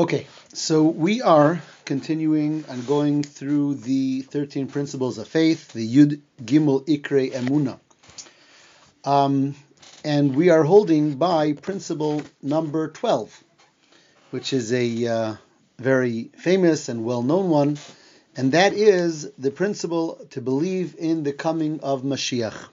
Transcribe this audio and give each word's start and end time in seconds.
Okay, 0.00 0.26
so 0.54 0.84
we 0.84 1.20
are 1.20 1.60
continuing 1.84 2.64
and 2.70 2.86
going 2.86 3.22
through 3.22 3.74
the 3.74 4.22
13 4.22 4.66
principles 4.68 5.18
of 5.18 5.28
faith, 5.28 5.74
the 5.74 5.86
Yud 5.86 6.22
Gimel 6.42 6.86
Ikre 6.88 7.30
Emuna. 7.30 7.78
Um, 9.04 9.54
and 10.02 10.34
we 10.34 10.48
are 10.48 10.62
holding 10.62 11.16
by 11.16 11.52
principle 11.52 12.22
number 12.40 12.88
12, 12.88 13.44
which 14.30 14.54
is 14.54 14.72
a 14.72 15.06
uh, 15.06 15.34
very 15.78 16.30
famous 16.34 16.88
and 16.88 17.04
well 17.04 17.22
known 17.22 17.50
one, 17.50 17.76
and 18.34 18.52
that 18.52 18.72
is 18.72 19.30
the 19.32 19.50
principle 19.50 20.26
to 20.30 20.40
believe 20.40 20.96
in 20.98 21.24
the 21.24 21.34
coming 21.34 21.78
of 21.80 22.04
Mashiach. 22.04 22.68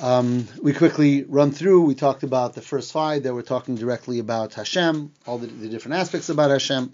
Um, 0.00 0.48
we 0.60 0.72
quickly 0.72 1.22
run 1.22 1.52
through. 1.52 1.82
We 1.82 1.94
talked 1.94 2.24
about 2.24 2.54
the 2.54 2.60
first 2.60 2.92
five 2.92 3.22
that 3.22 3.32
we're 3.32 3.42
talking 3.42 3.76
directly 3.76 4.18
about 4.18 4.54
Hashem, 4.54 5.12
all 5.26 5.38
the, 5.38 5.46
the 5.46 5.68
different 5.68 5.98
aspects 5.98 6.28
about 6.28 6.50
Hashem. 6.50 6.92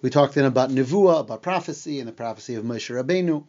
We 0.00 0.08
talked 0.08 0.34
then 0.34 0.46
about 0.46 0.70
Nevuah, 0.70 1.20
about 1.20 1.42
prophecy, 1.42 1.98
and 2.00 2.08
the 2.08 2.12
prophecy 2.12 2.54
of 2.54 2.64
Moshe 2.64 2.94
Rabbeinu. 2.94 3.44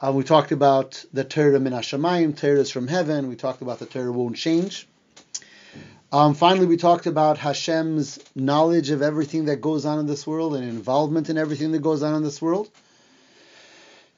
Uh, 0.00 0.12
we 0.12 0.24
talked 0.24 0.50
about 0.50 1.04
the 1.12 1.22
Torah 1.22 1.60
min 1.60 1.72
Hashemayim, 1.72 2.36
Torah 2.36 2.60
is 2.60 2.70
from 2.70 2.88
heaven. 2.88 3.28
We 3.28 3.36
talked 3.36 3.62
about 3.62 3.78
the 3.78 3.86
Torah 3.86 4.10
won't 4.10 4.36
change. 4.36 4.88
Um, 6.10 6.34
finally, 6.34 6.66
we 6.66 6.76
talked 6.76 7.06
about 7.06 7.38
Hashem's 7.38 8.18
knowledge 8.34 8.90
of 8.90 9.02
everything 9.02 9.44
that 9.44 9.60
goes 9.60 9.84
on 9.84 9.98
in 9.98 10.06
this 10.06 10.26
world 10.26 10.56
and 10.56 10.64
involvement 10.64 11.30
in 11.30 11.36
everything 11.38 11.70
that 11.72 11.82
goes 11.82 12.02
on 12.02 12.14
in 12.14 12.22
this 12.22 12.40
world. 12.40 12.68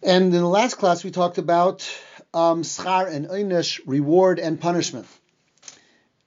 And 0.03 0.27
in 0.27 0.31
the 0.31 0.47
last 0.47 0.77
class, 0.77 1.03
we 1.03 1.11
talked 1.11 1.39
about 1.39 1.87
um, 2.33 2.63
schar 2.63 3.13
and 3.13 3.29
einish, 3.29 3.81
reward 3.87 4.39
and 4.39 4.61
punishment, 4.61 5.07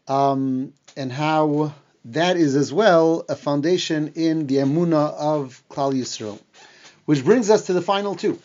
um, 0.08 0.74
and 0.98 1.12
how 1.12 1.74
that 2.06 2.36
is 2.38 2.56
as 2.56 2.74
well 2.74 3.24
a 3.30 3.36
foundation 3.36 4.14
in 4.16 4.48
the 4.48 4.58
emuna 4.58 5.14
of 5.14 5.64
Klal 5.70 5.94
Yisrael, 5.94 6.40
which 7.06 7.24
brings 7.24 7.50
us 7.50 7.68
to 7.68 7.74
the 7.74 7.82
final 7.82 8.16
two, 8.16 8.40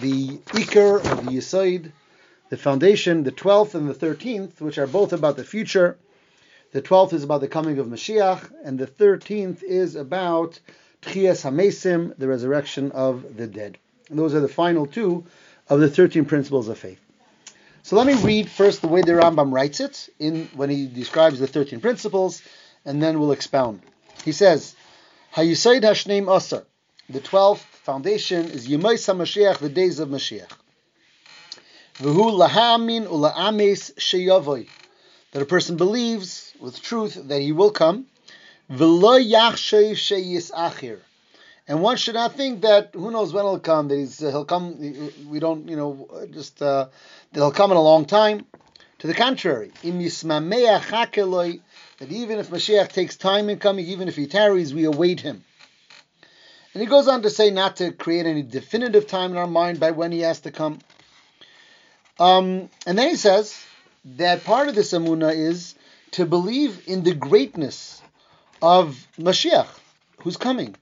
the 0.00 0.38
ikar 0.38 1.04
or 1.04 1.22
the 1.22 1.32
yisoid, 1.32 1.92
the 2.48 2.56
foundation, 2.56 3.24
the 3.24 3.32
twelfth 3.32 3.74
and 3.74 3.88
the 3.88 3.94
thirteenth, 3.94 4.60
which 4.60 4.78
are 4.78 4.86
both 4.86 5.12
about 5.12 5.36
the 5.36 5.44
future. 5.44 5.98
The 6.72 6.82
twelfth 6.82 7.12
is 7.12 7.24
about 7.24 7.40
the 7.40 7.48
coming 7.48 7.78
of 7.78 7.86
Mashiach, 7.86 8.50
and 8.64 8.78
the 8.78 8.86
thirteenth 8.86 9.62
is 9.62 9.96
about 9.96 10.58
Tchias 11.02 11.42
Hamesim, 11.42 12.16
the 12.16 12.28
resurrection 12.28 12.92
of 12.92 13.36
the 13.36 13.46
dead. 13.46 13.78
And 14.10 14.18
those 14.18 14.34
are 14.34 14.40
the 14.40 14.48
final 14.48 14.86
two 14.86 15.24
of 15.68 15.80
the 15.80 15.90
13 15.90 16.24
principles 16.24 16.68
of 16.68 16.78
faith. 16.78 17.00
So 17.82 17.96
let 17.96 18.06
me 18.06 18.14
read 18.14 18.50
first 18.50 18.82
the 18.82 18.88
way 18.88 19.02
the 19.02 19.12
Rambam 19.12 19.52
writes 19.52 19.80
it 19.80 20.08
in 20.18 20.48
when 20.54 20.70
he 20.70 20.86
describes 20.86 21.38
the 21.38 21.46
13 21.46 21.80
principles, 21.80 22.42
and 22.84 23.02
then 23.02 23.18
we'll 23.18 23.32
expound. 23.32 23.80
He 24.24 24.32
says, 24.32 24.74
Hayusaid 25.34 25.82
Hashneim 25.82 26.34
Asar. 26.34 26.64
The 27.08 27.20
12th 27.20 27.58
foundation 27.84 28.50
is 28.50 28.68
Yemais 28.68 29.06
HaMashiach, 29.08 29.58
the 29.58 29.70
days 29.70 29.98
of 29.98 30.10
Mashiach. 30.10 30.50
V'hu 31.96 32.38
lahamin 32.38 33.06
ula'ames 33.06 33.94
sheyavoy. 33.94 34.68
That 35.32 35.42
a 35.42 35.46
person 35.46 35.76
believes 35.76 36.52
with 36.60 36.82
truth 36.82 37.14
that 37.28 37.40
he 37.40 37.52
will 37.52 37.70
come. 37.70 38.06
V'lo 38.70 39.18
yachshay 39.18 39.92
sheyis 39.92 40.50
achir 40.52 41.00
and 41.68 41.82
one 41.82 41.98
should 41.98 42.14
not 42.14 42.34
think 42.34 42.62
that 42.62 42.94
who 42.94 43.10
knows 43.10 43.34
when 43.34 43.44
he'll 43.44 43.58
come. 43.58 43.88
That 43.88 43.96
he's 43.98 44.22
uh, 44.22 44.30
he'll 44.30 44.46
come. 44.46 45.12
We 45.28 45.38
don't, 45.38 45.68
you 45.68 45.76
know, 45.76 46.26
just 46.30 46.62
uh, 46.62 46.86
that 47.32 47.40
he'll 47.40 47.52
come 47.52 47.70
in 47.70 47.76
a 47.76 47.82
long 47.82 48.06
time. 48.06 48.46
To 49.00 49.06
the 49.06 49.14
contrary, 49.14 49.70
Yismael, 49.82 50.80
Chakeloi, 50.80 51.60
that 51.98 52.10
even 52.10 52.38
if 52.38 52.50
Mashiach 52.50 52.88
takes 52.88 53.16
time 53.16 53.48
in 53.48 53.58
coming, 53.58 53.86
even 53.86 54.08
if 54.08 54.16
he 54.16 54.26
tarries, 54.26 54.74
we 54.74 54.84
await 54.84 55.20
him. 55.20 55.44
And 56.74 56.82
he 56.82 56.88
goes 56.88 57.06
on 57.06 57.22
to 57.22 57.30
say 57.30 57.50
not 57.50 57.76
to 57.76 57.92
create 57.92 58.26
any 58.26 58.42
definitive 58.42 59.06
time 59.06 59.30
in 59.30 59.36
our 59.36 59.46
mind 59.46 59.78
by 59.78 59.92
when 59.92 60.10
he 60.10 60.20
has 60.20 60.40
to 60.40 60.50
come. 60.50 60.80
Um, 62.18 62.70
and 62.86 62.98
then 62.98 63.10
he 63.10 63.16
says 63.16 63.56
that 64.16 64.44
part 64.44 64.68
of 64.68 64.74
this 64.74 64.92
amuna 64.92 65.32
is 65.32 65.76
to 66.12 66.26
believe 66.26 66.82
in 66.88 67.04
the 67.04 67.14
greatness 67.14 68.02
of 68.60 69.06
Mashiach, 69.16 69.68
who's 70.18 70.36
coming 70.36 70.74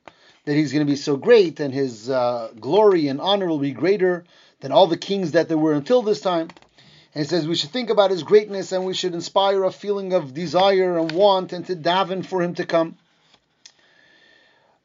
that 0.47 0.55
he's 0.55 0.73
going 0.73 0.87
to 0.87 0.91
be 0.91 0.97
so 0.97 1.17
great 1.17 1.61
and 1.61 1.75
his 1.75 2.09
uh, 2.09 2.51
glory 2.59 3.09
and 3.09 3.21
honor 3.21 3.47
will 3.47 3.59
be 3.59 3.73
greater 3.73 4.25
than 4.61 4.73
all 4.73 4.87
the 4.87 4.97
kings 4.97 5.33
that 5.33 5.49
there 5.49 5.59
were 5.59 5.75
until 5.75 6.03
this 6.03 6.21
time. 6.21 6.49
And 7.15 7.25
he 7.25 7.25
says 7.25 7.47
we 7.47 7.57
should 7.57 7.71
think 7.71 7.91
about 7.91 8.11
his 8.11 8.23
greatness 8.23 8.73
and 8.73 8.87
we 8.87 8.95
should 8.95 9.13
inspire 9.13 9.65
a 9.65 9.73
feeling 9.73 10.13
of 10.13 10.33
desire 10.33 10.99
and 10.99 11.11
want 11.11 11.53
and 11.53 11.67
to 11.67 11.77
daven 11.77 12.25
for 12.25 12.43
him 12.43 12.55
to 12.55 12.65
come. 12.65 12.97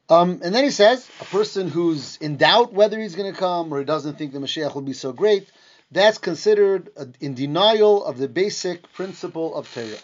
Um, 0.08 0.40
and 0.42 0.54
then 0.54 0.64
he 0.64 0.70
says 0.70 1.08
a 1.20 1.24
person 1.26 1.68
who's 1.68 2.16
in 2.16 2.36
doubt 2.36 2.72
whether 2.72 2.98
he's 2.98 3.14
going 3.14 3.32
to 3.32 3.38
come 3.38 3.72
or 3.72 3.78
he 3.78 3.84
doesn't 3.84 4.18
think 4.18 4.32
the 4.32 4.40
Mashiach 4.40 4.74
will 4.74 4.82
be 4.82 4.92
so 4.92 5.12
great, 5.12 5.48
that's 5.92 6.18
considered 6.18 6.90
in 7.20 7.34
denial 7.34 8.04
of 8.04 8.18
the 8.18 8.28
basic 8.28 8.92
principle 8.94 9.54
of 9.54 9.72
Torah 9.72 9.98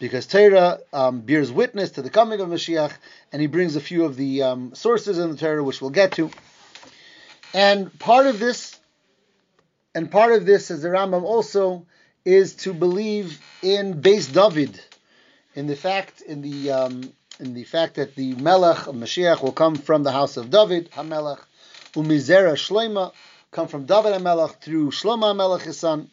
because 0.00 0.26
Torah 0.26 0.80
um, 0.92 1.20
bears 1.20 1.52
witness 1.52 1.92
to 1.92 2.02
the 2.02 2.10
coming 2.10 2.40
of 2.40 2.48
Mashiach, 2.48 2.92
and 3.32 3.40
he 3.40 3.46
brings 3.46 3.76
a 3.76 3.80
few 3.80 4.04
of 4.04 4.16
the 4.16 4.42
um, 4.42 4.74
sources 4.74 5.18
in 5.18 5.30
the 5.30 5.36
Torah, 5.36 5.62
which 5.62 5.80
we'll 5.80 5.90
get 5.90 6.12
to. 6.12 6.30
And 7.54 7.96
part 7.98 8.26
of 8.26 8.40
this, 8.40 8.80
and 9.94 10.10
part 10.10 10.32
of 10.32 10.46
this, 10.46 10.70
as 10.70 10.82
the 10.82 10.88
Rambam 10.88 11.22
also, 11.22 11.86
is 12.24 12.54
to 12.56 12.72
believe 12.72 13.40
in 13.62 14.00
Beis 14.00 14.32
David, 14.32 14.80
in 15.54 15.66
the 15.66 15.76
fact, 15.76 16.22
in 16.22 16.40
the 16.42 16.70
um, 16.70 17.12
in 17.38 17.54
the 17.54 17.64
fact 17.64 17.94
that 17.94 18.14
the 18.14 18.34
Melech 18.34 18.86
of 18.86 18.94
Mashiach 18.94 19.42
will 19.42 19.52
come 19.52 19.74
from 19.74 20.02
the 20.02 20.12
house 20.12 20.36
of 20.36 20.50
David, 20.50 20.90
Hamelech, 20.92 21.40
Umizera 21.94 22.52
Shloima, 22.52 23.12
come 23.50 23.68
from 23.68 23.84
David 23.84 24.12
Hamelech 24.12 24.60
through 24.60 24.90
Shlomo 24.90 25.34
Hamelech, 25.34 25.62
his 25.62 25.78
son. 25.78 26.10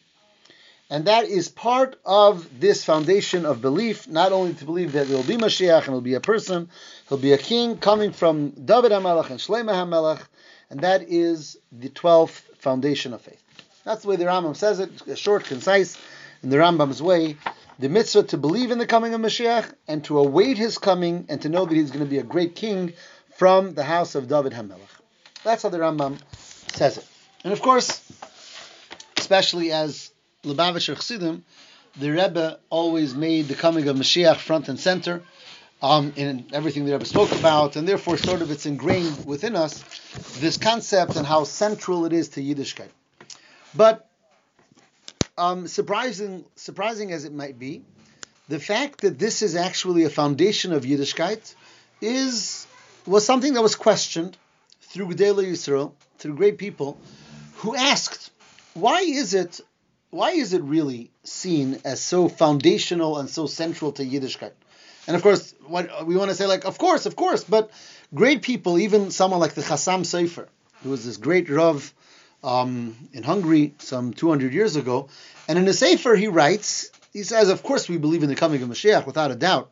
And 0.90 1.04
that 1.04 1.26
is 1.26 1.48
part 1.48 1.96
of 2.06 2.60
this 2.60 2.82
foundation 2.82 3.44
of 3.44 3.60
belief, 3.60 4.08
not 4.08 4.32
only 4.32 4.54
to 4.54 4.64
believe 4.64 4.92
that 4.92 5.06
there 5.06 5.16
will 5.16 5.24
be 5.24 5.36
Mashiach 5.36 5.84
and 5.84 5.88
he'll 5.88 6.00
be 6.00 6.14
a 6.14 6.20
person, 6.20 6.70
he'll 7.08 7.18
be 7.18 7.34
a 7.34 7.38
king 7.38 7.76
coming 7.76 8.12
from 8.12 8.50
David 8.50 8.92
HaMelech 8.92 9.28
and 9.28 9.38
Shlomo 9.38 9.72
HaMelech, 9.72 10.22
and 10.70 10.80
that 10.80 11.02
is 11.02 11.58
the 11.70 11.90
12th 11.90 12.40
foundation 12.58 13.12
of 13.12 13.20
faith. 13.20 13.42
That's 13.84 14.02
the 14.02 14.08
way 14.08 14.16
the 14.16 14.24
Rambam 14.24 14.56
says 14.56 14.80
it, 14.80 15.18
short, 15.18 15.44
concise, 15.44 15.98
in 16.42 16.50
the 16.50 16.56
Rambam's 16.56 17.02
way. 17.02 17.36
The 17.78 17.88
mitzvah 17.88 18.24
to 18.24 18.38
believe 18.38 18.70
in 18.70 18.78
the 18.78 18.86
coming 18.86 19.14
of 19.14 19.20
Mashiach 19.20 19.72
and 19.86 20.02
to 20.04 20.18
await 20.18 20.58
his 20.58 20.78
coming 20.78 21.26
and 21.28 21.40
to 21.42 21.48
know 21.48 21.64
that 21.64 21.74
he's 21.74 21.90
going 21.90 22.04
to 22.04 22.10
be 22.10 22.18
a 22.18 22.24
great 22.24 22.56
king 22.56 22.94
from 23.36 23.74
the 23.74 23.84
house 23.84 24.14
of 24.14 24.26
David 24.26 24.52
HaMelech. 24.52 24.78
That's 25.44 25.62
how 25.62 25.68
the 25.68 25.78
Rambam 25.78 26.18
says 26.72 26.98
it. 26.98 27.06
And 27.44 27.52
of 27.52 27.62
course, 27.62 28.02
especially 29.16 29.70
as 29.70 30.10
Lubavitcher 30.48 30.96
Chassidim, 30.96 31.44
the 31.96 32.10
Rebbe 32.10 32.58
always 32.70 33.14
made 33.14 33.48
the 33.48 33.54
coming 33.54 33.88
of 33.88 33.96
Mashiach 33.96 34.36
front 34.36 34.68
and 34.68 34.78
center 34.80 35.22
um, 35.82 36.12
in 36.16 36.46
everything 36.52 36.84
the 36.84 36.92
Rebbe 36.92 37.04
spoke 37.04 37.32
about, 37.32 37.76
and 37.76 37.86
therefore, 37.86 38.16
sort 38.16 38.42
of, 38.42 38.50
it's 38.50 38.66
ingrained 38.66 39.26
within 39.26 39.54
us 39.54 39.84
this 40.40 40.56
concept 40.56 41.16
and 41.16 41.26
how 41.26 41.44
central 41.44 42.04
it 42.04 42.12
is 42.12 42.30
to 42.30 42.40
Yiddishkeit. 42.40 42.88
But 43.74 44.08
um, 45.36 45.68
surprising, 45.68 46.44
surprising 46.56 47.12
as 47.12 47.24
it 47.24 47.32
might 47.32 47.58
be, 47.58 47.82
the 48.48 48.58
fact 48.58 49.02
that 49.02 49.18
this 49.18 49.42
is 49.42 49.54
actually 49.54 50.04
a 50.04 50.10
foundation 50.10 50.72
of 50.72 50.84
Yiddishkeit 50.84 51.54
is 52.00 52.66
was 53.06 53.24
something 53.24 53.54
that 53.54 53.62
was 53.62 53.76
questioned 53.76 54.36
through 54.82 55.08
Gedolei 55.08 55.52
Yisrael, 55.52 55.92
through 56.18 56.34
great 56.34 56.58
people, 56.58 56.98
who 57.56 57.74
asked, 57.74 58.30
why 58.74 59.00
is 59.00 59.34
it 59.34 59.60
why 60.10 60.32
is 60.32 60.52
it 60.52 60.62
really 60.62 61.10
seen 61.24 61.80
as 61.84 62.00
so 62.00 62.28
foundational 62.28 63.18
and 63.18 63.28
so 63.28 63.46
central 63.46 63.92
to 63.92 64.04
Yiddishkeit? 64.04 64.52
And 65.06 65.16
of 65.16 65.22
course, 65.22 65.54
what 65.66 66.06
we 66.06 66.16
want 66.16 66.30
to 66.30 66.36
say, 66.36 66.46
like, 66.46 66.64
of 66.64 66.78
course, 66.78 67.06
of 67.06 67.16
course, 67.16 67.44
but 67.44 67.70
great 68.14 68.42
people, 68.42 68.78
even 68.78 69.10
someone 69.10 69.40
like 69.40 69.54
the 69.54 69.62
Chassam 69.62 70.00
Sofer, 70.00 70.48
who 70.82 70.90
was 70.90 71.04
this 71.04 71.16
great 71.16 71.48
Rav 71.48 71.92
um, 72.42 72.96
in 73.12 73.22
Hungary 73.22 73.74
some 73.78 74.12
200 74.12 74.52
years 74.52 74.76
ago, 74.76 75.08
and 75.48 75.58
in 75.58 75.64
the 75.64 75.72
Sefer 75.72 76.14
he 76.14 76.28
writes, 76.28 76.90
he 77.12 77.22
says, 77.22 77.48
of 77.48 77.62
course, 77.62 77.88
we 77.88 77.96
believe 77.96 78.22
in 78.22 78.28
the 78.28 78.36
coming 78.36 78.62
of 78.62 78.68
Mashiach 78.68 79.06
without 79.06 79.30
a 79.30 79.34
doubt, 79.34 79.70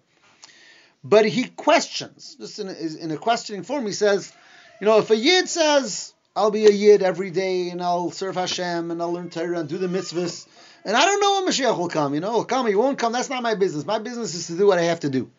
but 1.05 1.27
he 1.27 1.45
questions, 1.45 2.37
just 2.41 2.59
in 2.59 2.69
a, 2.69 3.05
in 3.05 3.11
a 3.11 3.17
questioning 3.17 3.63
form, 3.63 3.87
he 3.87 3.93
says, 3.93 4.33
you 4.81 4.87
know, 4.87 4.99
if 4.99 5.11
a 5.11 5.17
Yid 5.17 5.49
says, 5.49 6.13
I'll 6.37 6.51
be 6.51 6.67
a 6.67 6.71
Yid 6.71 7.03
every 7.03 7.31
day 7.31 7.71
and 7.71 7.83
I'll 7.83 8.11
serve 8.11 8.35
Hashem 8.35 8.91
and 8.91 9.01
I'll 9.01 9.13
learn 9.13 9.31
Torah 9.31 9.59
and 9.59 9.69
do 9.69 9.79
the 9.79 9.87
mitzvahs. 9.87 10.47
And 10.85 10.95
I 10.95 11.07
don't 11.07 11.21
know 11.21 11.41
when 11.41 11.49
Mashiach 11.49 11.79
will 11.79 11.89
come. 11.89 12.13
You 12.13 12.21
know, 12.21 12.33
he'll 12.33 12.45
come, 12.45 12.67
he 12.67 12.75
won't 12.75 12.99
come. 12.99 13.13
That's 13.13 13.31
not 13.31 13.43
my 13.43 13.55
business. 13.55 13.87
My 13.87 13.99
business 13.99 14.35
is 14.35 14.47
to 14.49 14.57
do 14.57 14.67
what 14.67 14.79
I 14.79 14.83
have 14.83 15.01
to 15.01 15.09
do. 15.09 15.31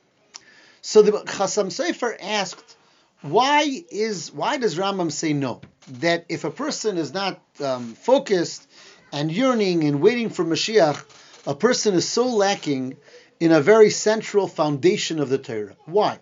So 0.81 1.03
the 1.03 1.11
Chassam 1.11 1.67
Sofer 1.67 2.17
asked, 2.19 2.75
why 3.21 3.83
is 3.91 4.31
why 4.33 4.57
does 4.57 4.75
Rambam 4.75 5.11
say 5.11 5.33
no? 5.33 5.61
That 5.99 6.25
if 6.29 6.44
a 6.44 6.51
person 6.51 6.97
is 6.97 7.13
not 7.13 7.39
um, 7.63 7.94
focused 7.94 8.67
and 9.11 9.31
yearning 9.31 9.83
and 9.83 10.01
waiting 10.01 10.29
for 10.29 10.44
Mashiach, 10.44 11.03
a 11.45 11.55
person 11.55 11.94
is 11.94 12.09
so 12.09 12.25
lacking 12.25 12.97
in 13.39 13.51
a 13.51 13.61
very 13.61 13.91
central 13.91 14.47
foundation 14.47 15.19
of 15.19 15.29
the 15.29 15.38
Torah. 15.38 15.75
Why? 15.85 16.19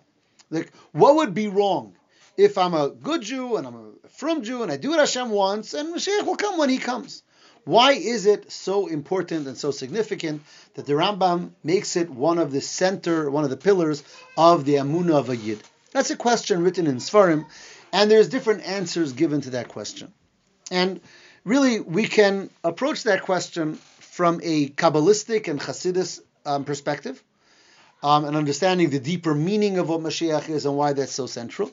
Like, 0.50 0.70
what 0.92 1.16
would 1.16 1.34
be 1.34 1.48
wrong 1.48 1.96
if 2.36 2.58
I'm 2.58 2.74
a 2.74 2.90
good 2.90 3.22
Jew 3.22 3.56
and 3.56 3.66
I'm 3.66 3.74
a 4.04 4.08
frum 4.08 4.42
Jew 4.42 4.62
and 4.62 4.70
I 4.70 4.76
do 4.76 4.90
what 4.90 5.00
Hashem 5.00 5.30
wants, 5.30 5.74
and 5.74 5.94
Mashiach 5.94 6.26
will 6.26 6.36
come 6.36 6.58
when 6.58 6.68
he 6.68 6.78
comes? 6.78 7.22
Why 7.64 7.92
is 7.92 8.26
it 8.26 8.52
so 8.52 8.86
important 8.86 9.48
and 9.48 9.58
so 9.58 9.72
significant 9.72 10.42
that 10.74 10.86
the 10.86 10.92
Rambam 10.92 11.50
makes 11.64 11.96
it 11.96 12.08
one 12.08 12.38
of 12.38 12.52
the 12.52 12.60
center, 12.60 13.28
one 13.28 13.42
of 13.42 13.50
the 13.50 13.56
pillars 13.56 14.04
of 14.38 14.64
the 14.64 14.74
Amunah 14.74 15.16
of 15.16 15.30
a 15.30 15.36
Yid? 15.36 15.62
That's 15.90 16.10
a 16.10 16.16
question 16.16 16.62
written 16.62 16.86
in 16.86 16.98
Sfarim, 16.98 17.46
and 17.92 18.10
there's 18.10 18.28
different 18.28 18.62
answers 18.62 19.14
given 19.14 19.40
to 19.42 19.50
that 19.50 19.68
question. 19.68 20.12
And 20.70 21.00
really, 21.44 21.80
we 21.80 22.06
can 22.06 22.50
approach 22.62 23.04
that 23.04 23.22
question 23.22 23.74
from 24.00 24.40
a 24.42 24.68
Kabbalistic 24.68 25.48
and 25.48 25.60
Hasidus 25.60 26.20
um, 26.44 26.64
perspective, 26.64 27.22
um, 28.02 28.24
and 28.24 28.36
understanding 28.36 28.90
the 28.90 29.00
deeper 29.00 29.34
meaning 29.34 29.78
of 29.78 29.88
what 29.88 30.00
Mashiach 30.00 30.48
is 30.48 30.66
and 30.66 30.76
why 30.76 30.92
that's 30.92 31.12
so 31.12 31.26
central. 31.26 31.70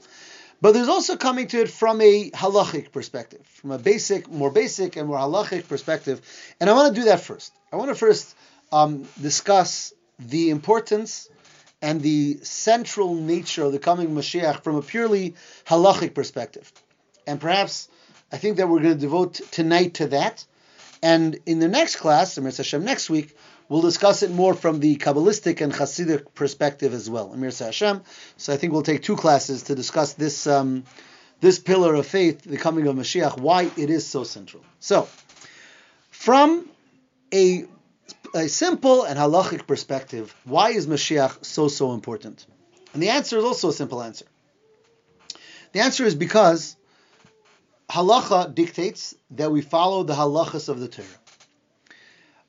But 0.64 0.72
there's 0.72 0.88
also 0.88 1.18
coming 1.18 1.48
to 1.48 1.60
it 1.60 1.70
from 1.70 2.00
a 2.00 2.30
halachic 2.30 2.94
perspective, 2.94 3.46
from 3.46 3.72
a 3.72 3.78
basic, 3.78 4.30
more 4.30 4.50
basic 4.50 4.96
and 4.96 5.10
more 5.10 5.18
halachic 5.18 5.68
perspective. 5.68 6.22
And 6.58 6.70
I 6.70 6.74
want 6.74 6.96
to 6.96 7.02
do 7.02 7.08
that 7.08 7.20
first. 7.20 7.52
I 7.74 7.76
want 7.76 7.90
to 7.90 7.96
first 7.96 8.34
um, 8.72 9.06
discuss 9.22 9.92
the 10.20 10.52
importance 10.52 11.28
and 11.82 12.00
the 12.00 12.38
central 12.44 13.14
nature 13.14 13.66
of 13.66 13.74
the 13.74 13.78
coming 13.78 14.12
Mashiach 14.12 14.64
from 14.64 14.78
a 14.78 14.82
purely 14.82 15.36
halachic 15.68 16.14
perspective. 16.14 16.72
And 17.28 17.42
perhaps 17.42 17.90
I 18.32 18.38
think 18.38 18.56
that 18.56 18.70
we're 18.70 18.80
going 18.80 18.94
to 18.94 19.02
devote 19.02 19.42
tonight 19.52 19.96
to 19.96 20.08
that. 20.08 20.46
And 21.02 21.40
in 21.46 21.60
the 21.60 21.68
next 21.68 21.98
class, 21.98 22.36
the 22.36 22.42
Amir 22.42 22.54
Hashem, 22.56 22.86
next 22.86 23.10
week, 23.10 23.36
we'll 23.70 23.82
discuss 23.82 24.24
it 24.24 24.32
more 24.32 24.54
from 24.54 24.80
the 24.80 24.96
Kabbalistic 24.96 25.62
and 25.62 25.74
Hasidic 25.74 26.34
perspective 26.34 26.94
as 26.94 27.10
well. 27.10 27.32
Amir 27.34 27.52
Hashem. 27.52 28.02
So 28.38 28.54
I 28.54 28.58
think 28.58 28.74
we'll 28.74 28.84
take 28.84 29.04
two 29.04 29.16
classes 29.16 29.64
to 29.64 29.76
discuss 29.76 30.14
this 30.14 30.48
um, 30.48 30.84
this 31.42 31.60
pillar 31.60 31.94
of 31.96 32.08
faith, 32.08 32.44
the 32.44 32.58
coming 32.58 32.88
of 32.88 32.96
Mashiach, 32.96 33.38
why 33.38 33.70
it 33.76 33.90
is 33.90 34.08
so 34.08 34.24
central. 34.24 34.64
So, 34.80 35.10
from 36.10 36.70
a 37.34 37.66
a 38.34 38.48
simple 38.48 39.04
and 39.04 39.20
halachic 39.20 39.68
perspective, 39.68 40.34
why 40.44 40.70
is 40.72 40.88
Mashiach 40.88 41.46
so, 41.46 41.68
so 41.68 41.94
important? 41.94 42.46
And 42.94 43.04
the 43.04 43.10
answer 43.10 43.38
is 43.38 43.44
also 43.44 43.70
a 43.70 43.74
simple 43.74 44.02
answer. 44.02 44.26
The 45.74 45.82
answer 45.82 46.06
is 46.06 46.16
because 46.16 46.76
halacha 47.90 48.54
dictates 48.54 49.16
that 49.32 49.52
we 49.52 49.62
follow 49.62 50.04
the 50.04 50.14
halachas 50.14 50.70
of 50.70 50.80
the 50.80 50.88
Torah. 50.88 51.08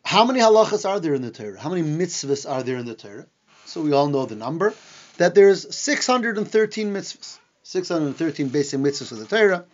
How 0.05 0.25
many 0.25 0.41
halachas 0.41 0.89
are 0.89 1.01
there 1.01 1.15
in 1.15 1.23
the 1.23 1.31
Torah? 1.31 1.59
How 1.59 1.71
many 1.71 1.83
mitzvahs 1.83 2.49
are 2.49 2.63
there 2.63 2.77
in 2.77 2.87
the 2.87 2.95
Torah? 2.95 3.27
So 3.65 3.81
we 3.81 3.93
all 3.93 4.09
know 4.09 4.27
the 4.27 4.37
number, 4.37 4.75
that 5.17 5.35
there's 5.35 5.75
613 5.75 6.93
mitzvahs. 6.93 7.39
613 7.63 8.49
basic 8.49 8.79
mitzvahs 8.79 9.13
of 9.13 9.19
the 9.19 9.27
Torah, 9.27 9.65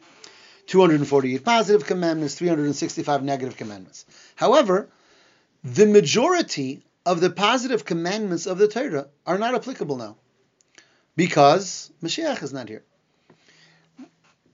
248 0.69 1.45
positive 1.45 1.87
commandments, 1.87 2.37
365 2.37 3.25
negative 3.25 3.57
commandments. 3.57 4.07
However, 4.37 4.89
the 5.65 5.87
majority 5.87 6.85
of 7.05 7.21
the 7.21 7.31
positive 7.31 7.85
commandments 7.85 8.47
of 8.47 8.59
the 8.59 8.69
Torah 8.69 9.09
are 9.27 9.39
not 9.39 9.57
applicable 9.57 9.97
now 9.97 10.17
because 11.17 11.91
Mashiach 12.03 12.43
is 12.43 12.53
not 12.53 12.69
here. 12.69 12.85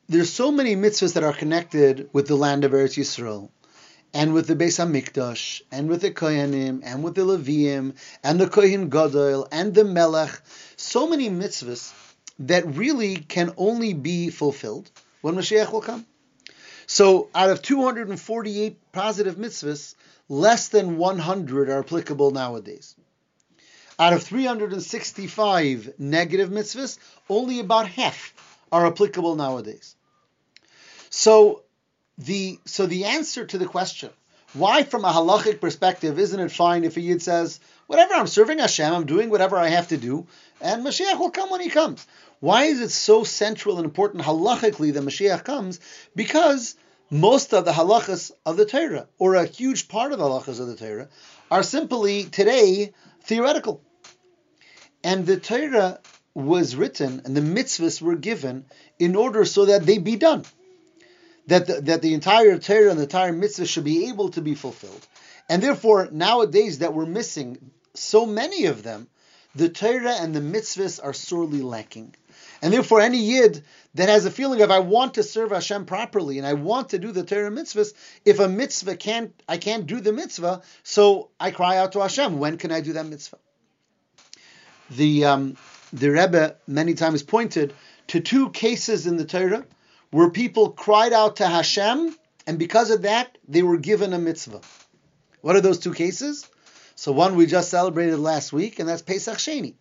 There's 0.08 0.32
so 0.32 0.50
many 0.50 0.75
mitzvahs 0.76 1.14
that 1.14 1.25
are 1.25 1.32
connected 1.34 2.08
with 2.12 2.26
the 2.28 2.37
land 2.37 2.64
of 2.64 2.73
Eretz 2.73 2.96
Yisrael, 2.96 3.50
and 4.17 4.33
with 4.33 4.47
the 4.47 4.57
Beis 4.57 4.79
Hamikdash, 4.79 5.61
and 5.71 5.91
with 5.91 6.01
the 6.01 6.11
Kohanim, 6.11 6.81
and 6.83 7.05
with 7.05 7.15
the 7.15 7.21
Leviim, 7.21 7.95
and 8.25 8.41
the 8.41 8.49
Kohen 8.49 8.89
Gadol, 8.89 9.47
and 9.53 9.75
the 9.75 9.85
Melech. 9.85 10.41
So 10.77 11.07
many 11.07 11.29
mitzvahs 11.29 11.93
that 12.39 12.65
really 12.67 13.17
can 13.17 13.53
only 13.59 13.93
be 13.93 14.31
fulfilled 14.31 14.91
when 15.21 15.35
Mashiach 15.35 15.71
will 15.71 15.83
come. 15.83 16.07
So, 16.87 17.29
out 17.35 17.51
of 17.51 17.61
248 17.61 18.91
positive 18.91 19.37
mitzvahs, 19.37 19.95
less 20.31 20.69
than 20.69 20.97
100 20.97 21.69
are 21.69 21.81
applicable 21.81 22.31
nowadays. 22.31 22.97
Out 23.99 24.15
of 24.15 24.23
365 24.23 25.93
negative 25.99 26.49
mitzvahs, 26.49 26.99
only 27.29 27.61
about 27.61 27.87
half 27.87 28.33
are 28.73 28.87
applicable 28.87 29.37
nowadays. 29.37 29.95
So 31.11 31.65
the 32.19 32.59
so 32.65 32.87
the 32.87 33.05
answer 33.05 33.45
to 33.47 33.59
the 33.59 33.67
question, 33.67 34.11
why 34.53 34.83
from 34.83 35.05
a 35.05 35.13
halachic 35.13 35.61
perspective 35.61 36.19
isn't 36.19 36.41
it 36.41 36.51
fine 36.51 36.85
if 36.85 36.97
a 36.97 37.01
yid 37.01 37.23
says, 37.23 37.61
whatever 37.87 38.15
I'm 38.15 38.27
serving 38.27 38.59
Hashem, 38.59 38.93
I'm 38.93 39.07
doing 39.07 39.31
whatever 39.31 39.57
I 39.57 39.69
have 39.69 39.89
to 39.89 39.97
do, 39.97 40.27
and 40.61 40.85
Mashiach 40.85 41.19
will 41.19 41.31
come 41.31 41.51
when 41.51 41.61
he 41.61 41.69
comes. 41.69 42.07
Why 42.41 42.65
is 42.65 42.81
it 42.81 42.91
so 42.91 43.25
central 43.25 43.77
and 43.77 43.85
important 43.85 44.25
halachically 44.25 44.93
that 44.93 45.03
Mashiach 45.03 45.45
comes? 45.45 45.81
Because 46.15 46.75
most 47.11 47.55
of 47.55 47.65
the 47.65 47.73
halachas 47.73 48.33
of 48.45 48.57
the 48.57 48.67
Torah, 48.67 49.07
or 49.19 49.35
a 49.35 49.47
huge 49.47 49.89
part 49.89 50.12
of 50.12 50.19
the 50.19 50.25
halachas 50.25 50.61
of 50.61 50.67
the 50.67 50.77
Torah, 50.77 51.09
are 51.51 51.62
simply 51.62 52.25
today 52.25 52.93
theoretical. 53.23 53.81
And 55.05 55.27
the 55.27 55.39
Torah 55.39 56.01
was 56.35 56.77
written 56.77 57.23
and 57.25 57.37
the 57.37 57.41
mitzvahs 57.41 58.03
were 58.03 58.17
given 58.17 58.67
in 58.99 59.17
order 59.17 59.45
so 59.45 59.67
that 59.67 59.87
they 59.87 59.99
be 59.99 60.17
done. 60.17 60.45
That 61.47 61.67
the, 61.67 61.81
that 61.83 62.03
the 62.03 62.15
entire 62.15 62.59
Torah 62.59 62.91
and 62.91 62.99
the 62.99 63.05
entire 63.05 63.33
mitzvah 63.33 63.67
should 63.67 63.85
be 63.85 64.09
able 64.09 64.31
to 64.31 64.41
be 64.41 64.55
fulfilled. 64.55 65.07
And 65.49 65.63
therefore, 65.63 66.09
nowadays 66.11 66.81
that 66.81 66.93
we're 66.93 67.07
missing 67.07 67.71
so 67.95 68.27
many 68.27 68.67
of 68.67 68.83
them, 68.83 69.09
the 69.55 69.69
Torah 69.69 70.15
and 70.15 70.35
the 70.35 70.41
mitzvahs 70.41 71.01
are 71.03 71.13
sorely 71.13 71.63
lacking. 71.63 72.15
And 72.61 72.73
therefore, 72.73 73.01
any 73.01 73.19
yid 73.19 73.65
that 73.95 74.09
has 74.09 74.27
a 74.27 74.31
feeling 74.31 74.61
of 74.61 74.71
I 74.71 74.81
want 74.81 75.15
to 75.15 75.23
serve 75.23 75.51
Hashem 75.51 75.87
properly 75.87 76.39
and 76.39 76.47
I 76.47 76.55
want 76.55 76.91
to 76.91 76.99
do 76.99 77.13
the 77.13 77.23
Torah 77.23 77.51
mitzvahs, 77.51 77.95
if 78.25 78.39
a 78.39 78.49
mitzvah 78.49 78.97
can't, 78.97 79.33
I 79.49 79.57
can't 79.57 79.87
do 79.87 80.01
the 80.01 80.13
mitzvah, 80.13 80.63
so 80.83 81.31
I 81.41 81.51
cry 81.51 81.79
out 81.79 81.93
to 81.93 82.01
Hashem. 82.01 82.39
When 82.39 82.59
can 82.59 82.73
I 82.73 82.81
do 82.81 82.95
that 82.95 83.07
mitzvah? 83.07 83.39
The 84.91 85.25
um, 85.25 85.57
the 85.93 86.11
Rebbe 86.11 86.57
many 86.67 86.95
times 86.95 87.23
pointed 87.23 87.75
to 88.09 88.21
two 88.21 88.51
cases 88.51 89.07
in 89.07 89.17
the 89.17 89.25
Torah 89.25 89.65
where 90.11 90.31
people 90.31 90.70
cried 90.70 91.12
out 91.12 91.37
to 91.37 91.47
Hashem, 91.47 92.14
and 92.47 92.58
because 92.58 92.91
of 92.91 93.03
that, 93.03 93.38
they 93.49 93.62
were 93.62 93.79
given 93.79 94.12
a 94.12 94.19
mitzvah. 94.19 94.61
What 95.41 95.56
are 95.56 95.61
those 95.61 95.79
two 95.79 95.94
cases? 95.94 96.49
So 96.94 97.12
one 97.12 97.37
we 97.37 97.47
just 97.47 97.70
celebrated 97.70 98.19
last 98.19 98.53
week, 98.53 98.79
and 98.79 98.88
that's 98.88 99.03
Pesach 99.03 99.38
Sheni. 99.38 99.75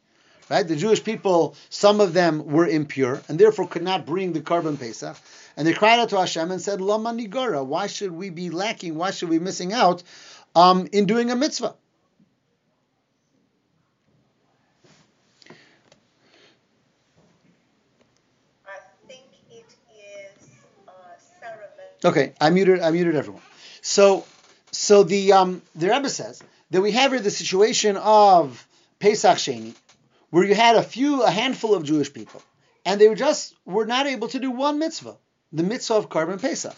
Right? 0.50 0.68
The 0.68 0.76
Jewish 0.76 1.04
people, 1.04 1.56
some 1.70 2.02
of 2.02 2.14
them 2.14 2.46
were 2.46 2.68
impure 2.68 3.22
and 3.28 3.40
therefore 3.40 3.68
could 3.68 3.82
not 3.82 4.06
bring 4.06 4.34
the 4.34 4.42
korban 4.42 4.80
Pesach. 4.80 5.18
And 5.58 5.68
they 5.68 5.74
cried 5.74 6.00
out 6.00 6.10
to 6.10 6.20
Hashem 6.20 6.52
and 6.52 6.62
said, 6.62 6.82
Lama 6.82 7.12
Nigara, 7.12 7.66
why 7.66 7.88
should 7.88 8.12
we 8.12 8.30
be 8.30 8.52
lacking? 8.52 8.96
Why 8.96 9.10
should 9.12 9.30
we 9.30 9.40
be 9.40 9.44
missing 9.44 9.74
out 9.74 10.04
um, 10.54 10.88
in 10.92 11.06
doing 11.06 11.32
a 11.32 11.36
mitzvah? 11.36 11.74
Uh, 11.74 11.76
okay, 22.06 22.34
I 22.40 22.50
muted. 22.52 22.80
I 22.82 22.92
muted 22.92 23.16
everyone. 23.16 23.42
So, 23.82 24.26
so 24.72 25.04
the 25.04 25.34
um, 25.34 25.62
the 25.76 25.90
Rebbe 25.90 26.10
says 26.10 26.42
that 26.72 26.82
we 26.82 26.92
have 26.92 27.12
here 27.12 27.20
the 27.20 27.32
situation 27.32 27.98
of 27.98 28.66
Pesach 29.00 29.38
Sheni, 29.38 29.74
where 30.30 30.44
you 30.44 30.56
had 30.56 30.76
a 30.76 30.84
few, 30.84 31.24
a 31.24 31.30
handful 31.30 31.76
of 31.76 31.84
Jewish 31.84 32.14
people, 32.14 32.42
and 32.86 33.02
they 33.02 33.08
were 33.08 33.16
just 33.16 33.56
were 33.66 33.86
not 33.86 34.08
able 34.08 34.28
to 34.30 34.40
do 34.40 34.52
one 34.52 34.80
mitzvah, 34.80 35.18
the 35.52 35.64
mitzvah 35.64 35.96
of 35.96 36.10
korban 36.10 36.40
Pesach. 36.40 36.76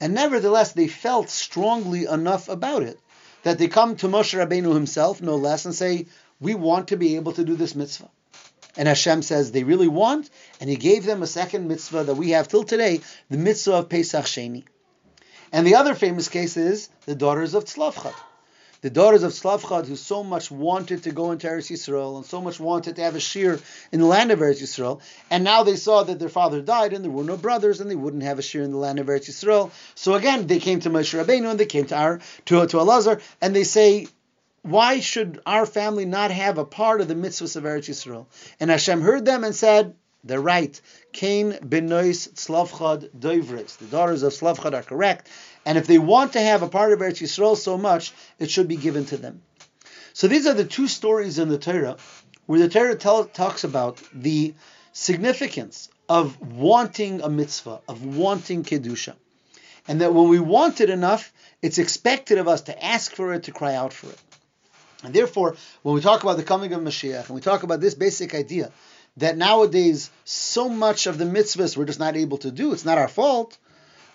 And 0.00 0.14
nevertheless, 0.14 0.72
they 0.72 0.88
felt 0.88 1.30
strongly 1.30 2.06
enough 2.06 2.48
about 2.48 2.82
it 2.82 2.98
that 3.42 3.58
they 3.58 3.68
come 3.68 3.96
to 3.96 4.08
Moshe 4.08 4.34
Rabbeinu 4.34 4.74
himself, 4.74 5.20
no 5.20 5.36
less, 5.36 5.66
and 5.66 5.74
say, 5.74 6.06
"We 6.40 6.54
want 6.54 6.88
to 6.88 6.96
be 6.96 7.16
able 7.16 7.32
to 7.32 7.44
do 7.44 7.56
this 7.56 7.74
mitzvah." 7.74 8.10
And 8.76 8.88
Hashem 8.88 9.22
says 9.22 9.52
they 9.52 9.64
really 9.64 9.88
want, 9.88 10.30
and 10.60 10.68
He 10.68 10.76
gave 10.76 11.04
them 11.04 11.22
a 11.22 11.26
second 11.26 11.68
mitzvah 11.68 12.04
that 12.04 12.14
we 12.14 12.30
have 12.30 12.48
till 12.48 12.64
today, 12.64 13.00
the 13.30 13.38
mitzvah 13.38 13.74
of 13.74 13.88
Pesach 13.88 14.24
Sheni. 14.24 14.64
And 15.52 15.66
the 15.66 15.76
other 15.76 15.94
famous 15.94 16.28
case 16.28 16.56
is 16.56 16.88
the 17.06 17.14
daughters 17.14 17.54
of 17.54 17.64
Tzlafchat 17.64 18.14
the 18.84 18.90
daughters 18.90 19.22
of 19.22 19.32
Slavchad, 19.32 19.86
who 19.86 19.96
so 19.96 20.22
much 20.22 20.50
wanted 20.50 21.04
to 21.04 21.10
go 21.10 21.32
into 21.32 21.46
Eretz 21.46 21.70
Yisrael 21.70 22.18
and 22.18 22.26
so 22.26 22.42
much 22.42 22.60
wanted 22.60 22.96
to 22.96 23.02
have 23.02 23.14
a 23.14 23.20
shear 23.20 23.58
in 23.90 23.98
the 23.98 24.04
land 24.04 24.30
of 24.30 24.40
Eretz 24.40 24.60
Yisrael, 24.60 25.00
and 25.30 25.42
now 25.42 25.62
they 25.62 25.76
saw 25.76 26.02
that 26.02 26.18
their 26.18 26.28
father 26.28 26.60
died 26.60 26.92
and 26.92 27.02
there 27.02 27.10
were 27.10 27.24
no 27.24 27.38
brothers 27.38 27.80
and 27.80 27.90
they 27.90 27.96
wouldn't 27.96 28.24
have 28.24 28.38
a 28.38 28.42
shear 28.42 28.62
in 28.62 28.72
the 28.72 28.76
land 28.76 28.98
of 28.98 29.06
Eretz 29.06 29.30
Yisrael. 29.30 29.70
So 29.94 30.12
again, 30.12 30.46
they 30.48 30.58
came 30.58 30.80
to 30.80 30.90
Moshe 30.90 31.18
Rabbeinu 31.18 31.50
and 31.50 31.58
they 31.58 31.64
came 31.64 31.86
to 31.86 31.96
our 31.96 32.20
to 32.44 32.66
to 32.66 32.76
Elazar 32.76 33.22
and 33.40 33.56
they 33.56 33.64
say, 33.64 34.06
why 34.64 35.00
should 35.00 35.40
our 35.44 35.66
family 35.66 36.06
not 36.06 36.30
have 36.30 36.56
a 36.56 36.64
part 36.64 37.02
of 37.02 37.08
the 37.08 37.14
mitzvahs 37.14 37.54
of 37.54 37.64
Eretz 37.64 37.90
Yisrael? 37.90 38.26
And 38.58 38.70
Hashem 38.70 39.02
heard 39.02 39.26
them 39.26 39.44
and 39.44 39.54
said, 39.54 39.94
they're 40.24 40.40
right. 40.40 40.80
Cain 41.12 41.52
benois 41.52 42.32
Slavchad 42.32 43.10
doivres. 43.10 43.76
The 43.76 43.84
daughters 43.84 44.22
of 44.22 44.32
Slavchad 44.32 44.72
are 44.72 44.82
correct. 44.82 45.28
And 45.66 45.76
if 45.76 45.86
they 45.86 45.98
want 45.98 46.32
to 46.32 46.40
have 46.40 46.62
a 46.62 46.68
part 46.68 46.92
of 46.92 47.00
Eretz 47.00 47.20
Yisrael 47.20 47.58
so 47.58 47.76
much, 47.76 48.14
it 48.38 48.50
should 48.50 48.66
be 48.66 48.76
given 48.76 49.04
to 49.06 49.18
them. 49.18 49.42
So 50.14 50.28
these 50.28 50.46
are 50.46 50.54
the 50.54 50.64
two 50.64 50.88
stories 50.88 51.38
in 51.38 51.50
the 51.50 51.58
Torah 51.58 51.98
where 52.46 52.60
the 52.60 52.70
Torah 52.70 52.96
tell, 52.96 53.26
talks 53.26 53.64
about 53.64 54.00
the 54.14 54.54
significance 54.92 55.90
of 56.08 56.40
wanting 56.40 57.20
a 57.20 57.28
mitzvah, 57.28 57.80
of 57.86 58.04
wanting 58.04 58.64
kedusha, 58.64 59.14
and 59.88 60.00
that 60.00 60.14
when 60.14 60.28
we 60.30 60.38
want 60.38 60.80
it 60.80 60.88
enough, 60.88 61.32
it's 61.60 61.78
expected 61.78 62.38
of 62.38 62.48
us 62.48 62.62
to 62.62 62.84
ask 62.84 63.12
for 63.14 63.34
it, 63.34 63.44
to 63.44 63.52
cry 63.52 63.74
out 63.74 63.92
for 63.92 64.08
it. 64.08 64.18
And 65.04 65.14
therefore, 65.14 65.56
when 65.82 65.94
we 65.94 66.00
talk 66.00 66.22
about 66.22 66.36
the 66.36 66.44
coming 66.44 66.72
of 66.72 66.80
Mashiach, 66.80 67.26
and 67.26 67.34
we 67.34 67.40
talk 67.40 67.62
about 67.62 67.80
this 67.80 67.94
basic 67.94 68.34
idea 68.34 68.72
that 69.16 69.36
nowadays 69.36 70.10
so 70.24 70.68
much 70.68 71.06
of 71.06 71.18
the 71.18 71.24
mitzvahs 71.24 71.76
we're 71.76 71.84
just 71.84 72.00
not 72.00 72.16
able 72.16 72.38
to 72.38 72.50
do, 72.50 72.72
it's 72.72 72.84
not 72.84 72.98
our 72.98 73.08
fault. 73.08 73.56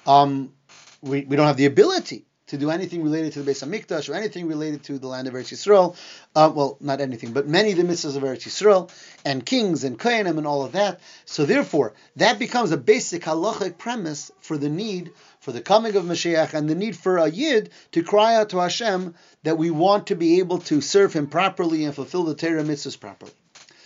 Um, 0.06 0.54
we, 1.02 1.22
we 1.22 1.36
don't 1.36 1.48
have 1.48 1.58
the 1.58 1.66
ability 1.66 2.26
to 2.50 2.58
do 2.58 2.72
anything 2.72 3.04
related 3.04 3.34
to 3.34 3.44
the 3.44 3.52
Beis 3.52 3.64
Hamikdash 3.64 4.10
or 4.10 4.16
anything 4.16 4.48
related 4.48 4.84
to 4.84 5.00
the 5.00 5.08
land 5.08 5.28
of 5.28 5.34
Eretz 5.34 5.52
Yisrael. 5.52 5.96
Uh, 6.36 6.52
well, 6.54 6.78
not 6.82 7.00
anything, 7.00 7.32
but 7.32 7.48
many 7.48 7.72
of 7.72 7.78
the 7.78 7.84
mitzvahs 7.84 8.16
of 8.16 8.24
Eretz 8.24 8.48
Yisrael 8.48 8.92
and 9.24 9.46
kings 9.46 9.84
and 9.84 9.98
kohenim 9.98 10.38
and 10.38 10.48
all 10.48 10.64
of 10.64 10.74
that. 10.74 11.00
So 11.26 11.46
therefore, 11.46 11.94
that 12.16 12.40
becomes 12.40 12.72
a 12.72 12.78
basic 12.78 13.24
halachic 13.24 13.78
premise 13.78 14.32
for 14.42 14.58
the 14.58 14.70
need 14.70 15.12
for 15.40 15.52
the 15.52 15.62
coming 15.62 15.96
of 15.96 16.04
Mashiach 16.04 16.54
and 16.54 16.70
the 16.70 16.76
need 16.76 16.98
for 16.98 17.18
a 17.18 17.30
yid 17.30 17.70
to 17.94 18.04
cry 18.04 18.36
out 18.36 18.50
to 18.50 18.60
Hashem 18.60 19.16
that 19.44 19.58
we 19.58 19.72
want 19.72 20.08
to 20.08 20.16
be 20.16 20.40
able 20.40 20.58
to 20.60 20.82
serve 20.82 21.14
Him 21.14 21.28
properly 21.28 21.86
and 21.86 21.96
fulfill 21.96 22.24
the 22.24 22.36
Torah 22.36 22.64
mitzvahs 22.64 23.00
properly. 23.00 23.32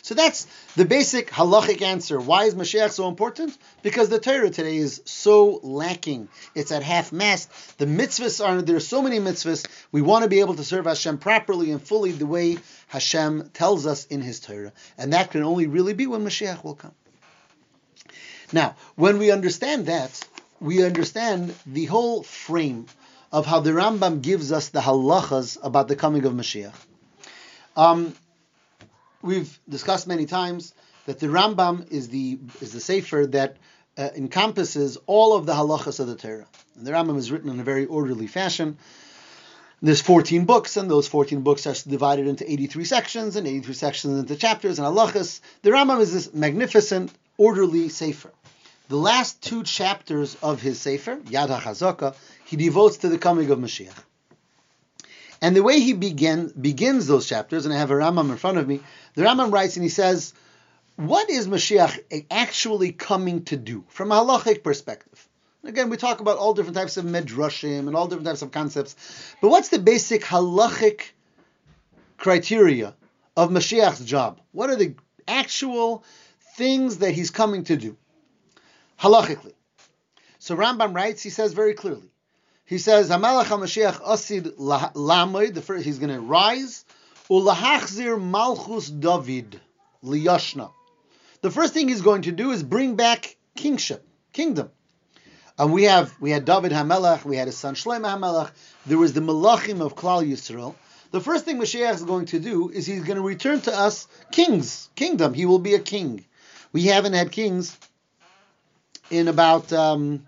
So 0.03 0.15
that's 0.15 0.47
the 0.75 0.83
basic 0.83 1.29
halachic 1.29 1.81
answer. 1.81 2.19
Why 2.19 2.43
is 2.43 2.55
Mashiach 2.55 2.91
so 2.91 3.07
important? 3.07 3.57
Because 3.83 4.09
the 4.09 4.19
Torah 4.19 4.49
today 4.49 4.75
is 4.75 5.01
so 5.05 5.61
lacking. 5.63 6.27
It's 6.53 6.73
at 6.73 6.83
half 6.83 7.13
mast. 7.13 7.49
The 7.77 7.85
mitzvahs 7.85 8.45
are 8.45 8.61
there 8.61 8.75
are 8.75 8.81
so 8.81 9.01
many 9.01 9.19
mitzvahs. 9.19 9.65
We 9.93 10.01
want 10.01 10.23
to 10.23 10.29
be 10.29 10.41
able 10.41 10.55
to 10.55 10.63
serve 10.65 10.87
Hashem 10.87 11.19
properly 11.19 11.71
and 11.71 11.81
fully 11.81 12.11
the 12.11 12.25
way 12.25 12.57
Hashem 12.89 13.51
tells 13.53 13.87
us 13.87 14.05
in 14.05 14.21
His 14.21 14.41
Torah, 14.41 14.73
and 14.97 15.13
that 15.13 15.31
can 15.31 15.41
only 15.41 15.67
really 15.67 15.93
be 15.93 16.05
when 16.05 16.25
Mashiach 16.25 16.65
will 16.65 16.75
come. 16.75 16.95
Now, 18.51 18.75
when 18.95 19.19
we 19.19 19.31
understand 19.31 19.85
that, 19.85 20.21
we 20.59 20.83
understand 20.83 21.55
the 21.65 21.85
whole 21.85 22.23
frame 22.23 22.87
of 23.31 23.45
how 23.45 23.61
the 23.61 23.71
Rambam 23.71 24.21
gives 24.21 24.51
us 24.51 24.67
the 24.67 24.81
halachas 24.81 25.57
about 25.63 25.87
the 25.87 25.95
coming 25.95 26.25
of 26.25 26.33
Mashiach. 26.33 26.73
Um, 27.77 28.13
we've 29.23 29.59
discussed 29.67 30.05
many 30.05 30.27
times 30.27 30.73
that 31.07 31.19
the 31.19 31.27
Rambam 31.27 31.91
is 31.91 32.09
the 32.09 32.37
is 32.61 32.73
the 32.73 32.79
sefer 32.79 33.25
that 33.27 33.57
uh, 33.97 34.09
encompasses 34.15 34.97
all 35.07 35.35
of 35.35 35.45
the 35.45 35.53
halachas 35.53 35.99
of 35.99 36.07
the 36.07 36.15
Torah. 36.15 36.47
And 36.75 36.85
the 36.85 36.91
Rambam 36.91 37.17
is 37.17 37.31
written 37.31 37.49
in 37.49 37.59
a 37.59 37.63
very 37.63 37.85
orderly 37.85 38.27
fashion. 38.27 38.77
There's 39.81 40.01
14 40.01 40.45
books, 40.45 40.77
and 40.77 40.89
those 40.89 41.09
14 41.09 41.41
books 41.41 41.67
are 41.67 41.75
divided 41.89 42.27
into 42.27 42.49
83 42.49 42.85
sections, 42.85 43.35
and 43.35 43.45
83 43.45 43.73
sections 43.73 44.19
into 44.19 44.35
chapters 44.35 44.79
and 44.79 44.87
halachas. 44.87 45.41
The 45.61 45.71
Rambam 45.71 45.99
is 45.99 46.13
this 46.13 46.33
magnificent, 46.33 47.11
orderly 47.37 47.89
sefer. 47.89 48.31
The 48.87 48.95
last 48.97 49.41
two 49.41 49.63
chapters 49.63 50.37
of 50.41 50.61
his 50.61 50.79
sefer, 50.79 51.17
Yad 51.17 51.49
HaChazaka, 51.49 52.15
he 52.45 52.55
devotes 52.55 52.97
to 52.97 53.09
the 53.09 53.17
coming 53.17 53.49
of 53.51 53.59
Mashiach. 53.59 54.03
And 55.43 55.57
the 55.57 55.61
way 55.61 55.81
he 55.81 55.91
begin, 55.91 56.53
begins 56.59 57.05
those 57.05 57.27
chapters, 57.27 57.65
and 57.65 57.75
I 57.75 57.77
have 57.77 57.91
a 57.91 57.95
Rambam 57.95 58.31
in 58.31 58.37
front 58.37 58.59
of 58.59 58.65
me, 58.65 58.79
the 59.15 59.23
Rambam 59.23 59.51
writes 59.51 59.75
and 59.75 59.83
he 59.83 59.89
says, 59.89 60.33
what 60.95 61.29
is 61.29 61.49
Mashiach 61.49 62.25
actually 62.31 62.93
coming 62.93 63.43
to 63.45 63.57
do 63.57 63.83
from 63.89 64.13
a 64.13 64.15
halachic 64.15 64.63
perspective? 64.63 65.27
Again, 65.65 65.89
we 65.89 65.97
talk 65.97 66.21
about 66.21 66.37
all 66.37 66.53
different 66.53 66.77
types 66.77 66.95
of 66.95 67.03
medrashim 67.03 67.87
and 67.87 67.95
all 67.95 68.07
different 68.07 68.27
types 68.27 68.41
of 68.41 68.51
concepts, 68.51 68.95
but 69.41 69.49
what's 69.49 69.67
the 69.67 69.79
basic 69.79 70.23
halachic 70.23 71.11
criteria 72.17 72.95
of 73.35 73.49
Mashiach's 73.49 74.05
job? 74.05 74.39
What 74.53 74.69
are 74.69 74.77
the 74.77 74.95
actual 75.27 76.05
things 76.55 76.99
that 76.99 77.11
he's 77.11 77.31
coming 77.31 77.65
to 77.65 77.75
do 77.75 77.97
halachically? 78.97 79.55
So 80.39 80.55
Rambam 80.55 80.95
writes, 80.95 81.21
he 81.21 81.29
says 81.29 81.51
very 81.51 81.73
clearly, 81.73 82.12
he 82.65 82.77
says, 82.77 83.09
Hamelach 83.09 83.45
HaMashiach 83.45 84.01
Asid 84.07 84.57
Lamoid, 84.57 85.53
the 85.53 85.61
first, 85.61 85.85
he's 85.85 85.99
going 85.99 86.13
to 86.13 86.21
rise, 86.21 86.85
Ulahachzir 87.29 88.21
Malchus 88.21 88.89
David 88.89 89.59
Liyashna. 90.03 90.71
The 91.41 91.51
first 91.51 91.73
thing 91.73 91.89
he's 91.89 92.01
going 92.01 92.23
to 92.23 92.31
do 92.31 92.51
is 92.51 92.63
bring 92.63 92.95
back 92.95 93.35
kingship, 93.55 94.07
kingdom. 94.31 94.71
And 95.57 95.71
we 95.71 95.83
have 95.83 96.19
we 96.19 96.31
had 96.31 96.45
David 96.45 96.71
Hamelach, 96.71 97.25
we 97.25 97.37
had 97.37 97.47
his 97.47 97.57
son 97.57 97.75
Shlomo 97.75 98.05
Hamelach. 98.05 98.51
There 98.85 98.97
was 98.97 99.13
the 99.13 99.21
Malachim 99.21 99.81
of 99.81 99.95
Klal 99.95 100.27
Yisrael. 100.27 100.73
The 101.11 101.21
first 101.21 101.45
thing 101.45 101.59
Mashiach 101.59 101.93
is 101.93 102.03
going 102.03 102.25
to 102.27 102.39
do 102.39 102.69
is 102.69 102.87
he's 102.87 103.03
going 103.03 103.17
to 103.17 103.23
return 103.23 103.61
to 103.61 103.77
us 103.77 104.07
kings, 104.31 104.89
kingdom. 104.95 105.33
He 105.33 105.45
will 105.45 105.59
be 105.59 105.75
a 105.75 105.79
king. 105.79 106.25
We 106.71 106.85
haven't 106.85 107.13
had 107.13 107.31
kings 107.31 107.77
in 109.11 109.27
about 109.27 109.71
um, 109.71 110.25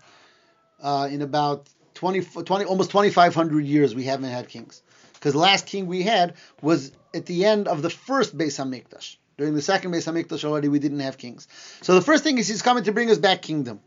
uh, 0.80 1.08
in 1.10 1.22
about 1.22 1.68
20, 1.96 2.20
20 2.22 2.64
almost 2.66 2.90
2,500 2.90 3.64
years 3.64 3.94
we 3.94 4.04
haven't 4.04 4.30
had 4.30 4.48
kings. 4.48 4.82
Because 5.14 5.32
the 5.32 5.40
last 5.40 5.66
king 5.66 5.86
we 5.86 6.02
had 6.02 6.34
was 6.62 6.92
at 7.14 7.26
the 7.26 7.44
end 7.44 7.68
of 7.68 7.82
the 7.82 7.90
first 7.90 8.36
Beis 8.36 8.62
HaMikdash. 8.62 9.16
During 9.36 9.54
the 9.54 9.62
second 9.62 9.92
Beis 9.92 10.10
HaMikdash 10.10 10.44
already 10.44 10.68
we 10.68 10.78
didn't 10.78 11.00
have 11.00 11.18
kings. 11.18 11.48
So 11.82 11.94
the 11.94 12.02
first 12.02 12.22
thing 12.22 12.38
is 12.38 12.46
he's 12.46 12.62
coming 12.62 12.84
to 12.84 12.92
bring 12.92 13.10
us 13.10 13.18
back 13.18 13.42
kingdom. 13.42 13.80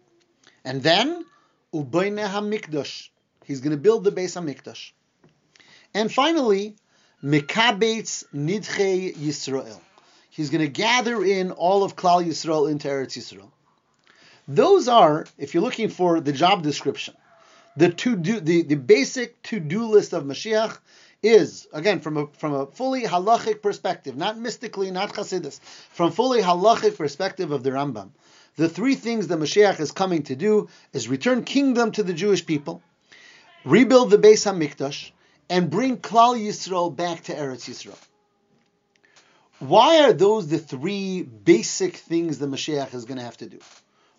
And 0.65 0.83
then, 0.83 1.23
Ubayne 1.73 2.27
HaMikdash. 2.27 3.09
He's 3.45 3.61
going 3.61 3.71
to 3.71 3.81
build 3.81 4.03
the 4.03 4.11
Beis 4.11 4.35
HaMikdash. 4.35 4.91
And 5.93 6.11
finally, 6.11 6.75
Mekabetz 7.23 8.25
Nidche 8.33 9.15
Yisrael. 9.15 9.79
He's 10.29 10.49
going 10.49 10.61
to 10.61 10.71
gather 10.71 11.23
in 11.23 11.51
all 11.51 11.83
of 11.83 11.95
Klal 11.95 12.25
Yisrael 12.25 12.69
into 12.69 12.87
Eretz 12.87 13.17
Yisrael. 13.17 13.51
Those 14.47 14.87
are, 14.87 15.27
if 15.37 15.53
you're 15.53 15.63
looking 15.63 15.89
for 15.89 16.19
the 16.21 16.31
job 16.31 16.63
description, 16.63 17.13
the 17.79 17.89
to 17.89 18.15
do 18.17 18.41
the, 18.41 18.63
the 18.63 18.75
basic 18.75 19.41
to 19.43 19.59
do 19.59 19.85
list 19.85 20.11
of 20.11 20.25
Mashiach 20.25 20.77
is 21.23 21.65
again 21.71 22.01
from 22.01 22.17
a 22.17 22.27
from 22.27 22.53
a 22.53 22.65
fully 22.65 23.03
halachic 23.03 23.61
perspective, 23.61 24.17
not 24.17 24.37
mystically, 24.37 24.91
not 24.91 25.13
Chassidus, 25.13 25.61
from 25.91 26.11
fully 26.11 26.41
halachic 26.41 26.97
perspective 26.97 27.51
of 27.51 27.63
the 27.63 27.71
Rambam. 27.71 28.09
The 28.57 28.67
three 28.67 28.95
things 28.95 29.27
that 29.27 29.39
Mashiach 29.39 29.79
is 29.79 29.93
coming 29.93 30.23
to 30.23 30.35
do 30.35 30.67
is 30.91 31.07
return 31.07 31.45
kingdom 31.45 31.93
to 31.93 32.03
the 32.03 32.13
Jewish 32.13 32.45
people, 32.45 32.81
rebuild 33.63 34.09
the 34.09 34.17
Beis 34.17 34.43
Hamikdash, 34.45 35.11
and 35.49 35.69
bring 35.69 35.97
Klal 35.97 36.37
Yisrael 36.37 36.93
back 36.93 37.23
to 37.23 37.33
Eretz 37.33 37.69
Yisrael. 37.69 37.97
Why 39.59 40.03
are 40.03 40.13
those 40.13 40.47
the 40.47 40.59
three 40.59 41.21
basic 41.23 41.95
things 41.95 42.39
the 42.39 42.47
Mashiach 42.47 42.93
is 42.93 43.05
going 43.05 43.19
to 43.19 43.23
have 43.23 43.37
to 43.37 43.47
do? 43.47 43.59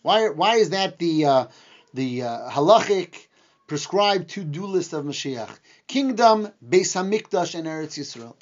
Why, 0.01 0.31
why 0.31 0.57
is 0.57 0.71
that 0.71 0.99
the 0.99 1.27
uh, 1.27 1.47
the 1.93 2.23
uh, 2.23 2.51
halachic 2.51 3.27
prescribed 3.71 4.29
to-do 4.31 4.67
list 4.67 4.93
of 4.93 5.05
Mashiach. 5.05 5.57
Kingdom, 5.87 6.49
Beis 6.69 6.97
Hamikdash, 6.97 7.55
and 7.55 7.69
Eretz 7.69 7.97
Yisrael. 7.97 8.35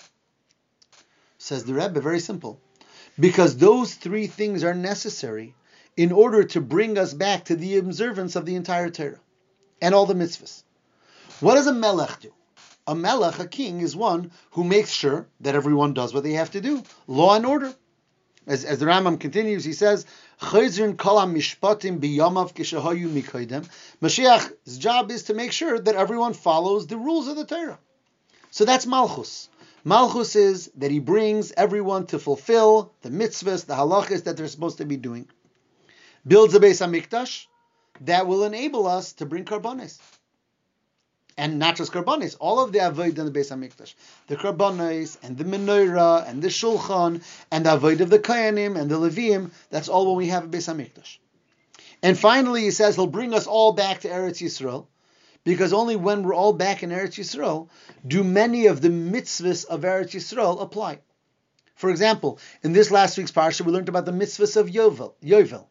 Says 1.37 1.65
the 1.65 1.75
Rebbe, 1.75 2.01
very 2.01 2.19
simple. 2.19 2.59
Because 3.21 3.59
those 3.59 3.93
three 3.93 4.27
things 4.27 4.65
are 4.65 4.73
necessary 4.73 5.55
in 5.99 6.13
order 6.13 6.45
to 6.45 6.63
bring 6.63 6.97
us 6.97 7.13
back 7.13 7.45
to 7.45 7.57
the 7.57 7.77
observance 7.77 8.37
of 8.37 8.47
the 8.47 8.55
entire 8.55 8.89
Torah 8.89 9.21
and 9.83 9.95
all 9.95 10.07
the 10.07 10.15
mitzvahs. 10.15 10.63
What 11.41 11.57
does 11.57 11.67
a 11.67 11.75
melech 11.75 12.21
do? 12.21 12.33
A 12.87 12.95
melech, 12.95 13.39
a 13.39 13.47
king, 13.47 13.83
is 13.83 13.95
one 13.95 14.31
who 14.53 14.65
makes 14.65 14.91
sure 14.91 15.27
that 15.41 15.55
everyone 15.55 15.93
does 15.93 16.15
what 16.15 16.23
they 16.23 16.33
have 16.33 16.53
to 16.53 16.63
do. 16.63 16.83
Law 17.07 17.37
and 17.37 17.45
order. 17.45 17.75
As, 18.47 18.65
as 18.65 18.79
the 18.79 18.87
Rambam 18.87 19.21
continues, 19.21 19.63
he 19.63 19.75
says, 19.75 20.07
Mashiach's 24.01 24.79
job 24.79 25.11
is 25.11 25.23
to 25.25 25.35
make 25.35 25.53
sure 25.53 25.79
that 25.79 25.95
everyone 25.97 26.33
follows 26.33 26.87
the 26.87 26.97
rules 26.97 27.27
of 27.29 27.37
the 27.37 27.45
Torah. 27.45 27.79
So 28.51 28.65
that's 28.65 28.87
Malchus. 28.87 29.49
Malchus 29.85 30.37
is 30.37 30.71
that 30.77 30.91
he 30.91 31.01
brings 31.01 31.53
everyone 31.57 32.07
to 32.07 32.19
fulfill 32.19 32.93
the 33.03 33.11
mitzvahs, 33.11 33.67
the 33.67 33.75
halachas 33.75 34.25
that 34.25 34.37
they're 34.37 34.49
supposed 34.49 34.79
to 34.79 34.85
be 34.85 34.97
doing. 34.97 35.29
Builds 36.27 36.55
a 36.55 36.61
Beis 36.61 36.87
Mikdash, 36.89 37.47
that 38.03 38.27
will 38.27 38.45
enable 38.45 38.87
us 38.87 39.15
to 39.15 39.27
bring 39.27 39.45
karbonis 39.45 39.99
and 41.39 41.61
not 41.61 41.77
just 41.77 41.93
karbonis, 41.93 42.37
all 42.41 42.59
of 42.59 42.73
the 42.73 42.81
avoid 42.81 43.17
in 43.17 43.25
the 43.25 43.31
Beis 43.31 43.53
Hamikdash, 43.53 43.95
the 44.27 44.37
karbonis 44.37 45.17
and 45.23 45.39
the 45.39 45.45
menorah 45.45 46.29
and 46.29 46.43
the 46.43 46.49
shulchan 46.49 47.23
and 47.53 47.65
the 47.65 47.75
avoid 47.75 48.01
of 48.01 48.11
the 48.11 48.19
koyanim 48.19 48.79
and 48.79 48.91
the 48.91 48.99
leviim. 48.99 49.53
That's 49.71 49.89
all 49.89 50.09
when 50.09 50.17
we 50.17 50.27
have 50.27 50.45
a 50.45 50.49
Beis 50.49 50.69
Hamikdash. 50.69 51.19
And 52.03 52.19
finally, 52.19 52.63
he 52.63 52.73
says 52.73 52.97
he'll 52.97 53.07
bring 53.07 53.33
us 53.33 53.47
all 53.47 53.73
back 53.73 54.01
to 54.01 54.09
Eretz 54.09 54.43
Yisrael, 54.43 54.87
because 55.45 55.73
only 55.73 55.95
when 55.95 56.25
we're 56.25 56.35
all 56.35 56.53
back 56.53 56.83
in 56.83 56.91
Eretz 56.91 57.19
Yisrael 57.19 57.69
do 58.07 58.25
many 58.25 58.67
of 58.67 58.81
the 58.81 58.89
mitzvahs 58.89 59.65
of 59.65 59.83
Eretz 59.83 60.15
Yisrael 60.15 60.61
apply. 60.61 60.99
For 61.77 61.89
example, 61.89 62.41
in 62.65 62.73
this 62.73 62.91
last 62.91 63.17
week's 63.17 63.31
parsha, 63.31 63.61
we 63.61 63.71
learned 63.71 63.89
about 63.89 64.07
the 64.07 64.13
mitzvahs 64.13 64.57
of 64.57 64.67
Yovel. 64.67 65.15
Yovel. 65.23 65.67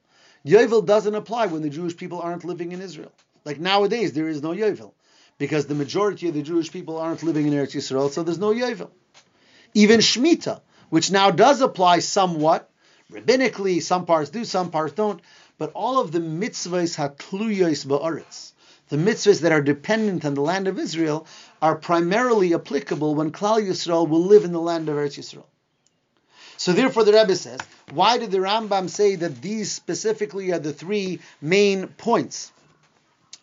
Yovel 0.46 0.86
doesn't 0.86 1.16
apply 1.16 1.48
when 1.48 1.62
the 1.62 1.70
Jewish 1.70 1.98
people 1.98 2.22
aren't 2.22 2.46
living 2.46 2.72
in 2.72 2.82
Israel. 2.82 3.12
Like 3.44 3.60
nowadays, 3.60 4.14
there 4.14 4.30
is 4.30 4.42
no 4.42 4.52
Yovel 4.52 4.94
because 5.38 5.68
the 5.68 5.76
majority 5.76 6.28
of 6.28 6.34
the 6.34 6.42
Jewish 6.42 6.72
people 6.72 6.98
aren't 6.98 7.24
living 7.24 7.48
in 7.48 7.54
Eretz 7.54 7.76
Yisrael, 7.76 8.10
so 8.10 8.24
there's 8.24 8.40
no 8.40 8.54
Yovel. 8.54 8.90
Even 9.74 10.00
Shemitah, 10.00 10.62
which 10.90 11.12
now 11.12 11.32
does 11.32 11.62
apply 11.62 12.00
somewhat, 12.00 12.70
rabbinically, 13.12 13.82
some 13.82 14.06
parts 14.06 14.30
do, 14.30 14.46
some 14.46 14.72
parts 14.72 14.94
don't, 14.94 15.22
but 15.58 15.72
all 15.74 16.00
of 16.00 16.12
the 16.12 16.20
mitzvahs 16.20 16.96
hatluyos 16.96 17.86
ba'aretz, 17.86 18.54
the 18.90 18.98
mitzvahs 18.98 19.42
that 19.42 19.52
are 19.52 19.62
dependent 19.62 20.26
on 20.26 20.34
the 20.34 20.42
land 20.42 20.68
of 20.68 20.80
Israel, 20.80 21.28
are 21.62 21.76
primarily 21.76 22.54
applicable 22.54 23.16
when 23.16 23.32
Klal 23.32 23.62
Yisrael 23.62 24.08
will 24.08 24.24
live 24.24 24.46
in 24.46 24.52
the 24.52 24.62
land 24.62 24.90
of 24.90 24.96
Eretz 24.96 25.20
Yisrael. 25.20 25.46
So 26.58 26.74
therefore, 26.74 27.04
the 27.04 27.14
Rebbe 27.14 27.36
says, 27.36 27.60
why 27.92 28.18
did 28.18 28.32
the 28.32 28.40
Rambam 28.40 28.90
say 28.90 29.16
that 29.16 29.42
these 29.44 29.72
specifically 29.72 30.52
are 30.54 30.60
the 30.60 30.74
three 30.74 31.20
main 31.40 31.88
points 31.88 32.52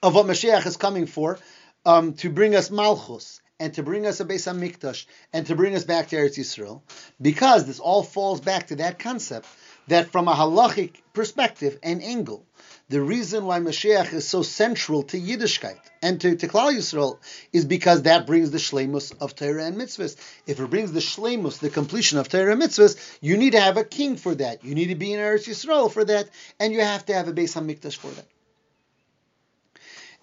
of 0.03 0.17
what 0.17 0.27
Mashiach 0.27 0.67
is 0.67 0.77
coming 0.77 1.07
for, 1.07 1.39
um, 1.85 2.15
to 2.15 2.31
bring 2.31 2.55
us 2.55 2.71
Malchus 2.71 3.41
and 3.61 3.73
to 3.75 3.83
bring 3.83 4.07
us 4.07 4.21
a 4.21 4.25
Beis 4.25 4.47
Hamikdash 4.51 5.07
and 5.33 5.47
to 5.47 5.55
bring 5.55 5.75
us 5.75 5.85
back 5.85 6.09
to 6.09 6.17
Eretz 6.17 6.39
Yisrael? 6.39 6.83
Because 7.21 7.67
this 7.67 7.81
all 7.81 8.03
falls 8.03 8.41
back 8.41 8.69
to 8.69 8.77
that 8.77 8.99
concept 8.99 9.47
that 9.89 10.11
from 10.11 10.29
a 10.29 10.35
halachic 10.35 10.95
perspective 11.13 11.79
and 11.83 12.03
angle, 12.03 12.47
the 12.89 13.01
reason 13.01 13.47
why 13.47 13.61
Mashiach 13.61 14.13
is 14.13 14.29
so 14.29 14.43
central 14.43 15.05
to 15.05 15.19
Yiddishkeit 15.19 15.79
and 16.03 16.21
to, 16.21 16.37
to 16.37 16.49
Klal 16.49 16.75
Yisrael 16.75 17.19
is 17.53 17.65
because 17.65 18.03
that 18.03 18.27
brings 18.27 18.51
the 18.51 18.59
shlemus 18.59 19.15
of 19.21 19.35
Torah 19.35 19.65
and 19.65 19.77
mitzvahs. 19.77 20.17
If 20.47 20.61
it 20.61 20.71
brings 20.71 20.93
the 20.93 21.01
shlemus, 21.01 21.59
the 21.59 21.71
completion 21.71 22.19
of 22.19 22.29
Torah 22.29 22.53
and 22.53 22.63
mitzvahs, 22.63 23.19
you 23.21 23.37
need 23.37 23.53
to 23.53 23.61
have 23.61 23.77
a 23.77 23.85
king 23.85 24.17
for 24.17 24.35
that. 24.35 24.65
You 24.65 24.75
need 24.75 24.89
to 24.89 24.95
be 24.95 25.13
in 25.13 25.21
Eretz 25.21 25.49
Yisrael 25.49 25.91
for 25.91 26.05
that, 26.05 26.29
and 26.61 26.73
you 26.73 26.81
have 26.81 27.07
to 27.07 27.15
have 27.15 27.29
a 27.29 27.33
Beis 27.33 27.55
Hamikdash 27.55 27.97
for 27.97 28.11
that. 28.11 28.27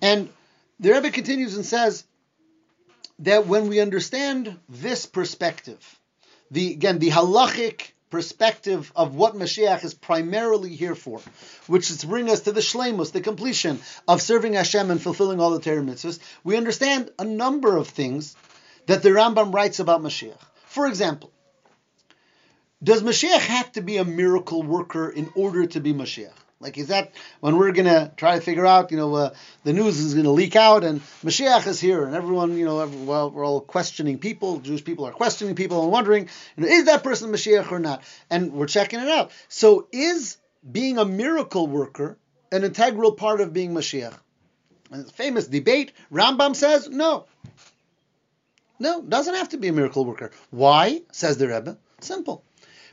And 0.01 0.29
the 0.81 0.91
Rebbe 0.91 1.11
continues 1.11 1.55
and 1.55 1.65
says 1.65 2.03
that 3.19 3.47
when 3.47 3.69
we 3.69 3.79
understand 3.79 4.57
this 4.67 5.05
perspective, 5.05 5.99
the 6.49 6.73
again 6.73 6.99
the 6.99 7.11
halachic 7.11 7.91
perspective 8.09 8.91
of 8.95 9.15
what 9.15 9.35
Mashiach 9.35 9.85
is 9.85 9.93
primarily 9.93 10.75
here 10.75 10.95
for, 10.95 11.21
which 11.67 11.89
is 11.89 11.99
to 11.99 12.07
bring 12.07 12.29
us 12.29 12.41
to 12.41 12.51
the 12.51 12.59
shlemus, 12.59 13.11
the 13.11 13.21
completion 13.21 13.79
of 14.07 14.21
serving 14.21 14.53
Hashem 14.53 14.91
and 14.91 15.01
fulfilling 15.01 15.39
all 15.39 15.51
the 15.51 15.61
Torah 15.61 15.81
mitzvahs, 15.81 16.19
we 16.43 16.57
understand 16.57 17.09
a 17.17 17.23
number 17.23 17.77
of 17.77 17.87
things 17.87 18.35
that 18.87 19.01
the 19.01 19.09
Rambam 19.09 19.53
writes 19.53 19.79
about 19.79 20.01
Mashiach. 20.01 20.37
For 20.65 20.87
example, 20.87 21.31
does 22.83 23.03
Mashiach 23.03 23.39
have 23.39 23.71
to 23.73 23.81
be 23.81 23.97
a 23.97 24.05
miracle 24.05 24.63
worker 24.63 25.09
in 25.09 25.29
order 25.35 25.67
to 25.67 25.79
be 25.79 25.93
Mashiach? 25.93 26.33
Like, 26.61 26.77
is 26.77 26.87
that 26.87 27.11
when 27.39 27.57
we're 27.57 27.71
going 27.71 27.87
to 27.87 28.11
try 28.15 28.35
to 28.35 28.41
figure 28.41 28.65
out, 28.65 28.91
you 28.91 28.97
know, 28.97 29.13
uh, 29.15 29.33
the 29.63 29.73
news 29.73 29.99
is 29.99 30.13
going 30.13 30.25
to 30.25 30.31
leak 30.31 30.55
out 30.55 30.83
and 30.83 31.01
Mashiach 31.23 31.65
is 31.65 31.79
here 31.79 32.05
and 32.05 32.15
everyone, 32.15 32.57
you 32.57 32.65
know, 32.65 32.79
every, 32.79 33.01
well, 33.01 33.31
we're 33.31 33.45
all 33.45 33.61
questioning 33.61 34.19
people, 34.19 34.59
Jewish 34.59 34.83
people 34.83 35.05
are 35.05 35.11
questioning 35.11 35.55
people 35.55 35.83
and 35.83 35.91
wondering, 35.91 36.29
you 36.55 36.63
know, 36.63 36.69
is 36.69 36.85
that 36.85 37.03
person 37.03 37.31
Mashiach 37.31 37.71
or 37.71 37.79
not? 37.79 38.03
And 38.29 38.53
we're 38.53 38.67
checking 38.67 38.99
it 38.99 39.07
out. 39.07 39.31
So, 39.49 39.87
is 39.91 40.37
being 40.69 40.99
a 40.99 41.05
miracle 41.05 41.65
worker 41.65 42.17
an 42.51 42.63
integral 42.63 43.13
part 43.13 43.41
of 43.41 43.53
being 43.53 43.73
Mashiach? 43.73 44.17
And 44.91 45.07
a 45.07 45.09
famous 45.09 45.47
debate. 45.47 45.93
Rambam 46.11 46.55
says 46.55 46.89
no. 46.89 47.25
No, 48.77 49.01
doesn't 49.01 49.35
have 49.35 49.49
to 49.49 49.57
be 49.57 49.69
a 49.69 49.73
miracle 49.73 50.05
worker. 50.05 50.31
Why? 50.49 51.01
Says 51.11 51.37
the 51.37 51.47
Rebbe. 51.47 51.77
Simple. 52.01 52.43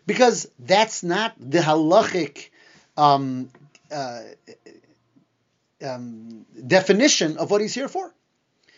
Because 0.07 0.49
that's 0.59 1.03
not 1.03 1.35
the 1.39 1.59
halachic 1.59 2.51
um, 2.99 3.51
uh, 3.91 4.21
um, 5.83 6.47
definition 6.67 7.37
of 7.37 7.51
what 7.51 7.61
he's 7.61 7.75
here 7.75 7.89
for. 7.89 8.15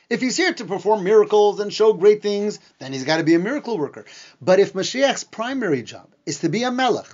If 0.08 0.20
he's 0.20 0.36
here 0.36 0.52
to 0.52 0.64
perform 0.64 1.04
miracles 1.04 1.60
and 1.60 1.72
show 1.72 1.92
great 1.92 2.20
things, 2.20 2.58
then 2.80 2.92
he's 2.92 3.04
got 3.04 3.18
to 3.18 3.24
be 3.24 3.34
a 3.34 3.38
miracle 3.38 3.78
worker. 3.78 4.04
But 4.40 4.58
if 4.58 4.72
Mashiach's 4.72 5.22
primary 5.22 5.82
job 5.82 6.08
is 6.26 6.40
to 6.40 6.48
be 6.48 6.64
a 6.64 6.72
melech, 6.72 7.06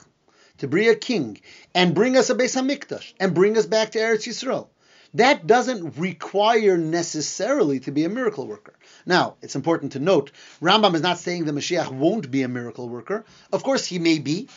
to 0.58 0.68
be 0.68 0.88
a 0.88 0.94
king, 0.94 1.38
and 1.74 1.94
bring 1.94 2.16
us 2.16 2.30
a 2.30 2.34
Beis 2.34 2.56
Hamikdash, 2.56 3.12
and 3.20 3.34
bring 3.34 3.58
us 3.58 3.66
back 3.66 3.90
to 3.90 3.98
Eretz 3.98 4.26
Yisrael, 4.26 4.68
that 5.12 5.46
doesn't 5.46 5.98
require 5.98 6.78
necessarily 6.78 7.80
to 7.80 7.90
be 7.90 8.04
a 8.04 8.08
miracle 8.08 8.46
worker. 8.46 8.74
Now, 9.04 9.36
it's 9.42 9.56
important 9.56 9.92
to 9.92 9.98
note, 9.98 10.32
Rambam 10.62 10.94
is 10.94 11.02
not 11.02 11.18
saying 11.18 11.44
that 11.44 11.54
Mashiach 11.54 11.90
won't 11.90 12.30
be 12.30 12.42
a 12.42 12.48
miracle 12.48 12.88
worker. 12.88 13.24
Of 13.52 13.62
course, 13.62 13.86
he 13.86 13.98
may 13.98 14.18
be. 14.18 14.48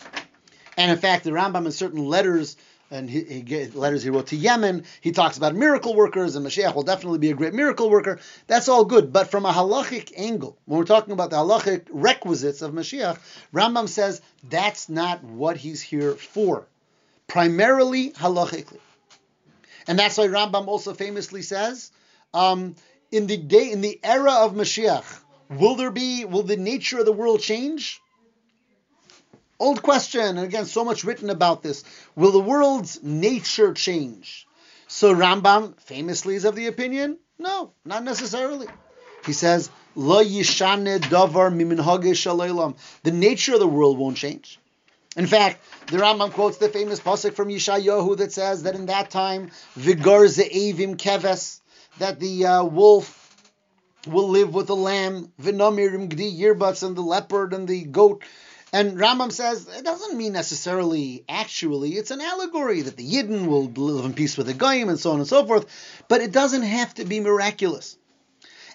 And 0.78 0.92
in 0.92 0.98
fact, 0.98 1.26
the 1.26 1.32
Rambam 1.32 1.66
in 1.66 1.72
certain 1.72 2.06
letters 2.06 2.56
and 2.92 3.10
he, 3.10 3.24
he, 3.24 3.68
letters 3.68 4.04
he 4.04 4.10
wrote 4.10 4.28
to 4.28 4.36
Yemen, 4.36 4.86
he 5.02 5.12
talks 5.12 5.38
about 5.38 5.56
miracle 5.56 5.96
workers, 5.96 6.36
and 6.36 6.46
Mashiach 6.46 6.74
will 6.74 6.84
definitely 6.84 7.20
be 7.20 7.32
a 7.32 7.36
great 7.36 7.54
miracle 7.54 7.90
worker. 7.90 8.20
That's 8.48 8.68
all 8.68 8.86
good. 8.86 9.14
But 9.14 9.30
from 9.30 9.46
a 9.46 9.52
halachic 9.52 10.12
angle, 10.16 10.58
when 10.66 10.80
we're 10.80 10.86
talking 10.86 11.14
about 11.14 11.30
the 11.30 11.38
halachic 11.38 11.88
requisites 11.92 12.62
of 12.62 12.74
Mashiach, 12.74 13.20
Rambam 13.54 13.88
says 13.88 14.22
that's 14.50 14.90
not 14.90 15.24
what 15.24 15.58
he's 15.58 15.82
here 15.82 16.14
for. 16.14 16.68
Primarily 17.28 18.12
halachically. 18.12 18.80
And 19.88 19.98
that's 19.98 20.18
why 20.18 20.28
Rambam 20.28 20.68
also 20.68 20.94
famously 20.94 21.42
says, 21.42 21.92
um, 22.34 22.76
in 23.12 23.28
the 23.28 23.38
day, 23.38 23.72
in 23.72 23.82
the 23.82 24.00
era 24.04 24.34
of 24.34 24.54
Mashiach, 24.54 25.20
will 25.50 25.76
there 25.76 25.92
be, 25.92 26.26
will 26.26 26.44
the 26.44 26.58
nature 26.58 27.00
of 27.00 27.06
the 27.06 27.12
world 27.12 27.42
change? 27.42 28.02
Old 29.60 29.82
question, 29.82 30.22
and 30.22 30.40
again, 30.40 30.66
so 30.66 30.86
much 30.86 31.04
written 31.04 31.30
about 31.30 31.62
this. 31.62 31.84
Will 32.16 32.32
the 32.32 32.40
world's 32.40 33.04
nature 33.04 33.74
change? 33.74 34.48
So 34.88 35.14
Rambam 35.14 35.80
famously 35.82 36.36
is 36.36 36.46
of 36.46 36.56
the 36.56 36.68
opinion, 36.68 37.18
no, 37.38 37.74
not 37.86 38.04
necessarily. 38.04 38.68
He 39.26 39.34
says, 39.34 39.70
Lo 39.96 40.24
yishane 40.24 41.00
davar 41.00 42.76
The 43.04 43.12
nature 43.12 43.54
of 43.54 43.60
the 43.60 43.68
world 43.68 43.98
won't 43.98 44.18
change. 44.18 44.60
In 45.18 45.28
fact, 45.28 45.60
the 45.88 45.98
Rambam 45.98 46.32
quotes 46.32 46.58
the 46.58 46.70
famous 46.70 47.00
pasuk 47.00 47.34
from 47.34 47.50
Yeshayahu 47.50 48.18
that 48.18 48.32
says 48.32 48.64
that 48.64 48.76
in 48.76 48.86
that 48.86 49.10
time, 49.10 49.52
Vigar 49.76 50.26
ze'evim 50.28 50.96
keves, 50.96 51.60
that 51.98 52.20
the 52.20 52.46
uh, 52.46 52.64
wolf 52.64 53.36
will 54.08 54.30
live 54.30 54.54
with 54.54 54.68
the 54.68 54.76
lamb, 54.76 55.32
Vinamirim 55.42 56.10
gdi 56.10 56.40
yirbuts, 56.40 56.84
and 56.84 56.96
the 56.96 57.02
leopard 57.02 57.54
and 57.54 57.68
the 57.68 57.84
goat 57.84 58.24
and 58.72 58.98
Rambam 58.98 59.32
says 59.32 59.68
it 59.68 59.84
doesn't 59.84 60.18
mean 60.18 60.34
necessarily 60.34 61.24
actually, 61.28 61.92
it's 61.94 62.12
an 62.12 62.22
allegory 62.22 62.82
that 62.82 62.98
the 62.98 63.10
Yidden 63.10 63.48
will 63.48 63.66
live 63.66 64.06
in 64.06 64.14
peace 64.14 64.38
with 64.38 64.48
the 64.48 64.54
Goyim 64.54 64.90
and 64.90 65.00
so 65.00 65.12
on 65.12 65.20
and 65.20 65.28
so 65.28 65.46
forth, 65.46 65.66
but 66.08 66.22
it 66.22 66.32
doesn't 66.32 66.64
have 66.64 66.94
to 66.96 67.06
be 67.06 67.20
miraculous. 67.20 67.98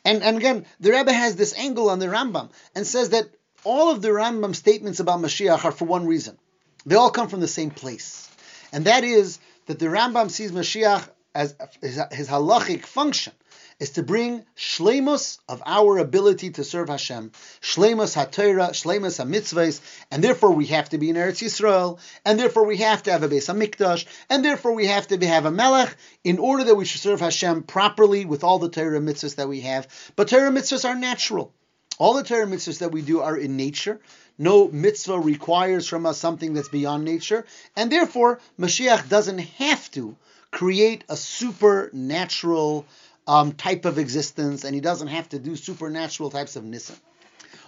And, 0.05 0.23
and 0.23 0.37
again, 0.37 0.67
the 0.81 0.91
Rebbe 0.91 1.13
has 1.13 1.37
this 1.37 1.55
angle 1.57 1.89
on 1.91 1.99
the 1.99 2.07
Rambam 2.07 2.51
and 2.75 2.87
says 2.87 3.11
that 3.11 3.27
all 3.63 3.91
of 3.91 4.03
the 4.03 4.09
Rambam 4.09 4.55
statements 4.55 5.01
about 5.01 5.21
Mashiach 5.21 5.65
are 5.65 5.73
for 5.73 5.87
one 5.87 6.07
reason. 6.07 6.37
They 6.85 6.97
all 6.97 7.11
come 7.11 7.29
from 7.29 7.41
the 7.41 7.49
same 7.49 7.71
place. 7.71 8.31
And 8.73 8.85
that 8.85 9.05
is 9.05 9.39
that 9.67 9.79
the 9.79 9.87
Rambam 9.87 10.31
sees 10.31 10.53
Mashiach 10.53 11.09
as 11.35 11.55
his, 11.81 12.01
his 12.13 12.29
halachic 12.29 12.85
function 12.85 13.33
is 13.79 13.91
to 13.91 14.03
bring 14.03 14.45
shlemus 14.57 15.39
of 15.49 15.63
our 15.67 15.99
ability 15.99 16.51
to 16.51 16.65
serve 16.65 16.89
Hashem, 16.89 17.33
shlemus 17.61 18.15
haTorah, 18.15 18.71
shlemus 18.71 19.23
hamitzvahs, 19.23 19.81
and 20.11 20.23
therefore 20.23 20.53
we 20.53 20.67
have 20.67 20.89
to 20.91 20.99
be 20.99 21.11
in 21.11 21.17
Eretz 21.17 21.43
Yisrael, 21.43 21.99
and 22.25 22.39
therefore 22.39 22.65
we 22.65 22.79
have 22.79 23.03
to 23.05 23.13
have 23.13 23.23
a 23.23 23.29
Beis 23.29 23.53
Hamikdash, 23.53 24.07
and 24.31 24.45
therefore 24.45 24.73
we 24.73 24.87
have 24.87 25.09
to 25.09 25.27
have 25.27 25.47
a 25.47 25.51
Melech 25.51 25.97
in 26.23 26.39
order 26.39 26.65
that 26.65 26.75
we 26.75 26.85
should 26.85 27.01
serve 27.01 27.21
Hashem 27.21 27.65
properly 27.65 28.25
with 28.25 28.45
all 28.45 28.59
the 28.59 28.69
Torah 28.69 29.01
mitzvahs 29.01 29.37
that 29.37 29.49
we 29.49 29.63
have. 29.63 29.89
But 30.17 30.29
Torah 30.29 30.51
mitzvahs 30.51 30.89
are 30.89 30.95
natural. 30.95 31.53
All 31.99 32.15
the 32.15 32.25
Torah 32.25 32.47
mitzvahs 32.47 32.81
that 32.81 32.93
we 32.93 33.03
do 33.03 33.21
are 33.21 33.37
in 33.37 33.57
nature. 33.57 34.01
No 34.37 34.67
mitzvah 34.69 35.19
requires 35.21 35.87
from 35.87 36.07
us 36.07 36.19
something 36.19 36.55
that's 36.55 36.69
beyond 36.69 37.05
nature, 37.05 37.47
and 37.77 37.91
therefore 37.91 38.41
Mashiach 38.59 39.09
doesn't 39.09 39.39
have 39.39 39.91
to 39.93 40.17
create 40.51 41.05
a 41.09 41.17
supernatural 41.17 42.87
um, 43.27 43.53
type 43.53 43.85
of 43.85 43.99
existence, 43.99 44.65
and 44.65 44.75
he 44.75 44.81
doesn't 44.81 45.09
have 45.09 45.29
to 45.31 45.39
do 45.39 45.57
supernatural 45.57 46.31
types 46.31 46.57
of 46.57 46.65
nisan. 46.65 46.97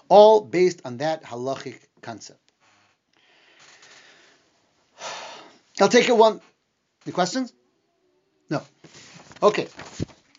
All 0.09 0.41
based 0.41 0.83
on 0.85 0.99
that 0.99 1.25
halachic 1.25 1.79
concept. 2.03 2.41
I'll 5.81 5.89
take 5.89 6.09
it 6.09 6.17
one. 6.17 6.41
Any 7.05 7.13
questions? 7.13 7.53
No. 8.51 8.63
Okay. 9.43 9.69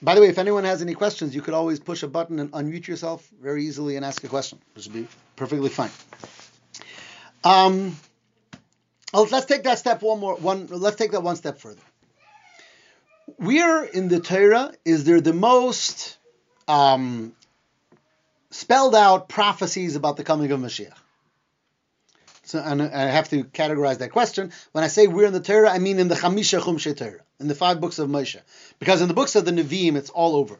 By 0.01 0.15
the 0.15 0.21
way, 0.21 0.27
if 0.27 0.37
anyone 0.37 0.63
has 0.63 0.81
any 0.81 0.93
questions, 0.93 1.33
you 1.33 1.41
could 1.41 1.55
always 1.55 1.79
push 1.79 2.03
a 2.03 2.07
button 2.07 2.39
and 2.39 2.51
unmute 2.51 2.87
yourself 2.87 3.27
very 3.41 3.65
easily 3.65 3.95
and 3.95 4.05
ask 4.05 4.23
a 4.23 4.27
question, 4.27 4.59
which 4.75 4.85
would 4.85 4.93
be 4.93 5.07
perfectly 5.35 5.69
fine. 5.69 5.89
Um, 7.43 7.97
let's 9.13 9.45
take 9.45 9.63
that 9.63 9.79
step 9.79 10.03
one 10.03 10.19
more. 10.19 10.35
One. 10.35 10.67
Let's 10.67 10.97
take 10.97 11.11
that 11.11 11.23
one 11.23 11.35
step 11.35 11.57
further 11.59 11.81
where 13.35 13.83
in 13.83 14.07
the 14.07 14.19
Torah 14.19 14.73
is 14.85 15.03
there 15.03 15.21
the 15.21 15.33
most 15.33 16.17
um, 16.67 17.33
spelled 18.49 18.95
out 18.95 19.29
prophecies 19.29 19.95
about 19.95 20.17
the 20.17 20.23
coming 20.23 20.51
of 20.51 20.59
Mashiach? 20.59 20.93
So, 22.43 22.59
and 22.59 22.81
I 22.81 23.07
have 23.07 23.29
to 23.29 23.43
categorize 23.43 23.97
that 23.97 24.11
question. 24.11 24.53
When 24.71 24.85
I 24.85 24.87
say 24.87 25.07
we're 25.07 25.25
in 25.25 25.33
the 25.33 25.41
Torah, 25.41 25.69
I 25.69 25.79
mean 25.79 25.99
in 25.99 26.07
the 26.07 26.15
Chamisha 26.15 26.61
Chumshe 26.61 26.95
Torah, 26.95 27.19
in 27.41 27.49
the 27.49 27.55
five 27.55 27.81
books 27.81 27.99
of 27.99 28.09
Moshe. 28.09 28.39
Because 28.79 29.01
in 29.01 29.09
the 29.09 29.13
books 29.13 29.35
of 29.35 29.43
the 29.43 29.51
Nevi'im, 29.51 29.97
it's 29.97 30.09
all 30.09 30.37
over. 30.37 30.57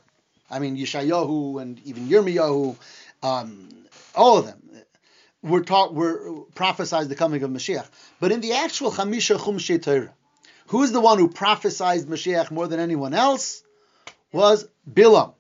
I 0.50 0.60
mean, 0.60 0.76
Yeshayahu 0.76 1.62
and 1.62 1.80
even 1.86 2.08
Yirmiyahu, 2.08 2.76
um, 3.24 3.70
all 4.14 4.38
of 4.38 4.46
them. 4.46 4.62
were 5.42 5.64
taught 5.64 5.94
were 5.94 6.42
prophesied 6.56 7.08
the 7.08 7.16
coming 7.16 7.44
of 7.44 7.52
Mashiach. 7.52 7.88
But 8.20 8.34
in 8.34 8.42
the 8.42 8.54
actual 8.54 8.92
Chamisha 8.92 9.38
Chumshei 9.38 9.82
Torah, 9.82 10.14
who's 10.68 10.92
the 10.92 11.02
one 11.02 11.18
who 11.18 11.30
prophesied 11.30 12.02
Mashiach 12.02 12.52
more 12.52 12.68
than 12.68 12.80
anyone 12.80 13.14
else? 13.14 13.64
Was 14.32 14.68
Bilam, 14.92 15.34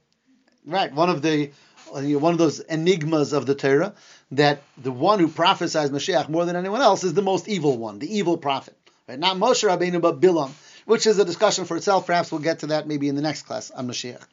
right? 0.65 0.91
One 0.93 1.09
of 1.09 1.21
the 1.21 1.51
one 1.91 2.33
of 2.33 2.37
those 2.37 2.59
enigmas 2.59 3.33
of 3.33 3.45
the 3.45 3.55
Torah 3.55 3.93
that 4.31 4.61
the 4.77 4.91
one 4.91 5.19
who 5.19 5.27
prophesies 5.27 5.89
Mashiach 5.89 6.29
more 6.29 6.45
than 6.45 6.55
anyone 6.55 6.81
else 6.81 7.03
is 7.03 7.13
the 7.13 7.21
most 7.21 7.47
evil 7.47 7.77
one, 7.77 7.99
the 7.99 8.17
evil 8.17 8.37
prophet. 8.37 8.75
Right? 9.07 9.19
Not 9.19 9.37
Moshe 9.37 9.67
Rabbeinu, 9.67 10.01
but 10.01 10.19
Bilam, 10.19 10.51
which 10.85 11.07
is 11.07 11.17
a 11.19 11.25
discussion 11.25 11.65
for 11.65 11.77
itself. 11.77 12.05
Perhaps 12.05 12.31
we'll 12.31 12.41
get 12.41 12.59
to 12.59 12.67
that 12.67 12.87
maybe 12.87 13.07
in 13.07 13.15
the 13.15 13.21
next 13.21 13.43
class 13.43 13.71
on 13.71 13.87
Mashiach. 13.87 14.23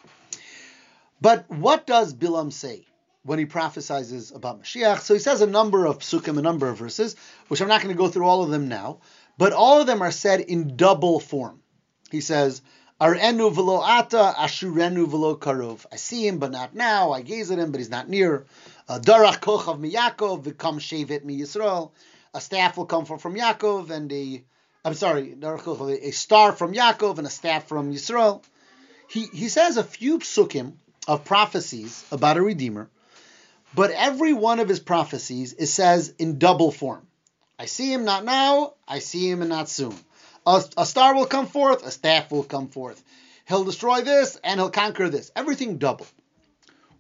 But 1.21 1.49
what 1.49 1.87
does 1.87 2.13
Bilam 2.13 2.53
say 2.53 2.87
when 3.23 3.39
he 3.39 3.45
prophesies 3.47 4.33
about 4.33 4.63
Mashiach? 4.63 5.01
So 5.01 5.15
he 5.15 5.21
says 5.21 5.41
a 5.41 5.47
number 5.47 5.87
of 5.87 6.01
psukim, 6.01 6.39
a 6.39 6.43
number 6.43 6.69
of 6.69 6.79
verses, 6.79 7.15
which 7.49 7.61
I'm 7.61 7.69
not 7.69 7.83
going 7.83 7.95
to 7.95 7.99
go 7.99 8.09
through 8.09 8.27
all 8.27 8.43
of 8.43 8.51
them 8.51 8.69
now, 8.69 8.99
but 9.39 9.53
all 9.53 9.81
of 9.81 9.87
them 9.87 10.03
are 10.03 10.11
said 10.11 10.41
in 10.41 10.77
double 10.77 11.21
form. 11.21 11.61
He 12.11 12.21
says, 12.21 12.63
Arenu 13.01 13.53
velo 13.53 13.83
ata, 13.83 14.35
ashurenu 14.39 15.09
velo 15.09 15.37
karov. 15.37 15.85
I 15.93 15.97
see 15.97 16.27
him, 16.27 16.39
but 16.39 16.53
not 16.53 16.75
now. 16.75 17.13
I 17.13 17.23
gaze 17.23 17.51
at 17.51 17.59
him, 17.59 17.73
but 17.73 17.81
he's 17.81 17.91
not 17.91 18.09
near. 18.09 18.47
Darach 18.89 19.41
kochav 19.41 19.81
mi 19.81 19.91
Yaakov, 19.93 20.45
v'kam 20.45 20.79
shevet 20.79 21.25
mi 21.25 21.41
Yisrael. 21.41 21.91
A 22.33 22.41
staff 22.41 22.77
will 22.77 22.87
come 22.87 23.05
from, 23.05 23.19
from 23.19 23.35
Yaakov, 23.35 23.91
and 23.91 24.13
a, 24.13 24.43
I'm 24.85 24.95
sorry, 24.95 25.37
a 25.43 26.11
star 26.11 26.53
from 26.53 26.73
Yaakov 26.73 27.19
and 27.19 27.27
a 27.27 27.31
staff 27.31 27.67
from 27.67 27.93
Yisrael. 27.93 28.43
He, 29.09 29.27
he 29.27 29.49
says 29.49 29.77
a 29.77 29.85
few 29.85 30.19
psukim 30.19 30.75
of 31.07 31.25
prophecies 31.25 32.05
about 32.11 32.37
a 32.37 32.43
redeemer, 32.43 32.89
but 33.75 33.91
every 33.91 34.33
one 34.33 34.61
of 34.61 34.69
his 34.69 34.81
prophecies 34.81 35.53
it 35.53 35.67
says 35.67 36.15
in 36.19 36.39
double 36.39 36.71
form. 36.71 37.07
I 37.59 37.67
see 37.67 37.93
him 37.93 38.05
not 38.05 38.25
now, 38.25 38.75
I 38.87 38.99
see 38.99 39.31
him 39.31 39.41
and 39.41 39.51
not 39.51 39.69
soon. 39.69 39.97
A, 40.47 40.63
a 40.77 40.87
star 40.87 41.15
will 41.15 41.27
come 41.27 41.47
forth, 41.47 41.87
a 41.87 41.91
staff 41.91 42.31
will 42.31 42.43
come 42.43 42.69
forth. 42.69 43.03
He'll 43.47 43.65
destroy 43.65 44.03
this 44.03 44.39
and 44.43 44.59
he'll 44.59 44.71
conquer 44.71 45.09
this. 45.09 45.31
Everything 45.37 45.79
double. 45.79 46.07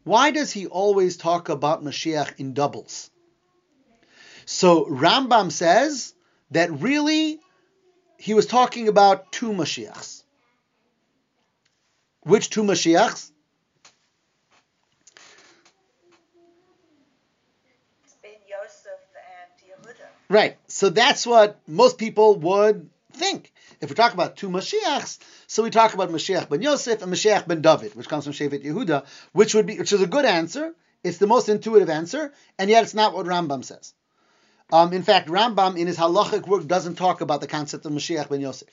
Why 0.04 0.30
does 0.30 0.52
he 0.52 0.66
always 0.66 1.16
talk 1.16 1.48
about 1.48 1.82
Mashiach 1.82 2.38
in 2.38 2.52
doubles? 2.52 3.10
So 4.46 4.84
Rambam 4.84 5.50
says 5.50 6.14
that 6.50 6.70
really 6.70 7.40
he 8.18 8.34
was 8.34 8.46
talking 8.46 8.88
about 8.88 9.32
two 9.32 9.52
Mashiachs. 9.52 10.22
Which 12.22 12.50
two 12.50 12.62
Mashiachs? 12.62 13.30
Right. 20.28 20.56
So 20.68 20.88
that's 20.88 21.26
what 21.26 21.60
most 21.66 21.98
people 21.98 22.36
would 22.36 22.90
think. 23.12 23.52
If 23.80 23.90
we 23.90 23.94
talk 23.94 24.14
about 24.14 24.36
two 24.36 24.48
Mashiachs, 24.48 25.18
so 25.46 25.62
we 25.62 25.70
talk 25.70 25.94
about 25.94 26.10
Mashiach 26.10 26.48
ben 26.48 26.62
Yosef 26.62 27.02
and 27.02 27.12
Mashiach 27.12 27.46
ben 27.46 27.60
David, 27.60 27.94
which 27.94 28.08
comes 28.08 28.24
from 28.24 28.32
Shevet 28.32 28.64
Yehuda, 28.64 29.04
which 29.32 29.54
would 29.54 29.66
be 29.66 29.78
which 29.78 29.92
is 29.92 30.00
a 30.00 30.06
good 30.06 30.24
answer. 30.24 30.74
It's 31.02 31.18
the 31.18 31.26
most 31.26 31.48
intuitive 31.48 31.90
answer, 31.90 32.32
and 32.58 32.70
yet 32.70 32.84
it's 32.84 32.94
not 32.94 33.14
what 33.14 33.26
Rambam 33.26 33.62
says. 33.64 33.92
Um, 34.72 34.94
in 34.94 35.02
fact, 35.02 35.28
Rambam 35.28 35.76
in 35.76 35.86
his 35.86 35.98
halachic 35.98 36.46
work 36.46 36.66
doesn't 36.66 36.94
talk 36.94 37.20
about 37.20 37.42
the 37.42 37.46
concept 37.46 37.84
of 37.84 37.92
Mashiach 37.92 38.30
ben 38.30 38.40
Yosef. 38.40 38.68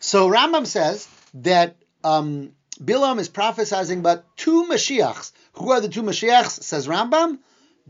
So 0.00 0.28
Rambam 0.28 0.66
says 0.66 1.08
that 1.34 1.76
um, 2.04 2.52
Bilam 2.78 3.18
is 3.18 3.28
prophesying 3.28 4.00
about 4.00 4.36
two 4.36 4.64
Mashiachs. 4.64 5.32
Who 5.54 5.72
are 5.72 5.80
the 5.80 5.88
two 5.88 6.02
Mashiachs? 6.02 6.62
Says 6.62 6.86
Rambam, 6.86 7.38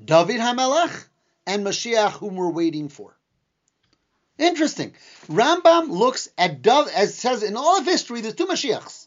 David 0.02 0.40
Hamelach 0.40 1.06
and 1.46 1.64
Mashiach 1.64 2.12
whom 2.12 2.36
we're 2.36 2.50
waiting 2.50 2.88
for. 2.88 3.16
Interesting. 4.38 4.94
Rambam 5.26 5.90
looks 5.90 6.30
at 6.38 6.62
David, 6.62 6.92
as 6.94 7.14
says 7.14 7.42
in 7.42 7.56
all 7.56 7.78
of 7.78 7.84
history, 7.84 8.22
there's 8.22 8.34
two 8.34 8.46
Mashiachs. 8.46 9.06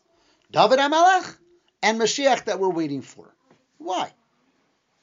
David 0.51 0.77
HaMelech 0.77 1.35
and 1.81 1.99
Mashiach 1.99 2.45
that 2.45 2.59
we're 2.59 2.69
waiting 2.69 3.01
for. 3.01 3.33
Why? 3.79 4.11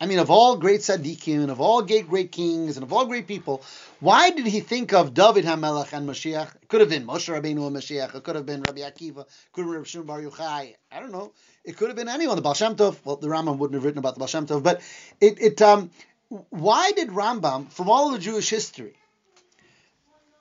I 0.02 0.06
mean, 0.06 0.18
of 0.18 0.30
all 0.30 0.56
great 0.56 0.80
tzaddikim 0.80 1.42
and 1.42 1.50
of 1.50 1.60
all 1.60 1.82
great 1.82 2.08
great 2.08 2.32
kings 2.32 2.78
and 2.78 2.84
of 2.84 2.92
all 2.92 3.04
great 3.04 3.26
people, 3.26 3.62
why 3.98 4.30
did 4.30 4.46
he 4.46 4.60
think 4.60 4.94
of 4.94 5.12
David 5.12 5.44
Hamelech 5.44 5.92
and 5.92 6.08
Mashiach? 6.08 6.54
It 6.62 6.68
could 6.68 6.80
have 6.80 6.88
been 6.88 7.06
Moshe 7.06 7.28
Rabbeinu 7.28 7.66
and 7.66 7.76
Mashiach. 7.76 8.14
It 8.14 8.22
could 8.22 8.34
have 8.34 8.46
been 8.46 8.62
Rabbi 8.62 8.80
Akiva. 8.80 9.20
It 9.20 9.52
could 9.52 9.62
have 9.62 9.66
been 9.66 9.74
Rabbi 9.74 9.84
Shimon 9.84 10.06
Bar 10.06 10.22
Yochai. 10.22 10.74
I 10.90 11.00
don't 11.00 11.12
know. 11.12 11.32
It 11.64 11.76
could 11.76 11.88
have 11.88 11.96
been 11.96 12.08
anyone. 12.08 12.36
The 12.36 12.42
Baal 12.42 12.54
Tov. 12.54 12.96
Well, 13.04 13.16
the 13.16 13.28
Rambam 13.28 13.58
wouldn't 13.58 13.74
have 13.74 13.84
written 13.84 13.98
about 13.98 14.14
the 14.14 14.20
Baal 14.20 14.28
Tov, 14.28 14.62
but 14.62 14.80
it, 15.20 15.38
it 15.38 15.60
um, 15.60 15.90
why 16.30 16.92
did 16.92 17.08
Rambam, 17.08 17.70
from 17.72 17.90
all 17.90 18.14
of 18.14 18.20
Jewish 18.20 18.48
history, 18.48 18.94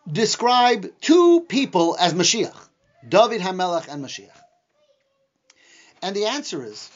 describe 0.10 0.88
two 1.02 1.42
people 1.42 1.98
as 2.00 2.14
Mashiach, 2.14 2.56
David 3.08 3.42
Hamelech 3.42 3.92
and 3.92 4.06
Mashiach? 4.06 4.30
And 6.02 6.16
the 6.16 6.28
answer 6.28 6.64
is 6.64 6.90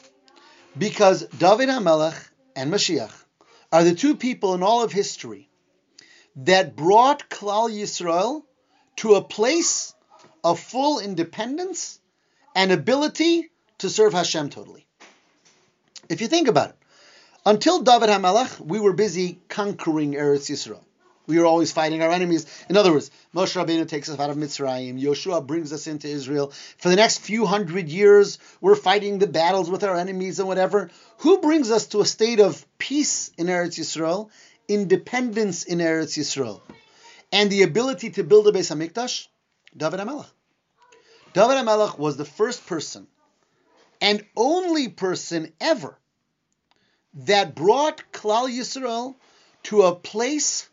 because 0.78 1.26
David 1.26 1.68
Hamelech 1.68 2.16
and 2.54 2.72
Mashiach 2.72 3.12
are 3.72 3.82
the 3.82 3.94
two 3.94 4.14
people 4.16 4.54
in 4.54 4.62
all 4.62 4.84
of 4.84 4.92
history 4.92 5.48
that 6.36 6.76
brought 6.76 7.28
Klal 7.28 7.70
Yisrael 7.70 8.42
to 8.96 9.14
a 9.14 9.22
place 9.22 9.92
of 10.44 10.60
full 10.60 11.00
independence 11.00 11.98
and 12.54 12.70
ability 12.70 13.50
to 13.78 13.90
serve 13.90 14.12
Hashem 14.12 14.50
totally. 14.50 14.86
If 16.08 16.20
you 16.20 16.28
think 16.28 16.46
about 16.46 16.70
it, 16.70 16.76
until 17.46 17.80
David 17.82 18.08
HaMelech, 18.08 18.60
we 18.60 18.80
were 18.80 18.92
busy 18.92 19.38
conquering 19.48 20.12
Eretz 20.12 20.50
Yisrael. 20.50 20.82
We 21.26 21.38
were 21.38 21.46
always 21.46 21.72
fighting 21.72 22.02
our 22.02 22.10
enemies. 22.10 22.46
In 22.68 22.76
other 22.76 22.92
words, 22.92 23.10
Moshe 23.34 23.56
Rabbeinu 23.56 23.88
takes 23.88 24.10
us 24.10 24.20
out 24.20 24.28
of 24.28 24.36
Mitzrayim. 24.36 25.00
Yoshua 25.00 25.46
brings 25.46 25.72
us 25.72 25.86
into 25.86 26.06
Israel. 26.06 26.52
For 26.78 26.90
the 26.90 26.96
next 26.96 27.18
few 27.18 27.46
hundred 27.46 27.88
years, 27.88 28.38
we're 28.60 28.76
fighting 28.76 29.18
the 29.18 29.26
battles 29.26 29.70
with 29.70 29.84
our 29.84 29.96
enemies 29.96 30.38
and 30.38 30.48
whatever. 30.48 30.90
Who 31.18 31.38
brings 31.38 31.70
us 31.70 31.86
to 31.88 32.02
a 32.02 32.06
state 32.06 32.40
of 32.40 32.64
peace 32.76 33.30
in 33.38 33.46
Eretz 33.46 33.78
Yisrael, 33.78 34.28
independence 34.68 35.64
in 35.64 35.78
Eretz 35.78 36.18
Yisrael, 36.18 36.60
and 37.32 37.50
the 37.50 37.62
ability 37.62 38.10
to 38.10 38.22
build 38.24 38.46
a 38.48 38.52
Beis 38.52 38.70
Hamikdash? 38.70 39.26
David 39.74 40.00
HaMelech. 40.00 40.26
David 41.32 41.56
HaMelech 41.56 41.98
was 41.98 42.18
the 42.18 42.26
first 42.26 42.66
person 42.66 43.06
and 44.00 44.24
only 44.36 44.88
person 44.88 45.52
ever 45.58 45.98
that 47.14 47.54
brought 47.54 48.02
Klal 48.12 48.48
Yisrael 48.48 49.14
to 49.64 49.82
a 49.82 49.94
place 49.94 50.68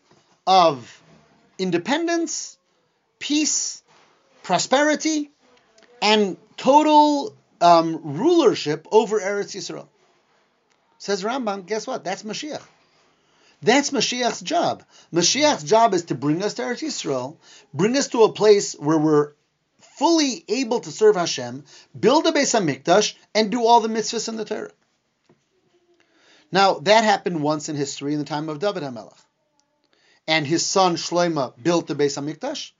of 0.47 1.01
independence, 1.57 2.57
peace, 3.19 3.83
prosperity, 4.43 5.29
and 6.01 6.37
total 6.57 7.35
um, 7.61 7.99
rulership 8.17 8.87
over 8.91 9.19
Eretz 9.19 9.55
Yisrael. 9.55 9.87
Says 10.97 11.23
Rambam, 11.23 11.65
guess 11.65 11.87
what? 11.87 12.03
That's 12.03 12.23
Mashiach. 12.23 12.61
That's 13.61 13.91
Mashiach's 13.91 14.41
job. 14.41 14.83
Mashiach's 15.13 15.63
job 15.63 15.93
is 15.93 16.05
to 16.05 16.15
bring 16.15 16.43
us 16.43 16.55
to 16.55 16.63
Eretz 16.63 16.81
Yisrael, 16.81 17.37
bring 17.73 17.95
us 17.95 18.07
to 18.09 18.23
a 18.23 18.33
place 18.33 18.73
where 18.73 18.97
we're 18.97 19.33
fully 19.97 20.43
able 20.47 20.79
to 20.79 20.91
serve 20.91 21.15
Hashem, 21.15 21.63
build 21.97 22.25
a 22.25 22.31
Beis 22.31 22.59
Hamikdash, 22.59 23.13
and 23.35 23.51
do 23.51 23.65
all 23.65 23.81
the 23.81 23.87
mitzvahs 23.87 24.29
in 24.29 24.37
the 24.37 24.45
Torah. 24.45 24.71
Now, 26.51 26.75
that 26.79 27.03
happened 27.03 27.41
once 27.41 27.69
in 27.69 27.75
history 27.75 28.13
in 28.13 28.19
the 28.19 28.25
time 28.25 28.49
of 28.49 28.59
David 28.59 28.83
HaMelech. 28.83 29.17
And 30.27 30.45
his 30.45 30.65
son 30.65 30.95
Shlomo 30.95 31.53
built 31.61 31.87
the 31.87 31.95
Beis 31.95 32.17
HaMikdash, 32.17 32.71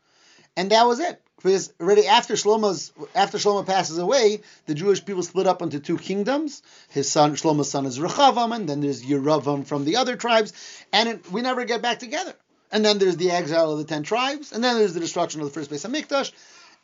and 0.56 0.72
that 0.72 0.86
was 0.86 1.00
it. 1.00 1.22
Because 1.38 1.74
already 1.82 2.08
after 2.08 2.36
Shlomo's 2.36 2.92
after 3.16 3.40
Shlomo 3.40 3.66
passes 3.66 3.98
away, 3.98 4.42
the 4.68 4.76
Jewish 4.76 5.04
people 5.04 5.24
split 5.24 5.48
up 5.48 5.64
into 5.64 5.80
two 5.80 5.98
kingdoms. 5.98 6.62
His 6.90 7.12
son 7.12 7.36
Shlomo's 7.36 7.72
son 7.72 7.88
is 7.88 7.98
Rechavam, 7.98 8.56
and 8.56 8.70
then 8.70 8.82
there's 8.82 9.04
Yeravam 9.04 9.66
from 9.66 9.86
the 9.86 9.96
other 9.96 10.16
tribes, 10.16 10.54
and 10.94 11.10
it, 11.10 11.32
we 11.32 11.42
never 11.42 11.66
get 11.66 11.82
back 11.82 11.98
together. 11.98 12.36
And 12.72 12.86
then 12.86 13.00
there's 13.00 13.18
the 13.18 13.32
exile 13.32 13.72
of 13.72 13.80
the 13.80 13.86
ten 13.86 14.04
tribes, 14.04 14.52
and 14.52 14.64
then 14.64 14.78
there's 14.78 14.94
the 14.94 15.00
destruction 15.00 15.42
of 15.42 15.48
the 15.48 15.54
first 15.54 15.72
Beis 15.72 15.90
Hamikdash, 15.90 16.32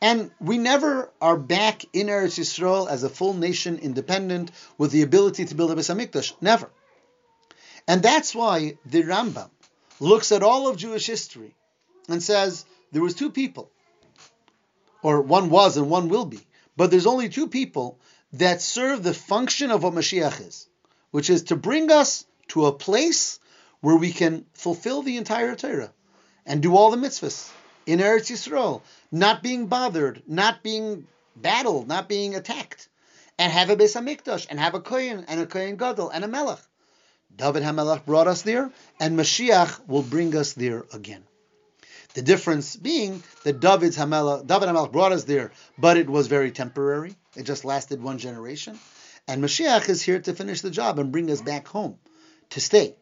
and 0.01 0.31
we 0.39 0.57
never 0.57 1.11
are 1.19 1.37
back 1.37 1.83
in 1.93 2.07
Eretz 2.07 2.37
Yisrael 2.37 2.89
as 2.89 3.03
a 3.03 3.09
full 3.09 3.33
nation, 3.33 3.79
independent, 3.79 4.51
with 4.77 4.91
the 4.91 5.01
ability 5.01 5.45
to 5.45 5.55
build 5.55 5.71
a 5.71 5.75
Beis 5.75 5.93
Hamikdash. 5.93 6.33
Never. 6.39 6.69
And 7.87 8.03
that's 8.03 8.35
why 8.35 8.77
the 8.85 9.03
Rambam 9.03 9.49
looks 9.99 10.31
at 10.31 10.43
all 10.43 10.67
of 10.67 10.77
Jewish 10.77 11.07
history 11.07 11.55
and 12.07 12.21
says 12.21 12.65
there 12.91 13.01
was 13.01 13.15
two 13.15 13.31
people, 13.31 13.71
or 15.01 15.21
one 15.21 15.49
was 15.49 15.77
and 15.77 15.89
one 15.89 16.09
will 16.09 16.25
be, 16.25 16.39
but 16.75 16.91
there's 16.91 17.07
only 17.07 17.29
two 17.29 17.47
people 17.47 17.99
that 18.33 18.61
serve 18.61 19.01
the 19.01 19.13
function 19.13 19.71
of 19.71 19.83
what 19.83 19.93
Mashiach 19.93 20.45
is, 20.45 20.67
which 21.11 21.29
is 21.29 21.43
to 21.43 21.55
bring 21.55 21.91
us 21.91 22.25
to 22.49 22.65
a 22.65 22.71
place 22.71 23.39
where 23.81 23.95
we 23.95 24.11
can 24.11 24.45
fulfill 24.53 25.01
the 25.01 25.17
entire 25.17 25.55
Torah 25.55 25.93
and 26.45 26.61
do 26.61 26.75
all 26.75 26.91
the 26.91 26.97
mitzvahs 26.97 27.51
in 27.87 27.99
Eretz 27.99 28.29
Yisrael, 28.29 28.81
not 29.11 29.41
being 29.41 29.67
bothered, 29.67 30.21
not 30.27 30.61
being 30.61 31.07
battled, 31.35 31.87
not 31.87 32.09
being 32.09 32.35
attacked, 32.35 32.89
and 33.39 33.51
have 33.51 33.69
a 33.69 33.77
Beis 33.77 33.95
Hamikdash, 33.95 34.45
and 34.49 34.59
have 34.59 34.75
a 34.75 34.81
Kohen, 34.81 35.25
and 35.27 35.39
a 35.39 35.45
Kohen 35.45 35.77
Gadol, 35.77 36.09
and 36.09 36.23
a 36.23 36.27
Melech. 36.27 36.59
David 37.35 37.63
Hamelach 37.63 38.05
brought 38.05 38.27
us 38.27 38.41
there, 38.41 38.71
and 38.99 39.17
Mashiach 39.17 39.87
will 39.87 40.01
bring 40.01 40.35
us 40.35 40.53
there 40.53 40.85
again. 40.93 41.23
The 42.13 42.21
difference 42.21 42.75
being 42.75 43.23
that 43.43 43.59
David's 43.59 43.95
Hamelach, 43.95 44.45
David 44.45 44.67
Hamelach 44.69 44.91
brought 44.91 45.13
us 45.13 45.23
there, 45.23 45.51
but 45.77 45.97
it 45.97 46.09
was 46.09 46.27
very 46.27 46.51
temporary. 46.51 47.15
It 47.35 47.43
just 47.43 47.63
lasted 47.63 48.01
one 48.01 48.17
generation. 48.17 48.79
And 49.27 49.43
Mashiach 49.43 49.87
is 49.87 50.01
here 50.01 50.19
to 50.19 50.33
finish 50.33 50.61
the 50.61 50.71
job 50.71 50.99
and 50.99 51.11
bring 51.11 51.29
us 51.31 51.41
back 51.41 51.67
home, 51.67 51.99
to 52.49 52.59
stay. 52.59 52.95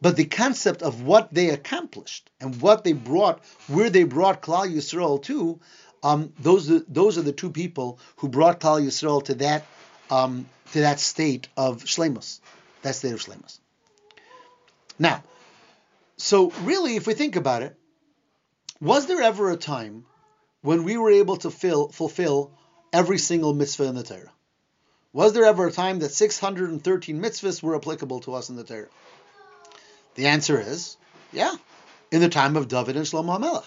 But 0.00 0.16
the 0.16 0.24
concept 0.24 0.82
of 0.82 1.02
what 1.02 1.32
they 1.32 1.50
accomplished 1.50 2.30
and 2.40 2.60
what 2.60 2.84
they 2.84 2.94
brought, 2.94 3.44
where 3.66 3.90
they 3.90 4.04
brought 4.04 4.40
Klal 4.40 4.72
Yisrael 4.72 5.22
to, 5.24 5.60
um, 6.02 6.32
those 6.38 6.70
are, 6.70 6.80
those 6.88 7.18
are 7.18 7.22
the 7.22 7.32
two 7.32 7.50
people 7.50 7.98
who 8.16 8.28
brought 8.28 8.60
Klal 8.60 8.82
Yisrael 8.82 9.22
to 9.24 9.34
that 9.34 9.66
um, 10.10 10.48
to 10.72 10.80
that 10.80 11.00
state 11.00 11.48
of 11.56 11.84
shlemus, 11.84 12.40
that 12.82 12.94
state 12.94 13.12
of 13.12 13.20
shlemus. 13.20 13.58
Now, 14.98 15.22
so 16.16 16.50
really, 16.62 16.96
if 16.96 17.06
we 17.06 17.14
think 17.14 17.36
about 17.36 17.62
it, 17.62 17.76
was 18.80 19.06
there 19.06 19.22
ever 19.22 19.50
a 19.50 19.56
time 19.56 20.04
when 20.62 20.84
we 20.84 20.96
were 20.96 21.10
able 21.10 21.36
to 21.38 21.50
fill, 21.50 21.88
fulfill 21.88 22.52
every 22.92 23.18
single 23.18 23.54
mitzvah 23.54 23.84
in 23.84 23.94
the 23.94 24.02
Torah? 24.02 24.32
Was 25.12 25.32
there 25.32 25.44
ever 25.44 25.66
a 25.66 25.72
time 25.72 25.98
that 26.00 26.12
613 26.12 27.20
mitzvahs 27.20 27.62
were 27.62 27.76
applicable 27.76 28.20
to 28.20 28.34
us 28.34 28.48
in 28.48 28.56
the 28.56 28.64
Torah? 28.64 28.88
The 30.14 30.26
answer 30.26 30.60
is, 30.60 30.96
yeah, 31.32 31.54
in 32.10 32.20
the 32.20 32.28
time 32.28 32.56
of 32.56 32.68
David 32.68 32.96
and 32.96 33.06
Shlomo 33.06 33.38
HaMelech, 33.38 33.66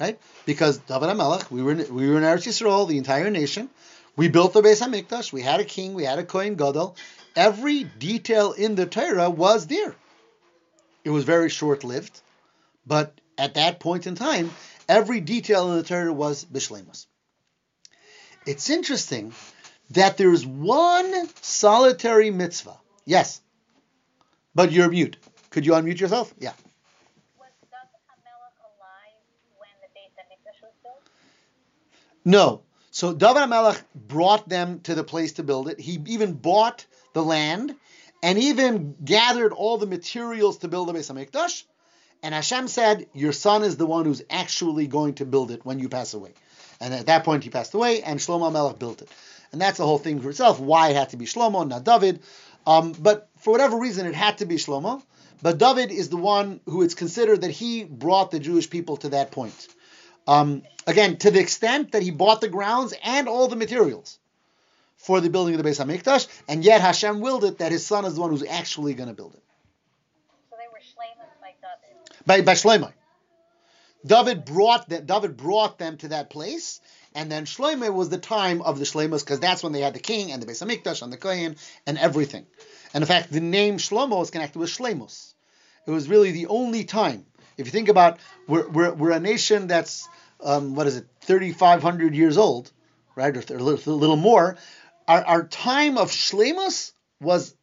right? 0.00 0.18
Because 0.44 0.78
David 0.78 1.08
HaMelech, 1.08 1.50
we 1.50 1.62
were 1.62 1.72
in, 1.72 1.94
we 1.94 2.08
were 2.08 2.16
in 2.16 2.24
Eretz 2.24 2.46
Yisrael, 2.46 2.88
the 2.88 2.98
entire 2.98 3.30
nation. 3.30 3.70
We 4.16 4.28
built 4.28 4.52
the 4.52 4.62
Beis 4.62 4.80
Hamikdash. 4.80 5.32
We 5.32 5.42
had 5.42 5.60
a 5.60 5.64
king. 5.64 5.94
We 5.94 6.04
had 6.04 6.18
a 6.18 6.24
Kohen 6.24 6.56
Gadol. 6.56 6.96
Every 7.36 7.84
detail 7.84 8.52
in 8.52 8.74
the 8.74 8.86
Torah 8.86 9.30
was 9.30 9.66
there. 9.66 9.94
It 11.02 11.10
was 11.10 11.24
very 11.24 11.50
short-lived, 11.50 12.20
but 12.86 13.20
at 13.36 13.54
that 13.54 13.80
point 13.80 14.06
in 14.06 14.14
time, 14.14 14.50
every 14.88 15.20
detail 15.20 15.70
in 15.70 15.78
the 15.78 15.82
Torah 15.82 16.12
was 16.12 16.44
bishlemus. 16.44 17.06
It's 18.46 18.70
interesting 18.70 19.32
that 19.90 20.16
there's 20.16 20.46
one 20.46 21.28
solitary 21.42 22.30
mitzvah. 22.30 22.78
Yes, 23.04 23.40
but 24.54 24.72
you're 24.72 24.90
mute. 24.90 25.16
Could 25.54 25.64
you 25.64 25.70
unmute 25.70 26.00
yourself? 26.00 26.34
Yeah. 26.40 26.50
Was 27.38 27.52
David 27.70 28.02
HaMelech 28.10 28.58
alive 28.58 29.22
when 29.56 29.70
the 29.82 29.88
Beit 29.94 30.10
HaMikdash 30.18 30.60
was 30.60 30.72
built? 30.82 31.08
No. 32.24 32.62
So 32.90 33.14
David 33.14 33.42
HaMelech 33.44 33.80
brought 33.94 34.48
them 34.48 34.80
to 34.80 34.96
the 34.96 35.04
place 35.04 35.34
to 35.34 35.44
build 35.44 35.68
it. 35.68 35.78
He 35.78 36.02
even 36.08 36.32
bought 36.32 36.86
the 37.12 37.22
land 37.22 37.76
and 38.20 38.36
even 38.36 38.96
gathered 39.04 39.52
all 39.52 39.78
the 39.78 39.86
materials 39.86 40.58
to 40.58 40.66
build 40.66 40.88
the 40.88 40.92
Beis 40.92 41.12
HaMikdash. 41.12 41.62
And 42.24 42.34
Hashem 42.34 42.66
said, 42.66 43.06
Your 43.14 43.30
son 43.30 43.62
is 43.62 43.76
the 43.76 43.86
one 43.86 44.06
who's 44.06 44.24
actually 44.28 44.88
going 44.88 45.14
to 45.14 45.24
build 45.24 45.52
it 45.52 45.64
when 45.64 45.78
you 45.78 45.88
pass 45.88 46.14
away. 46.14 46.32
And 46.80 46.92
at 46.92 47.06
that 47.06 47.22
point, 47.22 47.44
he 47.44 47.50
passed 47.50 47.74
away, 47.74 48.02
and 48.02 48.18
Shlomo 48.18 48.52
Melech 48.52 48.80
built 48.80 49.02
it. 49.02 49.08
And 49.52 49.60
that's 49.60 49.78
the 49.78 49.86
whole 49.86 49.98
thing 49.98 50.20
for 50.20 50.30
itself 50.30 50.58
why 50.58 50.88
it 50.88 50.96
had 50.96 51.10
to 51.10 51.16
be 51.16 51.26
Shlomo, 51.26 51.68
not 51.68 51.84
David. 51.84 52.24
Um, 52.66 52.90
but 52.98 53.28
for 53.38 53.52
whatever 53.52 53.78
reason, 53.78 54.04
it 54.06 54.16
had 54.16 54.38
to 54.38 54.46
be 54.46 54.56
Shlomo. 54.56 55.00
But 55.42 55.58
David 55.58 55.90
is 55.90 56.08
the 56.08 56.16
one 56.16 56.60
who 56.66 56.82
it's 56.82 56.94
considered 56.94 57.42
that 57.42 57.50
he 57.50 57.84
brought 57.84 58.30
the 58.30 58.38
Jewish 58.38 58.70
people 58.70 58.96
to 58.98 59.10
that 59.10 59.30
point. 59.30 59.68
Um, 60.26 60.62
again, 60.86 61.18
to 61.18 61.30
the 61.30 61.40
extent 61.40 61.92
that 61.92 62.02
he 62.02 62.10
bought 62.10 62.40
the 62.40 62.48
grounds 62.48 62.94
and 63.02 63.28
all 63.28 63.48
the 63.48 63.56
materials 63.56 64.18
for 64.96 65.20
the 65.20 65.28
building 65.28 65.54
of 65.54 65.62
the 65.62 65.68
Beis 65.68 65.84
Hamikdash, 65.84 66.26
and 66.48 66.64
yet 66.64 66.80
Hashem 66.80 67.20
willed 67.20 67.44
it 67.44 67.58
that 67.58 67.72
his 67.72 67.86
son 67.86 68.06
is 68.06 68.14
the 68.14 68.20
one 68.22 68.30
who's 68.30 68.44
actually 68.44 68.94
going 68.94 69.10
to 69.10 69.14
build 69.14 69.34
it. 69.34 69.42
So 70.50 70.56
they 70.56 70.68
were 70.72 70.78
shlemus 70.78 71.28
by 71.42 71.52
David. 71.60 72.26
by, 72.26 72.40
by 72.40 72.54
Shlomo. 72.54 72.92
David 74.06 74.44
brought 74.44 74.88
that 74.90 75.06
David 75.06 75.36
brought 75.36 75.78
them 75.78 75.98
to 75.98 76.08
that 76.08 76.30
place, 76.30 76.80
and 77.14 77.30
then 77.30 77.44
Shlomo 77.44 77.92
was 77.92 78.08
the 78.08 78.18
time 78.18 78.62
of 78.62 78.78
the 78.78 78.86
Shlemus 78.86 79.20
because 79.20 79.40
that's 79.40 79.62
when 79.62 79.72
they 79.72 79.80
had 79.80 79.94
the 79.94 80.00
king 80.00 80.32
and 80.32 80.42
the 80.42 80.46
Beis 80.46 80.64
Hamikdash 80.64 81.02
and 81.02 81.12
the 81.12 81.18
Kohen 81.18 81.56
and 81.86 81.98
everything. 81.98 82.46
And 82.94 83.02
in 83.02 83.08
fact, 83.08 83.32
the 83.32 83.40
name 83.40 83.76
Shlomo 83.78 84.22
is 84.22 84.30
connected 84.30 84.58
with 84.58 84.70
Shlemus. 84.70 85.34
It 85.86 85.90
was 85.90 86.08
really 86.08 86.30
the 86.30 86.46
only 86.46 86.84
time. 86.84 87.26
If 87.58 87.66
you 87.66 87.72
think 87.72 87.88
about, 87.88 88.18
we're, 88.48 88.68
we're, 88.68 88.94
we're 88.94 89.10
a 89.10 89.20
nation 89.20 89.66
that's 89.66 90.08
um, 90.42 90.74
what 90.74 90.86
is 90.86 90.96
it, 90.96 91.06
3,500 91.22 92.14
years 92.14 92.38
old, 92.38 92.70
right, 93.16 93.36
or 93.36 93.40
a 93.40 93.58
little, 93.58 93.92
a 93.92 93.96
little 93.96 94.16
more. 94.16 94.56
Our, 95.08 95.24
our 95.24 95.42
time 95.42 95.98
of 95.98 96.10
Shlemus 96.10 96.92
was 97.20 97.54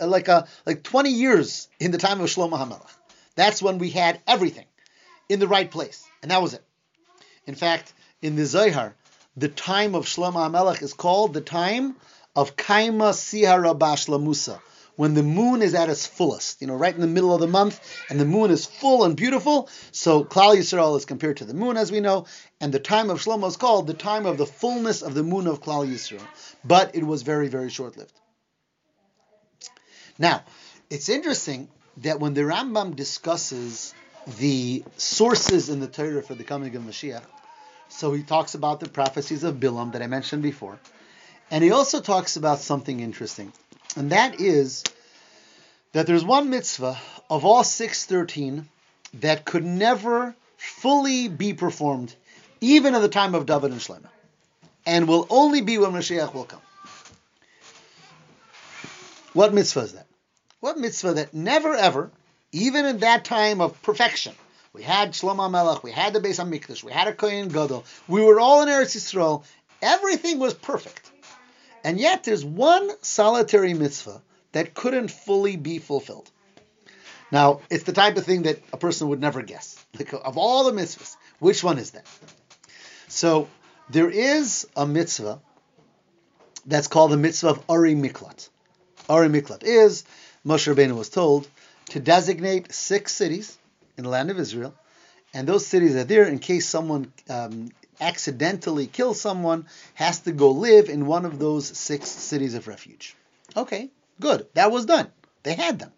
a, 0.00 0.06
like 0.06 0.28
a 0.28 0.46
like 0.64 0.82
20 0.82 1.10
years 1.10 1.68
in 1.78 1.90
the 1.90 1.98
time 1.98 2.20
of 2.20 2.28
Shlomo 2.28 2.52
HaMelech. 2.52 2.90
That's 3.34 3.62
when 3.62 3.78
we 3.78 3.90
had 3.90 4.20
everything 4.26 4.66
in 5.28 5.40
the 5.40 5.48
right 5.48 5.70
place, 5.70 6.04
and 6.22 6.30
that 6.30 6.40
was 6.40 6.54
it. 6.54 6.64
In 7.46 7.54
fact, 7.54 7.92
in 8.22 8.36
the 8.36 8.46
Zohar, 8.46 8.94
the 9.36 9.48
time 9.48 9.94
of 9.94 10.06
Shlomo 10.06 10.50
HaMelech 10.50 10.82
is 10.82 10.94
called 10.94 11.34
the 11.34 11.40
time 11.40 11.96
of 12.34 12.56
Kaima 12.56 13.14
Sihara 13.14 13.74
Bashlamusa, 13.74 14.60
when 14.98 15.14
the 15.14 15.22
moon 15.22 15.62
is 15.62 15.76
at 15.76 15.88
its 15.88 16.08
fullest, 16.08 16.60
you 16.60 16.66
know, 16.66 16.74
right 16.74 16.92
in 16.92 17.00
the 17.00 17.06
middle 17.06 17.32
of 17.32 17.40
the 17.40 17.46
month, 17.46 17.80
and 18.10 18.18
the 18.18 18.24
moon 18.24 18.50
is 18.50 18.66
full 18.66 19.04
and 19.04 19.16
beautiful. 19.16 19.68
So 19.92 20.24
Klal 20.24 20.56
Yisrael 20.56 20.96
is 20.96 21.04
compared 21.04 21.36
to 21.36 21.44
the 21.44 21.54
moon, 21.54 21.76
as 21.76 21.92
we 21.92 22.00
know, 22.00 22.26
and 22.60 22.74
the 22.74 22.80
time 22.80 23.08
of 23.08 23.22
Shlomo 23.22 23.46
is 23.46 23.56
called 23.56 23.86
the 23.86 23.94
time 23.94 24.26
of 24.26 24.38
the 24.38 24.44
fullness 24.44 25.02
of 25.02 25.14
the 25.14 25.22
moon 25.22 25.46
of 25.46 25.62
Klal 25.62 25.86
Yisrael. 25.86 26.26
But 26.64 26.96
it 26.96 27.04
was 27.04 27.22
very, 27.22 27.46
very 27.46 27.70
short-lived. 27.70 28.12
Now, 30.18 30.42
it's 30.90 31.08
interesting 31.08 31.68
that 31.98 32.18
when 32.18 32.34
the 32.34 32.40
Rambam 32.40 32.96
discusses 32.96 33.94
the 34.40 34.82
sources 34.96 35.68
in 35.68 35.78
the 35.78 35.86
Torah 35.86 36.24
for 36.24 36.34
the 36.34 36.42
coming 36.42 36.74
of 36.74 36.82
Mashiach, 36.82 37.22
so 37.88 38.12
he 38.12 38.24
talks 38.24 38.56
about 38.56 38.80
the 38.80 38.88
prophecies 38.88 39.44
of 39.44 39.60
Bilam 39.60 39.92
that 39.92 40.02
I 40.02 40.08
mentioned 40.08 40.42
before, 40.42 40.80
and 41.52 41.62
he 41.62 41.70
also 41.70 42.00
talks 42.00 42.34
about 42.34 42.58
something 42.58 42.98
interesting, 42.98 43.52
and 43.96 44.12
that 44.12 44.40
is 44.40 44.84
that 45.92 46.06
there's 46.06 46.24
one 46.24 46.50
mitzvah 46.50 46.98
of 47.30 47.44
all 47.44 47.64
613 47.64 48.68
that 49.14 49.44
could 49.44 49.64
never 49.64 50.34
fully 50.56 51.28
be 51.28 51.54
performed, 51.54 52.14
even 52.60 52.94
in 52.94 53.02
the 53.02 53.08
time 53.08 53.34
of 53.34 53.46
David 53.46 53.72
and 53.72 53.80
Shlomo, 53.80 54.08
and 54.86 55.08
will 55.08 55.26
only 55.30 55.60
be 55.60 55.78
when 55.78 55.92
Mashiach 55.92 56.34
will 56.34 56.44
come. 56.44 56.60
What 59.32 59.54
mitzvah 59.54 59.80
is 59.80 59.92
that? 59.92 60.06
What 60.60 60.78
mitzvah 60.78 61.14
that 61.14 61.34
never 61.34 61.74
ever, 61.74 62.10
even 62.52 62.84
in 62.86 62.98
that 62.98 63.24
time 63.24 63.60
of 63.60 63.80
perfection, 63.82 64.34
we 64.72 64.82
had 64.82 65.12
Shlomo 65.12 65.50
Melech, 65.50 65.82
we 65.82 65.92
had 65.92 66.12
the 66.12 66.20
Beis 66.20 66.38
Hamikdash, 66.38 66.82
we 66.82 66.92
had 66.92 67.08
a 67.08 67.14
Kohen 67.14 67.48
Gadol, 67.48 67.84
we 68.06 68.22
were 68.22 68.40
all 68.40 68.62
in 68.62 68.68
Eretz 68.68 68.96
Yisrael, 68.96 69.44
everything 69.80 70.38
was 70.38 70.54
perfect. 70.54 71.10
And 71.88 71.98
yet 71.98 72.24
there's 72.24 72.44
one 72.44 72.90
solitary 73.00 73.72
mitzvah 73.72 74.20
that 74.52 74.74
couldn't 74.74 75.10
fully 75.10 75.56
be 75.56 75.78
fulfilled. 75.78 76.30
Now, 77.32 77.62
it's 77.70 77.84
the 77.84 77.94
type 77.94 78.18
of 78.18 78.26
thing 78.26 78.42
that 78.42 78.58
a 78.74 78.76
person 78.76 79.08
would 79.08 79.22
never 79.22 79.40
guess. 79.40 79.82
Like, 79.98 80.12
of 80.12 80.36
all 80.36 80.64
the 80.64 80.78
mitzvahs, 80.78 81.16
which 81.38 81.64
one 81.64 81.78
is 81.78 81.92
that? 81.92 82.06
So, 83.08 83.48
there 83.88 84.10
is 84.10 84.66
a 84.76 84.86
mitzvah 84.86 85.40
that's 86.66 86.88
called 86.88 87.10
the 87.10 87.16
mitzvah 87.16 87.48
of 87.48 87.64
Ari 87.70 87.94
Miklat. 87.94 88.50
Ari 89.08 89.28
Miklat 89.30 89.62
is, 89.62 90.04
Moshe 90.44 90.70
Rabbeinu 90.70 90.94
was 90.94 91.08
told, 91.08 91.48
to 91.86 92.00
designate 92.00 92.70
six 92.70 93.14
cities 93.14 93.56
in 93.96 94.04
the 94.04 94.10
land 94.10 94.30
of 94.30 94.38
Israel, 94.38 94.74
and 95.32 95.48
those 95.48 95.66
cities 95.66 95.96
are 95.96 96.04
there 96.04 96.24
in 96.24 96.38
case 96.38 96.68
someone 96.68 97.10
um, 97.30 97.70
accidentally 98.00 98.86
kills 98.86 99.20
someone, 99.20 99.66
has 99.94 100.20
to 100.20 100.32
go 100.32 100.50
live 100.50 100.88
in 100.88 101.06
one 101.06 101.24
of 101.24 101.38
those 101.38 101.76
six 101.76 102.08
cities 102.08 102.54
of 102.54 102.68
refuge. 102.68 103.16
Okay, 103.56 103.90
good. 104.20 104.46
That 104.54 104.70
was 104.70 104.86
done. 104.86 105.08
They 105.42 105.54
had 105.54 105.78
them. 105.78 105.92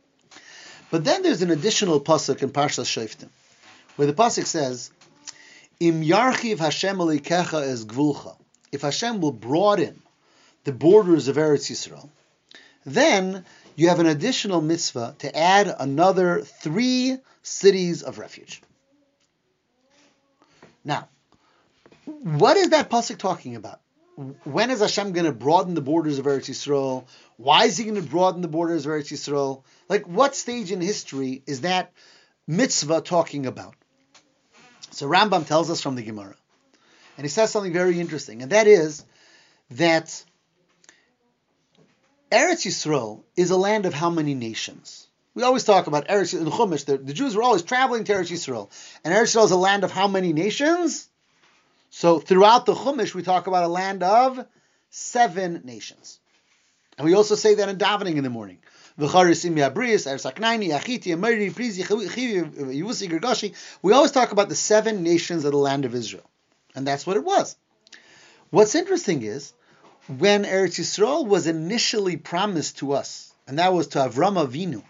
But 0.91 1.05
then 1.05 1.23
there's 1.23 1.43
an 1.43 1.51
additional 1.51 2.01
pasuk 2.01 2.43
in 2.43 2.51
Parshas 2.51 2.87
Shoftim, 2.87 3.29
where 3.97 4.07
the 4.07 4.15
pasuk 4.15 4.47
says, 4.47 4.91
"Im 5.79 6.03
yarchiv 6.03 6.59
Hashem 6.59 7.01
es 7.01 7.85
gvulcha." 7.85 8.37
If 8.73 8.83
Hashem 8.83 9.21
will 9.21 9.33
broaden 9.33 10.01
the 10.65 10.73
borders 10.73 11.29
of 11.29 11.37
Eretz 11.37 11.71
Yisrael, 11.71 12.09
then 12.85 13.45
you 13.77 13.89
have 13.89 14.01
an 14.01 14.07
additional 14.07 14.61
mitzvah 14.61 15.17
to 15.21 15.37
add 15.37 15.75
another 15.79 16.43
three 16.43 17.19
cities 17.43 18.03
of 18.03 18.19
refuge. 18.19 18.63
Now, 20.85 21.09
what 22.23 22.57
is 22.57 22.71
that 22.71 22.91
pasuk 22.91 23.19
talking 23.19 23.57
about? 23.57 23.81
When 24.45 24.71
is 24.71 24.81
Hashem 24.81 25.13
going 25.13 25.27
to 25.27 25.33
broaden 25.33 25.75
the 25.75 25.81
borders 25.81 26.19
of 26.19 26.27
Eretz 26.27 26.51
Yisrael? 26.51 27.07
Why 27.37 27.65
is 27.65 27.79
He 27.79 27.85
going 27.85 27.97
to 27.97 28.03
broaden 28.03 28.43
the 28.43 28.49
borders 28.49 28.85
of 28.85 28.93
Eretz 28.93 29.13
Yisrael? 29.13 29.63
Like, 29.89 30.07
what 30.07 30.37
stage 30.37 30.73
in 30.73 30.81
history 30.81 31.43
is 31.47 31.63
that 31.63 31.93
mitzvah 32.47 33.01
talking 33.01 33.47
about? 33.47 33.75
So 34.91 35.09
Rambam 35.09 35.47
tells 35.47 35.71
us 35.71 35.81
from 35.81 35.95
the 35.95 36.03
Gemara, 36.03 36.35
and 37.17 37.25
he 37.25 37.29
says 37.29 37.51
something 37.51 37.73
very 37.73 38.01
interesting, 38.01 38.43
and 38.43 38.53
that 38.53 38.67
is 38.67 39.05
that 39.73 40.25
Eretz 42.31 42.67
Yisrael 42.67 43.23
is 43.37 43.51
a 43.51 43.57
land 43.57 43.87
of 43.87 43.95
how 43.95 44.11
many 44.11 44.35
nations? 44.35 45.07
We 45.35 45.45
always 45.45 45.65
talk 45.65 45.87
about 45.87 46.09
Eretz 46.09 46.39
in 46.39 46.45
Chumash. 46.45 46.85
The, 46.85 46.99
the 46.99 47.13
Jews 47.13 47.37
were 47.37 47.43
always 47.43 47.63
traveling 47.63 48.05
to 48.05 48.13
Eretz 48.13 48.31
Yisrael, 48.31 48.69
and 49.05 49.15
Eretz 49.15 49.35
Yisrael 49.35 49.45
is 49.45 49.51
a 49.53 49.57
land 49.57 49.85
of 49.85 49.93
how 49.93 50.09
many 50.09 50.33
nations? 50.33 51.09
So 52.01 52.19
throughout 52.19 52.65
the 52.65 52.73
Chumash, 52.73 53.15
we 53.15 53.23
talk 53.23 53.47
about 53.47 53.65
a 53.65 53.69
land 53.69 54.03
of 54.03 54.47
seven 54.89 55.61
nations, 55.65 56.19
and 56.97 57.05
we 57.05 57.13
also 57.13 57.35
say 57.35 57.57
that 57.57 57.69
in 57.69 57.77
davening 57.77 58.17
in 58.17 58.25
the 58.25 58.31
morning. 58.31 58.57
We 58.97 59.07
always 59.07 59.43
talk 64.13 64.33
about 64.33 64.49
the 64.49 64.55
seven 64.55 65.03
nations 65.03 65.45
of 65.45 65.53
the 65.53 65.59
land 65.59 65.85
of 65.85 65.95
Israel, 65.95 66.31
and 66.75 66.87
that's 66.87 67.07
what 67.07 67.19
it 67.19 67.25
was. 67.25 67.55
What's 68.49 68.75
interesting 68.75 69.23
is 69.23 69.53
when 70.09 70.45
Eretz 70.45 70.81
Yisrael 70.81 71.27
was 71.27 71.47
initially 71.47 72.17
promised 72.17 72.79
to 72.79 72.93
us, 72.93 73.31
and 73.47 73.59
that 73.59 73.75
was 73.75 73.89
to 73.89 73.99
Avram 73.99 74.43
Avinu, 74.43 74.83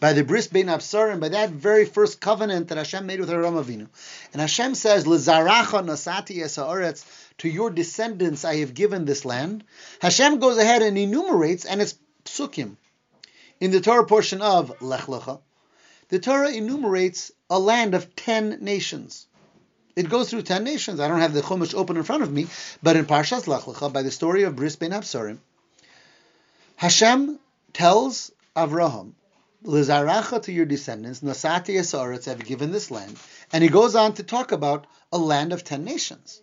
by 0.00 0.12
the 0.12 0.22
Bris 0.22 0.46
Bein 0.46 0.66
Absarim, 0.66 1.20
by 1.20 1.30
that 1.30 1.50
very 1.50 1.84
first 1.84 2.20
covenant 2.20 2.68
that 2.68 2.78
Hashem 2.78 3.06
made 3.06 3.20
with 3.20 3.30
Avram 3.30 3.62
Avinu. 3.62 3.88
And 4.32 4.40
Hashem 4.40 4.74
says, 4.74 5.06
L'zaracha 5.06 5.84
nasati 5.84 6.42
es 6.42 7.04
to 7.38 7.48
your 7.48 7.70
descendants 7.70 8.44
I 8.44 8.56
have 8.56 8.74
given 8.74 9.04
this 9.04 9.24
land. 9.24 9.64
Hashem 10.00 10.38
goes 10.38 10.56
ahead 10.56 10.82
and 10.82 10.96
enumerates, 10.96 11.64
and 11.64 11.80
it's 11.80 11.94
psukim. 12.24 12.76
In 13.60 13.72
the 13.72 13.80
Torah 13.80 14.06
portion 14.06 14.40
of 14.40 14.80
Lech 14.80 15.06
Lecha, 15.06 15.40
the 16.10 16.20
Torah 16.20 16.50
enumerates 16.50 17.32
a 17.50 17.58
land 17.58 17.94
of 17.94 18.14
ten 18.14 18.58
nations. 18.60 19.26
It 19.96 20.08
goes 20.08 20.30
through 20.30 20.42
ten 20.42 20.62
nations. 20.62 21.00
I 21.00 21.08
don't 21.08 21.20
have 21.20 21.34
the 21.34 21.42
Chumash 21.42 21.74
open 21.74 21.96
in 21.96 22.04
front 22.04 22.22
of 22.22 22.32
me, 22.32 22.46
but 22.82 22.96
in 22.96 23.04
Parshas 23.04 23.48
Lech 23.48 23.62
Lecha, 23.62 23.92
by 23.92 24.02
the 24.02 24.12
story 24.12 24.44
of 24.44 24.54
Bris 24.54 24.76
Bein 24.76 24.92
Absarim, 24.92 25.38
Hashem 26.76 27.40
tells 27.72 28.30
Avraham 28.54 29.14
Lizaracha 29.64 30.42
to 30.42 30.52
your 30.52 30.66
descendants, 30.66 31.20
Nasati 31.20 31.78
Esaretz 31.78 32.26
have 32.26 32.44
given 32.44 32.70
this 32.70 32.90
land. 32.90 33.18
And 33.52 33.62
he 33.62 33.68
goes 33.68 33.96
on 33.96 34.14
to 34.14 34.22
talk 34.22 34.52
about 34.52 34.86
a 35.12 35.18
land 35.18 35.52
of 35.52 35.64
ten 35.64 35.84
nations. 35.84 36.40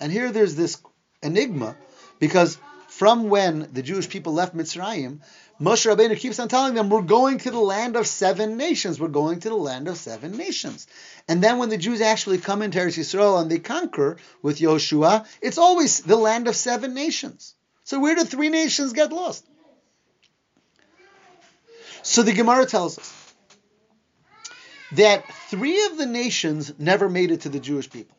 And 0.00 0.10
here 0.10 0.32
there's 0.32 0.56
this 0.56 0.78
enigma, 1.22 1.76
because 2.18 2.58
from 2.88 3.28
when 3.28 3.68
the 3.72 3.82
Jewish 3.82 4.08
people 4.08 4.32
left 4.32 4.56
Mitzrayim, 4.56 5.20
Moshe 5.60 5.86
Rabbeinu 5.86 6.18
keeps 6.18 6.38
on 6.38 6.48
telling 6.48 6.74
them, 6.74 6.90
we're 6.90 7.02
going 7.02 7.38
to 7.38 7.50
the 7.50 7.58
land 7.58 7.96
of 7.96 8.06
seven 8.06 8.56
nations. 8.56 9.00
We're 9.00 9.08
going 9.08 9.40
to 9.40 9.48
the 9.48 9.54
land 9.54 9.88
of 9.88 9.96
seven 9.96 10.36
nations. 10.36 10.86
And 11.28 11.42
then 11.42 11.58
when 11.58 11.70
the 11.70 11.78
Jews 11.78 12.00
actually 12.00 12.38
come 12.38 12.62
into 12.62 12.78
Eretz 12.78 12.98
Yisrael 12.98 13.40
and 13.40 13.50
they 13.50 13.58
conquer 13.58 14.18
with 14.42 14.58
Yoshua, 14.58 15.26
it's 15.40 15.56
always 15.56 16.00
the 16.00 16.16
land 16.16 16.46
of 16.46 16.56
seven 16.56 16.94
nations. 16.94 17.54
So 17.84 18.00
where 18.00 18.14
do 18.14 18.24
three 18.24 18.50
nations 18.50 18.92
get 18.92 19.12
lost? 19.12 19.46
So 22.06 22.22
the 22.22 22.32
Gemara 22.32 22.66
tells 22.66 23.00
us 23.00 23.34
that 24.92 25.24
three 25.50 25.86
of 25.86 25.98
the 25.98 26.06
nations 26.06 26.72
never 26.78 27.08
made 27.08 27.32
it 27.32 27.40
to 27.40 27.48
the 27.48 27.58
Jewish 27.58 27.90
people. 27.90 28.16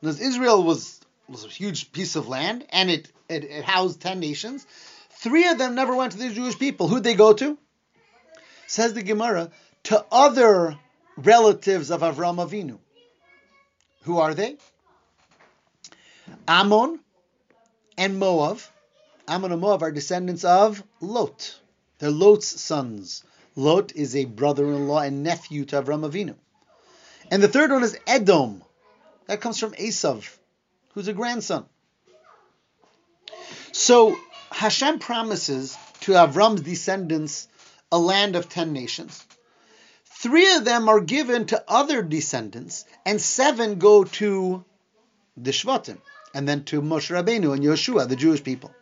Because 0.00 0.20
Israel 0.20 0.62
was, 0.62 1.00
was 1.28 1.44
a 1.44 1.48
huge 1.48 1.90
piece 1.90 2.14
of 2.14 2.28
land 2.28 2.64
and 2.70 2.88
it, 2.88 3.10
it, 3.28 3.42
it 3.42 3.64
housed 3.64 4.00
10 4.00 4.20
nations. 4.20 4.64
Three 5.10 5.48
of 5.48 5.58
them 5.58 5.74
never 5.74 5.96
went 5.96 6.12
to 6.12 6.18
the 6.18 6.30
Jewish 6.30 6.56
people. 6.56 6.86
Who'd 6.86 7.02
they 7.02 7.14
go 7.14 7.32
to? 7.32 7.58
Says 8.68 8.94
the 8.94 9.02
Gemara, 9.02 9.50
to 9.84 10.06
other 10.12 10.78
relatives 11.16 11.90
of 11.90 12.02
Avram 12.02 12.36
Avinu. 12.36 12.78
Who 14.02 14.18
are 14.20 14.34
they? 14.34 14.56
Ammon 16.46 17.00
and 17.98 18.20
Moab. 18.20 18.60
Ammon 19.26 19.50
and 19.50 19.60
Moab 19.60 19.82
are 19.82 19.90
descendants 19.90 20.44
of 20.44 20.80
Lot. 21.00 21.58
They're 21.98 22.10
Lot's 22.10 22.60
sons. 22.60 23.24
Lot 23.54 23.94
is 23.94 24.14
a 24.14 24.26
brother-in-law 24.26 25.00
and 25.00 25.22
nephew 25.22 25.64
to 25.66 25.82
Avram 25.82 26.08
Avinu. 26.08 26.34
And 27.30 27.42
the 27.42 27.48
third 27.48 27.70
one 27.70 27.82
is 27.82 27.98
Edom. 28.06 28.62
That 29.26 29.40
comes 29.40 29.58
from 29.58 29.72
Esav, 29.72 30.28
who's 30.92 31.08
a 31.08 31.12
grandson. 31.12 31.64
So 33.72 34.16
Hashem 34.50 34.98
promises 35.00 35.76
to 36.00 36.12
Avram's 36.12 36.60
descendants 36.60 37.48
a 37.90 37.98
land 37.98 38.36
of 38.36 38.48
ten 38.48 38.72
nations. 38.72 39.24
Three 40.04 40.54
of 40.54 40.64
them 40.64 40.88
are 40.88 41.00
given 41.00 41.46
to 41.46 41.64
other 41.68 42.02
descendants, 42.02 42.84
and 43.04 43.20
seven 43.20 43.78
go 43.78 44.04
to 44.04 44.64
the 45.36 45.50
Shvatim, 45.50 45.98
and 46.34 46.48
then 46.48 46.64
to 46.64 46.80
Moshe 46.80 47.10
Rabbeinu 47.10 47.52
and 47.52 47.62
Yeshua, 47.62 48.08
the 48.08 48.16
Jewish 48.16 48.42
people. 48.42 48.74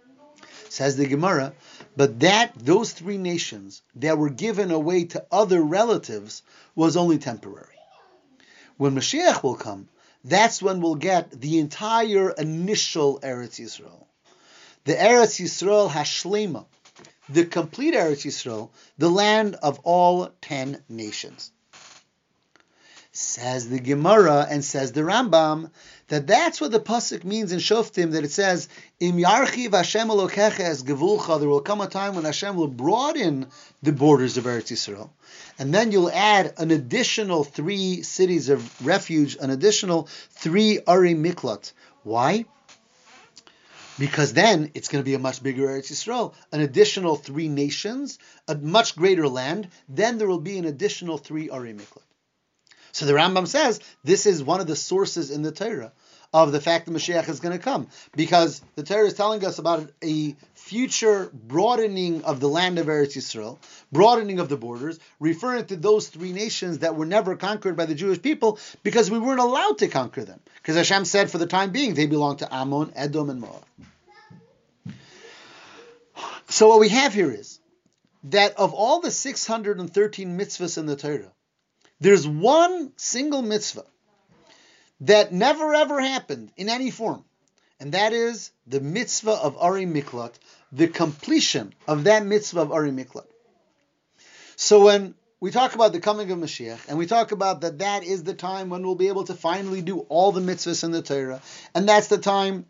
Says 0.69 0.97
the 0.97 1.07
Gemara, 1.07 1.53
but 1.97 2.21
that 2.21 2.53
those 2.57 2.93
three 2.93 3.19
nations 3.19 3.83
that 3.97 4.19
were 4.19 4.31
given 4.31 4.71
away 4.71 5.05
to 5.05 5.25
other 5.31 5.63
relatives 5.63 6.43
was 6.75 6.97
only 6.97 7.19
temporary. 7.19 7.79
When 8.77 8.95
Mashiach 8.95 9.43
will 9.43 9.55
come, 9.55 9.89
that's 10.25 10.63
when 10.63 10.81
we'll 10.81 10.97
get 10.97 11.31
the 11.31 11.59
entire 11.59 12.31
initial 12.31 13.21
Eretz 13.21 13.61
Yisrael. 13.61 14.07
The 14.85 14.95
Eretz 14.95 15.41
Yisrael 15.41 15.91
Hashlema, 15.91 16.67
the 17.29 17.45
complete 17.45 17.95
Eretz 17.95 18.25
Yisrael, 18.25 18.71
the 18.99 19.11
land 19.11 19.55
of 19.57 19.81
all 19.85 20.31
ten 20.41 20.83
nations. 20.89 21.53
Says 23.17 23.69
the 23.69 23.79
Gemara 23.79 24.45
and 24.51 24.65
says 24.65 24.91
the 24.91 25.03
Rambam 25.03 25.71
that 26.09 26.27
that's 26.27 26.61
what 26.61 26.73
the 26.73 26.81
pasuk 26.81 27.23
means 27.23 27.53
in 27.53 27.61
Shoftim 27.61 28.11
that 28.11 28.25
it 28.25 28.33
says 28.33 28.69
Im 28.99 29.19
Yarchiv 29.19 29.73
Hashem 29.73 30.09
Elokecha 30.09 30.59
as 30.59 30.83
Gevulcha. 30.83 31.39
There 31.39 31.49
will 31.49 31.61
come 31.61 31.81
a 31.81 31.87
time 31.87 32.17
when 32.17 32.25
Hashem 32.25 32.57
will 32.57 32.67
broaden 32.67 33.47
the 33.85 33.93
borders 33.93 34.37
of 34.37 34.47
Eretz 34.47 34.73
Yisrael, 34.73 35.11
and 35.61 35.73
then 35.73 35.93
you'll 35.93 36.11
add 36.11 36.55
an 36.59 36.73
additional 36.73 37.45
three 37.45 38.03
cities 38.03 38.49
of 38.49 38.85
refuge, 38.85 39.37
an 39.41 39.51
additional 39.51 40.09
three 40.31 40.81
Ari 40.85 41.15
Miklat. 41.15 41.73
Why? 42.03 42.47
Because 43.97 44.33
then 44.33 44.73
it's 44.75 44.89
going 44.89 45.05
to 45.05 45.09
be 45.09 45.15
a 45.15 45.21
much 45.21 45.41
bigger 45.41 45.69
Eretz 45.69 45.93
Yisrael, 45.93 46.35
an 46.51 46.63
additional 46.63 47.15
three 47.15 47.49
nations, 47.49 48.19
a 48.49 48.57
much 48.57 48.97
greater 48.97 49.29
land. 49.29 49.69
Then 49.89 50.19
there 50.19 50.27
will 50.27 50.41
be 50.41 50.59
an 50.59 50.65
additional 50.65 51.17
three 51.17 51.49
Ari 51.49 51.75
Miklat. 51.75 52.03
So 52.95 53.07
the 53.07 53.13
Rambam 53.13 53.49
says 53.49 53.81
this 54.05 54.25
is 54.25 54.41
one 54.41 54.61
of 54.61 54.69
the 54.69 54.77
sources 54.77 55.33
in 55.33 55.43
the 55.43 55.51
Torah 55.51 55.93
of 56.33 56.53
the 56.53 56.61
fact 56.61 56.87
that 56.87 56.93
Mashiach 56.93 57.29
is 57.29 57.41
going 57.41 57.57
to 57.57 57.63
come, 57.63 57.89
because 58.15 58.63
the 58.77 58.85
Torah 58.85 59.07
is 59.07 59.15
telling 59.15 59.45
us 59.45 59.59
about 59.59 59.91
a 60.03 60.37
future 60.55 61.29
broadening 61.33 62.23
of 62.23 62.39
the 62.39 62.49
land 62.49 62.79
of 62.79 62.87
Eretz 62.87 63.17
Yisrael, 63.17 63.59
broadening 63.91 64.39
of 64.39 64.49
the 64.49 64.57
borders, 64.57 65.01
referring 65.19 65.67
to 65.67 65.77
those 65.77 66.09
three 66.09 66.33
nations 66.33 66.79
that 66.79 66.95
were 66.95 67.05
never 67.05 67.35
conquered 67.35 67.77
by 67.77 67.87
the 67.87 67.97
Jewish 67.97 68.23
people 68.23 68.61
because 68.85 69.11
we 69.11 69.19
weren't 69.19 69.41
allowed 69.41 69.79
to 69.79 69.89
conquer 69.89 70.25
them. 70.25 70.41
Because 70.57 70.77
Hashem 70.77 71.05
said 71.05 71.31
for 71.31 71.39
the 71.39 71.47
time 71.47 71.71
being 71.71 71.95
they 71.95 72.07
belong 72.07 72.37
to 72.39 72.55
Ammon, 72.55 72.93
Edom, 72.95 73.29
and 73.29 73.41
Moab. 73.41 73.65
So 76.49 76.69
what 76.69 76.79
we 76.79 76.91
have 76.91 77.13
here 77.13 77.33
is 77.33 77.59
that 78.25 78.57
of 78.57 78.73
all 78.73 79.01
the 79.01 79.11
613 79.11 80.39
mitzvahs 80.39 80.79
in 80.79 80.87
the 80.87 80.95
Torah, 80.95 81.33
there's 82.01 82.27
one 82.27 82.93
single 82.97 83.43
mitzvah 83.43 83.87
that 85.01 85.33
never 85.33 85.75
ever 85.75 86.01
happened 86.01 86.53
in 86.57 86.69
any 86.69 86.91
form, 86.91 87.25
and 87.81 87.93
that 87.93 88.13
is 88.13 88.51
the 88.67 88.81
mitzvah 88.81 89.33
of 89.33 89.57
Ari 89.59 89.87
Miklat, 89.87 90.33
the 90.73 90.89
completion 90.89 91.75
of 91.87 92.05
that 92.05 92.25
mitzvah 92.25 92.61
of 92.61 92.73
Ari 92.73 92.91
Miklat. 92.91 93.27
So 94.57 94.85
when 94.85 95.15
we 95.41 95.51
talk 95.51 95.75
about 95.75 95.93
the 95.93 96.01
coming 96.01 96.31
of 96.31 96.39
Mashiach, 96.39 96.89
and 96.89 96.97
we 96.97 97.07
talk 97.07 97.33
about 97.33 97.63
that 97.63 97.79
that 97.79 98.05
is 98.05 98.23
the 98.23 98.35
time 98.35 98.71
when 98.71 98.83
we'll 98.83 98.95
be 98.95 99.09
able 99.09 99.25
to 99.25 99.35
finally 99.35 99.83
do 99.83 100.01
all 100.01 100.33
the 100.33 100.41
mitzvahs 100.41 100.85
in 100.85 100.91
the 100.91 101.03
Torah, 101.03 101.43
and 101.75 101.89
that's 101.89 102.09
the 102.09 102.19
time 102.19 102.67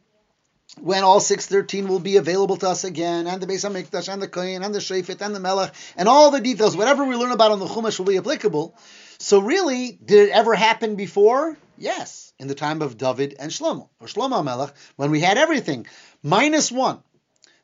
when 0.81 1.05
all 1.05 1.21
613 1.21 1.87
will 1.87 2.01
be 2.01 2.17
available 2.17 2.57
to 2.57 2.69
us 2.69 2.85
again, 2.85 3.27
and 3.27 3.41
the 3.41 3.47
Beis 3.47 3.69
HaMikdash, 3.69 4.13
and 4.13 4.21
the 4.21 4.29
Kohen, 4.29 4.65
and 4.65 4.75
the 4.75 4.81
Shefet, 4.81 5.21
and 5.21 5.35
the 5.35 5.41
Melech, 5.41 5.73
and 5.97 6.09
all 6.09 6.31
the 6.31 6.41
details, 6.41 6.77
whatever 6.77 7.05
we 7.05 7.15
learn 7.15 7.31
about 7.31 7.53
on 7.53 7.61
the 7.61 7.67
Chumash 7.67 7.99
will 7.99 8.07
be 8.07 8.19
applicable. 8.19 8.75
So 9.19 9.41
really, 9.41 9.99
did 10.05 10.29
it 10.29 10.33
ever 10.33 10.55
happen 10.55 10.97
before? 10.97 11.57
Yes, 11.77 12.33
in 12.39 12.49
the 12.49 12.55
time 12.55 12.83
of 12.83 12.97
David 12.99 13.35
and 13.39 13.51
Shlomo, 13.51 13.89
or 14.01 14.07
Shlomo 14.07 14.45
Melech, 14.45 14.75
when 14.97 15.11
we 15.11 15.21
had 15.21 15.39
everything. 15.39 15.87
Minus 16.23 16.71
one. 16.71 17.03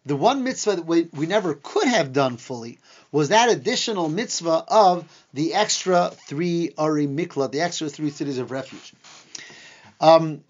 The 0.07 0.17
one 0.17 0.45
mitzvah 0.45 0.77
that 0.77 0.87
we, 0.87 1.09
we 1.13 1.27
never 1.27 1.55
could 1.55 1.87
have 1.87 2.13
done 2.13 2.39
fully 2.39 2.79
was 3.13 3.29
that 3.29 3.51
additional 3.51 4.09
mitzvah 4.09 4.65
of 4.67 5.05
the 5.35 5.55
extra 5.55 6.11
three 6.27 6.73
Ari 6.79 7.07
Mikla, 7.07 7.53
the 7.53 7.61
extra 7.61 7.89
three 7.89 8.11
cities 8.11 8.39
of 8.39 8.51
refuge. 8.51 8.95
Um, 10.01 10.43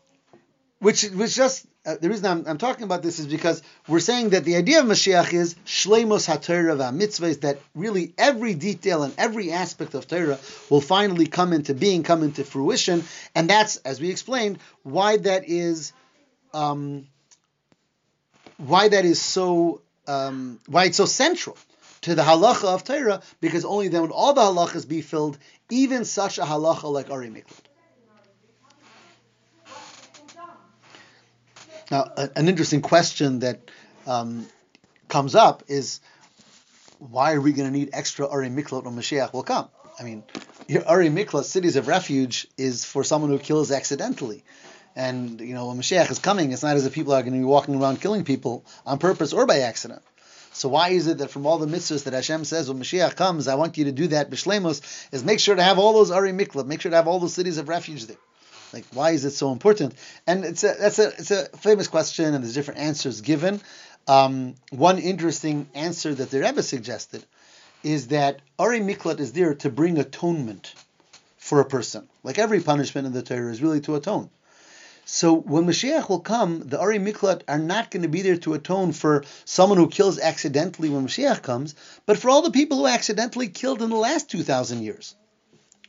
which 0.78 1.02
which 1.02 1.34
just 1.34 1.66
uh, 1.86 1.96
the 2.00 2.10
reason 2.10 2.26
I'm, 2.26 2.46
I'm, 2.46 2.58
talking 2.58 2.84
about 2.84 3.02
this 3.02 3.18
is 3.18 3.26
because 3.26 3.62
we're 3.88 4.00
saying 4.00 4.30
that 4.30 4.44
the 4.44 4.56
idea 4.56 4.80
of 4.80 4.86
Mashiach 4.86 5.32
is 5.32 5.54
shleimos 5.64 6.28
haTorah 6.28 6.94
mitzvah 6.94 7.26
is 7.26 7.38
that 7.38 7.58
really 7.74 8.12
every 8.18 8.54
detail 8.54 9.02
and 9.02 9.14
every 9.16 9.50
aspect 9.50 9.94
of 9.94 10.06
Torah 10.06 10.38
will 10.68 10.82
finally 10.82 11.26
come 11.26 11.54
into 11.54 11.72
being, 11.72 12.02
come 12.02 12.22
into 12.22 12.44
fruition, 12.44 13.02
and 13.34 13.48
that's, 13.48 13.76
as 13.76 13.98
we 13.98 14.10
explained, 14.10 14.58
why 14.82 15.16
that 15.16 15.48
is, 15.48 15.94
um, 16.52 17.06
why 18.58 18.88
that 18.88 19.06
is 19.06 19.20
so 19.20 19.80
um, 20.06 20.58
why 20.66 20.84
it's 20.84 20.98
so 20.98 21.06
central 21.06 21.56
to 22.02 22.14
the 22.14 22.22
halacha 22.22 22.64
of 22.64 22.84
Torah, 22.84 23.22
because 23.40 23.64
only 23.64 23.88
then 23.88 24.02
would 24.02 24.10
all 24.10 24.34
the 24.34 24.40
halachas 24.40 24.86
be 24.86 25.00
filled, 25.00 25.38
even 25.70 26.04
such 26.04 26.38
a 26.38 26.42
halacha 26.42 26.84
like 26.84 27.10
Ari 27.10 27.28
Miklat. 27.28 27.69
Now, 31.90 32.12
a, 32.16 32.30
an 32.36 32.48
interesting 32.48 32.82
question 32.82 33.40
that 33.40 33.60
um, 34.06 34.46
comes 35.08 35.34
up 35.34 35.64
is 35.68 36.00
why 36.98 37.32
are 37.32 37.40
we 37.40 37.52
going 37.52 37.70
to 37.70 37.76
need 37.76 37.90
extra 37.92 38.28
Ari 38.28 38.48
Miklat 38.48 38.84
when 38.84 38.94
Mashiach 38.94 39.32
will 39.32 39.42
come? 39.42 39.68
I 39.98 40.02
mean, 40.02 40.22
your 40.68 40.86
Ari 40.86 41.08
Miklat, 41.08 41.44
cities 41.44 41.76
of 41.76 41.88
refuge, 41.88 42.46
is 42.56 42.84
for 42.84 43.04
someone 43.04 43.30
who 43.30 43.38
kills 43.38 43.70
accidentally. 43.70 44.44
And, 44.96 45.40
you 45.40 45.54
know, 45.54 45.68
when 45.68 45.78
Mashiach 45.78 46.10
is 46.10 46.18
coming, 46.18 46.52
it's 46.52 46.62
not 46.62 46.76
as 46.76 46.86
if 46.86 46.92
people 46.92 47.12
are 47.12 47.22
going 47.22 47.34
to 47.34 47.38
be 47.38 47.44
walking 47.44 47.80
around 47.80 48.00
killing 48.00 48.24
people 48.24 48.64
on 48.86 48.98
purpose 48.98 49.32
or 49.32 49.46
by 49.46 49.60
accident. 49.60 50.02
So 50.52 50.68
why 50.68 50.90
is 50.90 51.06
it 51.06 51.18
that 51.18 51.30
from 51.30 51.46
all 51.46 51.58
the 51.58 51.66
mitzvahs 51.66 52.04
that 52.04 52.12
Hashem 52.12 52.44
says 52.44 52.68
when 52.68 52.80
Mashiach 52.82 53.14
comes, 53.14 53.46
I 53.46 53.54
want 53.54 53.78
you 53.78 53.84
to 53.84 53.92
do 53.92 54.08
that 54.08 54.30
b'shlemos, 54.30 55.08
is 55.12 55.24
make 55.24 55.38
sure 55.38 55.54
to 55.54 55.62
have 55.62 55.78
all 55.78 55.92
those 55.92 56.10
Ari 56.10 56.32
Miklat, 56.32 56.66
make 56.66 56.80
sure 56.80 56.90
to 56.90 56.96
have 56.96 57.08
all 57.08 57.20
those 57.20 57.34
cities 57.34 57.58
of 57.58 57.68
refuge 57.68 58.06
there. 58.06 58.16
Like, 58.72 58.84
why 58.92 59.10
is 59.10 59.24
it 59.24 59.32
so 59.32 59.52
important? 59.52 59.94
And 60.26 60.44
it's 60.44 60.64
a 60.64 60.74
that's 60.78 60.98
a 60.98 61.08
it's 61.08 61.30
a 61.30 61.48
famous 61.58 61.88
question, 61.88 62.34
and 62.34 62.44
there's 62.44 62.54
different 62.54 62.80
answers 62.80 63.20
given. 63.20 63.60
Um, 64.06 64.54
one 64.70 64.98
interesting 64.98 65.68
answer 65.74 66.14
that 66.14 66.30
the 66.30 66.40
Rebbe 66.40 66.62
suggested 66.62 67.24
is 67.82 68.08
that 68.08 68.40
Ari 68.58 68.80
Miklat 68.80 69.20
is 69.20 69.32
there 69.32 69.54
to 69.56 69.70
bring 69.70 69.98
atonement 69.98 70.74
for 71.38 71.60
a 71.60 71.64
person. 71.64 72.08
Like 72.22 72.38
every 72.38 72.60
punishment 72.60 73.06
in 73.06 73.12
the 73.12 73.22
Torah 73.22 73.50
is 73.50 73.62
really 73.62 73.80
to 73.82 73.96
atone. 73.96 74.30
So 75.04 75.34
when 75.34 75.64
Mashiach 75.64 76.08
will 76.08 76.20
come, 76.20 76.60
the 76.60 76.78
Ari 76.78 76.98
Miklat 76.98 77.42
are 77.48 77.58
not 77.58 77.90
going 77.90 78.02
to 78.02 78.08
be 78.08 78.22
there 78.22 78.36
to 78.38 78.54
atone 78.54 78.92
for 78.92 79.24
someone 79.44 79.78
who 79.78 79.88
kills 79.88 80.20
accidentally 80.20 80.88
when 80.88 81.06
Mashiach 81.06 81.42
comes, 81.42 81.74
but 82.06 82.16
for 82.16 82.30
all 82.30 82.42
the 82.42 82.52
people 82.52 82.78
who 82.78 82.86
accidentally 82.86 83.48
killed 83.48 83.82
in 83.82 83.90
the 83.90 83.96
last 83.96 84.30
2,000 84.30 84.82
years. 84.82 85.16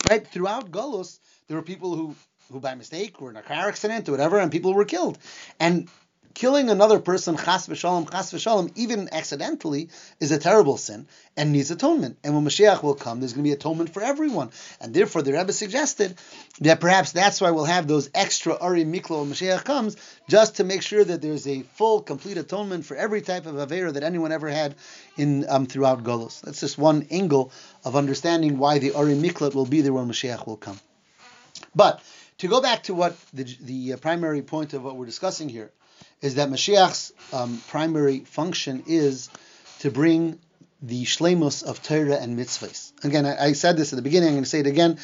Right? 0.09 0.25
Throughout 0.25 0.71
Golos, 0.71 1.19
there 1.47 1.57
were 1.57 1.63
people 1.63 1.95
who, 1.95 2.15
who 2.51 2.59
by 2.59 2.75
mistake 2.75 3.19
were 3.19 3.29
in 3.29 3.37
a 3.37 3.41
car 3.41 3.67
accident 3.67 4.07
or 4.07 4.11
whatever, 4.11 4.39
and 4.39 4.51
people 4.51 4.73
were 4.73 4.85
killed. 4.85 5.17
And 5.59 5.89
killing 6.33 6.69
another 6.69 6.99
person, 6.99 7.35
chas 7.37 7.67
v'shalom, 7.67 8.09
chas 8.09 8.31
v'shalom, 8.31 8.71
even 8.75 9.09
accidentally, 9.11 9.89
is 10.19 10.31
a 10.31 10.37
terrible 10.37 10.77
sin 10.77 11.07
and 11.37 11.51
needs 11.51 11.71
atonement. 11.71 12.17
And 12.23 12.33
when 12.33 12.45
Mashiach 12.45 12.83
will 12.83 12.95
come, 12.95 13.19
there's 13.19 13.33
going 13.33 13.43
to 13.43 13.49
be 13.49 13.53
atonement 13.53 13.93
for 13.93 14.01
everyone. 14.01 14.51
And 14.79 14.93
therefore, 14.93 15.21
the 15.21 15.33
Rebbe 15.33 15.53
suggested 15.53 16.17
that 16.61 16.79
perhaps 16.79 17.11
that's 17.11 17.41
why 17.41 17.51
we'll 17.51 17.65
have 17.65 17.87
those 17.87 18.09
extra 18.13 18.55
Ari 18.57 18.85
Miklo 18.85 19.21
when 19.21 19.31
Mashiach 19.31 19.63
comes, 19.63 19.97
just 20.27 20.57
to 20.57 20.63
make 20.63 20.81
sure 20.81 21.03
that 21.03 21.21
there's 21.21 21.47
a 21.47 21.61
full, 21.61 22.01
complete 22.01 22.37
atonement 22.37 22.85
for 22.85 22.95
every 22.95 23.21
type 23.21 23.45
of 23.45 23.55
Avera 23.55 23.93
that 23.93 24.03
anyone 24.03 24.31
ever 24.31 24.49
had 24.49 24.75
in 25.17 25.45
um, 25.49 25.65
throughout 25.65 26.03
Golos. 26.03 26.41
That's 26.41 26.59
just 26.59 26.77
one 26.77 27.07
angle 27.11 27.51
of 27.83 27.95
understanding 27.95 28.57
why 28.57 28.79
the 28.79 28.93
Ari 28.93 29.15
Miklat 29.15 29.53
will 29.55 29.65
be 29.65 29.81
there 29.81 29.93
when 29.93 30.07
Mashiach 30.07 30.45
will 30.47 30.57
come. 30.57 30.79
But 31.75 32.01
to 32.41 32.47
go 32.47 32.59
back 32.59 32.81
to 32.83 32.95
what 32.95 33.15
the, 33.33 33.43
the 33.61 33.93
uh, 33.93 33.97
primary 33.97 34.41
point 34.41 34.73
of 34.73 34.83
what 34.83 34.95
we're 34.95 35.05
discussing 35.05 35.47
here, 35.47 35.71
is 36.21 36.35
that 36.35 36.49
Mashiach's 36.49 37.13
um, 37.31 37.61
primary 37.67 38.21
function 38.21 38.83
is 38.87 39.29
to 39.79 39.91
bring 39.91 40.39
the 40.81 41.05
shlemus 41.05 41.63
of 41.63 41.83
Torah 41.83 42.15
and 42.15 42.39
mitzvahs. 42.39 42.93
Again, 43.05 43.27
I, 43.27 43.45
I, 43.49 43.51
said 43.53 43.77
this 43.77 43.93
at 43.93 43.95
the 43.95 44.01
beginning, 44.01 44.29
I'm 44.29 44.33
going 44.33 44.43
to 44.43 44.49
say 44.49 44.61
it 44.61 44.65
again. 44.65 44.97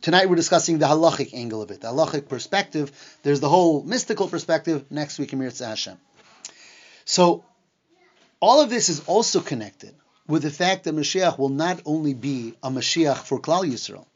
Tonight 0.00 0.28
we're 0.28 0.34
discussing 0.34 0.78
the 0.78 0.86
halachic 0.86 1.32
angle 1.32 1.62
of 1.62 1.70
it, 1.70 1.80
the 1.80 1.88
halachic 1.88 2.28
perspective. 2.28 2.90
There's 3.22 3.38
the 3.38 3.48
whole 3.48 3.84
mystical 3.84 4.26
perspective. 4.26 4.84
Next 4.90 5.20
week, 5.20 5.32
Amir 5.32 5.52
Hashem. 5.56 5.96
So, 7.04 7.44
all 8.40 8.62
of 8.62 8.68
this 8.68 8.88
is 8.88 9.04
also 9.06 9.40
connected 9.40 9.94
with 10.26 10.42
the 10.42 10.50
fact 10.50 10.84
that 10.84 10.96
Mashiach 10.96 11.38
will 11.38 11.50
not 11.50 11.82
only 11.84 12.14
be 12.14 12.54
a 12.64 12.70
Mashiach 12.70 13.18
for 13.18 13.38
Klal 13.38 13.64
Yisrael, 13.64 14.06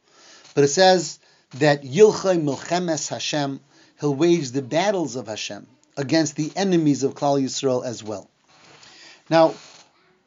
but 0.57 0.65
it 0.65 0.69
says 0.69 1.21
that 1.59 1.83
Yilchay 1.83 2.43
Milchemes 2.43 3.09
Hashem, 3.09 3.61
he'll 4.01 4.15
wage 4.15 4.51
the 4.51 4.63
battles 4.63 5.17
of 5.17 5.29
Hashem 5.29 5.67
against 5.97 6.37
the 6.37 6.51
enemies 6.57 7.03
of 7.03 7.15
Klal 7.15 7.43
Yisrael 7.43 7.85
as 7.85 8.03
well. 8.03 8.29
Now, 9.31 9.55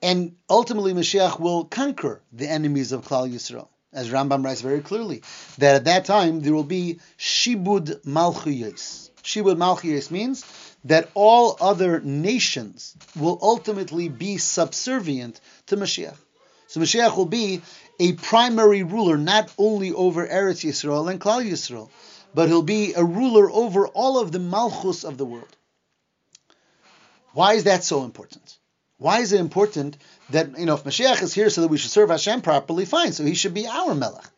and 0.02 0.36
ultimately 0.50 0.94
Mashiach 0.94 1.40
will 1.40 1.66
conquer 1.66 2.22
the 2.32 2.48
enemies 2.48 2.92
of 2.92 3.06
Klal 3.06 3.32
Yisrael, 3.32 3.68
as 3.92 4.10
Rambam 4.10 4.44
writes 4.46 4.62
very 4.62 4.82
clearly, 4.82 5.22
that 5.58 5.76
at 5.76 5.86
that 5.86 6.06
time 6.06 6.42
there 6.42 6.54
will 6.54 6.64
be 6.64 7.00
Shibud 7.18 8.04
Malchuyos. 8.06 9.10
Shibud 9.24 9.58
Malchuyos 9.58 10.12
means 10.12 10.46
that 10.86 11.10
all 11.14 11.58
other 11.60 12.00
nations 12.00 12.96
will 13.16 13.38
ultimately 13.42 14.08
be 14.08 14.38
subservient 14.38 15.42
to 15.66 15.76
Mashiach. 15.76 16.16
So 16.68 16.80
Mashiach 16.80 17.18
will 17.18 17.26
be 17.26 17.62
a 18.00 18.14
primary 18.14 18.84
ruler 18.84 19.18
not 19.18 19.52
only 19.58 19.92
over 19.92 20.28
Eretz 20.28 20.64
Yisrael 20.64 21.10
and 21.10 21.20
Klal 21.20 21.44
Yisrael, 21.44 21.90
but 22.34 22.48
he'll 22.48 22.62
be 22.62 22.94
a 22.94 23.04
ruler 23.04 23.50
over 23.50 23.88
all 23.88 24.20
of 24.20 24.32
the 24.32 24.40
malchus 24.40 25.04
of 25.04 25.18
the 25.18 25.26
world. 25.26 25.56
Why 27.34 27.54
is 27.54 27.66
that 27.66 27.84
so 27.84 28.04
important? 28.04 28.58
Why 28.98 29.20
is 29.20 29.32
it 29.32 29.40
important 29.40 29.98
that 30.32 30.58
you 30.58 30.66
know 30.66 30.74
if 30.74 30.84
Mashiach 30.84 31.22
is 31.22 31.34
here 31.34 31.50
so 31.50 31.62
that 31.62 31.68
we 31.68 31.78
should 31.78 31.92
serve 31.92 32.10
Hashem 32.10 32.42
properly? 32.42 32.86
Fine, 32.86 33.14
so 33.14 33.24
he 33.24 33.36
should 33.36 33.54
be 33.54 33.68
our 33.68 33.94
Melech, 33.94 34.30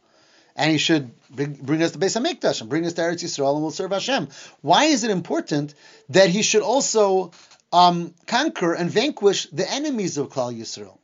and 0.55 0.72
he 0.72 0.78
should 0.78 1.12
bring, 1.30 1.82
us 1.82 1.91
to 1.91 1.99
Beis 1.99 2.20
Hamikdash 2.20 2.60
and 2.60 2.70
bring 2.70 2.86
us 2.86 2.93
to 2.93 3.01
Eretz 3.01 3.24
Yisrael, 3.24 3.53
and 3.53 3.62
we'll 3.62 3.72
serve 3.72 3.91
Hashem. 3.91 4.28
Why 4.62 4.86
is 4.86 5.03
it 5.03 5.12
important 5.12 5.74
that 6.10 6.30
he 6.30 6.41
should 6.41 6.62
also 6.62 7.32
um, 7.72 8.14
conquer 8.28 8.74
and 8.74 8.89
vanquish 8.89 9.47
the 9.51 9.70
enemies 9.72 10.18
of 10.18 10.30
Klal 10.30 10.57
Yisrael 10.57 10.97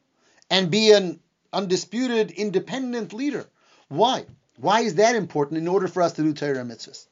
and 0.49 0.69
be 0.69 0.91
an 0.91 1.19
undisputed, 1.55 2.31
independent 2.31 3.13
leader? 3.13 3.45
Why? 3.87 4.25
Why 4.57 4.81
is 4.81 4.95
that 4.95 5.15
important 5.15 5.57
in 5.57 5.67
order 5.67 5.87
for 5.87 6.01
us 6.01 6.13
to 6.13 6.23
do 6.23 6.33
Torah 6.33 6.63
mitzvahs? 6.63 7.07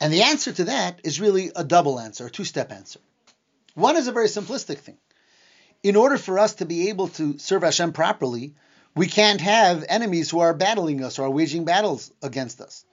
And 0.00 0.12
the 0.12 0.22
answer 0.22 0.52
to 0.52 0.64
that 0.64 1.00
is 1.04 1.20
really 1.20 1.50
a 1.54 1.64
double 1.64 2.00
answer, 2.00 2.26
a 2.26 2.30
two-step 2.30 2.72
answer. 2.72 3.00
One 3.74 3.96
is 3.96 4.08
a 4.08 4.12
very 4.12 4.26
simplistic 4.26 4.78
thing. 4.78 4.98
In 5.82 5.96
order 5.96 6.16
for 6.16 6.38
us 6.38 6.54
to 6.54 6.64
be 6.64 6.88
able 6.88 7.08
to 7.08 7.38
serve 7.38 7.62
Hashem 7.62 7.92
properly, 7.92 8.54
we 8.94 9.06
can't 9.06 9.40
have 9.40 9.84
enemies 9.88 10.30
who 10.30 10.40
are 10.40 10.54
battling 10.54 11.02
us 11.04 11.18
or 11.18 11.24
are 11.24 11.30
waging 11.30 11.64
battles 11.64 12.12
against 12.22 12.60
us. 12.60 12.84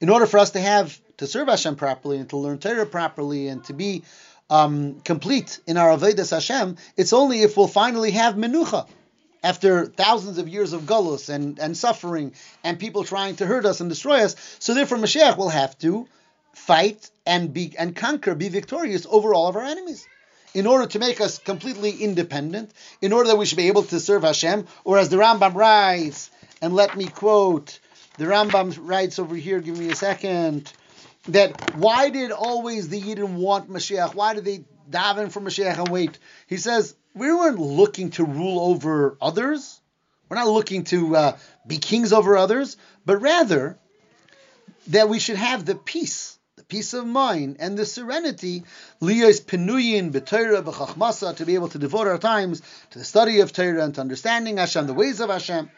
In 0.00 0.08
order 0.08 0.26
for 0.26 0.38
us 0.38 0.50
to 0.50 0.60
have 0.60 0.98
to 1.18 1.26
serve 1.26 1.48
Hashem 1.48 1.76
properly 1.76 2.18
and 2.18 2.28
to 2.30 2.36
learn 2.36 2.58
Torah 2.58 2.86
properly 2.86 3.48
and 3.48 3.64
to 3.64 3.72
be 3.72 4.04
um, 4.48 5.00
complete 5.00 5.60
in 5.66 5.76
our 5.76 5.96
Avodas 5.96 6.30
Hashem, 6.30 6.76
it's 6.96 7.12
only 7.12 7.42
if 7.42 7.56
we'll 7.56 7.66
finally 7.66 8.12
have 8.12 8.34
menucha 8.34 8.86
after 9.42 9.86
thousands 9.86 10.38
of 10.38 10.48
years 10.48 10.72
of 10.72 10.82
gullus 10.82 11.28
and, 11.28 11.58
and 11.58 11.76
suffering 11.76 12.32
and 12.64 12.78
people 12.78 13.04
trying 13.04 13.36
to 13.36 13.46
hurt 13.46 13.64
us 13.64 13.80
and 13.80 13.88
destroy 13.88 14.24
us. 14.24 14.36
So 14.58 14.74
therefore, 14.74 14.98
Mashiach 14.98 15.36
will 15.36 15.48
have 15.48 15.78
to 15.78 16.08
fight 16.54 17.10
and 17.26 17.52
be 17.52 17.74
and 17.78 17.94
conquer, 17.94 18.34
be 18.34 18.48
victorious 18.48 19.06
over 19.08 19.34
all 19.34 19.48
of 19.48 19.56
our 19.56 19.62
enemies 19.62 20.06
in 20.54 20.66
order 20.66 20.86
to 20.86 20.98
make 20.98 21.20
us 21.20 21.38
completely 21.38 21.90
independent, 21.90 22.72
in 23.00 23.12
order 23.12 23.28
that 23.28 23.36
we 23.36 23.46
should 23.46 23.58
be 23.58 23.68
able 23.68 23.84
to 23.84 24.00
serve 24.00 24.22
Hashem, 24.22 24.66
or 24.84 24.98
as 24.98 25.08
the 25.08 25.16
Rambam 25.16 25.54
writes, 25.54 26.30
and 26.62 26.74
let 26.74 26.96
me 26.96 27.06
quote, 27.06 27.78
the 28.16 28.24
Rambam 28.24 28.76
writes 28.80 29.18
over 29.18 29.36
here, 29.36 29.60
give 29.60 29.78
me 29.78 29.90
a 29.90 29.94
second, 29.94 30.72
that 31.28 31.76
why 31.76 32.10
did 32.10 32.32
always 32.32 32.88
the 32.88 33.00
Yidden 33.00 33.34
want 33.34 33.70
Mashiach? 33.70 34.14
Why 34.14 34.34
did 34.34 34.44
they 34.44 34.64
daven 34.90 35.30
for 35.30 35.40
Mashiach 35.40 35.78
and 35.78 35.88
wait? 35.88 36.18
He 36.46 36.56
says, 36.56 36.94
we 37.18 37.32
weren't 37.32 37.58
looking 37.58 38.10
to 38.12 38.24
rule 38.24 38.60
over 38.60 39.16
others. 39.20 39.80
We're 40.28 40.36
not 40.36 40.48
looking 40.48 40.84
to 40.84 41.16
uh, 41.16 41.36
be 41.66 41.78
kings 41.78 42.12
over 42.12 42.36
others, 42.36 42.76
but 43.04 43.18
rather 43.18 43.78
that 44.88 45.08
we 45.08 45.18
should 45.18 45.36
have 45.36 45.64
the 45.64 45.74
peace 45.74 46.38
the 46.56 46.64
peace 46.64 46.92
of 46.92 47.06
mind 47.06 47.58
and 47.60 47.78
the 47.78 47.86
serenity, 47.86 48.64
liyos 49.00 49.40
penuyin 49.40 50.10
b'Torah 50.10 50.64
b'chachmasa, 50.64 51.36
to 51.36 51.46
be 51.46 51.54
able 51.54 51.68
to 51.68 51.78
devote 51.78 52.08
our 52.08 52.18
times 52.18 52.62
to 52.90 52.98
the 52.98 53.04
study 53.04 53.40
of 53.40 53.52
Torah 53.52 53.84
and 53.84 53.94
to 53.94 54.00
understanding 54.00 54.56
Hashem, 54.56 54.88
the 54.88 54.94
ways 54.94 55.20
of 55.20 55.30
Hashem. 55.30 55.70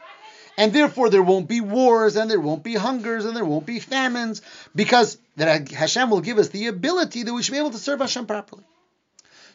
And 0.57 0.73
therefore 0.73 1.11
there 1.11 1.23
won't 1.23 1.49
be 1.49 1.61
wars 1.61 2.17
and 2.17 2.31
there 2.31 2.41
won't 2.41 2.63
be 2.63 2.75
hungers 2.75 3.27
and 3.27 3.37
there 3.37 3.45
won't 3.45 3.67
be 3.67 3.79
famines 3.79 4.41
because 4.75 5.19
that 5.37 5.71
Hashem 5.71 6.09
will 6.09 6.23
give 6.23 6.39
us 6.39 6.49
the 6.49 6.69
ability 6.69 7.25
that 7.25 7.35
we 7.35 7.43
should 7.43 7.53
be 7.53 7.59
able 7.59 7.73
to 7.73 7.79
serve 7.79 8.01
Hashem 8.01 8.27
properly. 8.27 8.65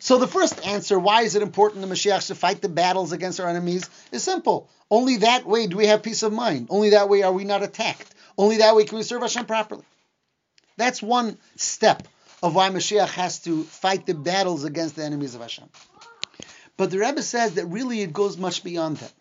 So 0.05 0.19
the 0.19 0.27
first 0.27 0.63
answer, 0.63 0.99
why 0.99 1.23
is 1.23 1.33
it 1.33 1.41
important 1.41 1.81
the 1.81 1.91
Mashiach 1.91 2.27
to 2.27 2.35
fight 2.35 2.61
the 2.61 2.69
battles 2.69 3.11
against 3.11 3.39
our 3.39 3.49
enemies, 3.49 3.89
is 4.11 4.21
simple. 4.21 4.69
Only 4.91 5.17
that 5.17 5.47
way 5.47 5.65
do 5.65 5.77
we 5.77 5.87
have 5.87 6.03
peace 6.03 6.21
of 6.21 6.31
mind. 6.31 6.67
Only 6.69 6.91
that 6.91 7.09
way 7.09 7.23
are 7.23 7.31
we 7.31 7.43
not 7.43 7.63
attacked. 7.63 8.13
Only 8.37 8.57
that 8.57 8.75
way 8.75 8.85
can 8.85 8.99
we 8.99 9.03
serve 9.03 9.23
Hashem 9.23 9.47
properly. 9.47 9.83
That's 10.77 11.01
one 11.01 11.39
step 11.55 12.07
of 12.43 12.53
why 12.53 12.69
Mashiach 12.69 13.07
has 13.13 13.39
to 13.45 13.63
fight 13.63 14.05
the 14.05 14.13
battles 14.13 14.63
against 14.63 14.95
the 14.95 15.03
enemies 15.03 15.33
of 15.33 15.41
Hashem. 15.41 15.67
But 16.77 16.91
the 16.91 16.99
Rebbe 16.99 17.23
says 17.23 17.55
that 17.55 17.65
really 17.65 18.01
it 18.01 18.13
goes 18.13 18.37
much 18.37 18.63
beyond 18.63 18.97
that. 18.97 19.13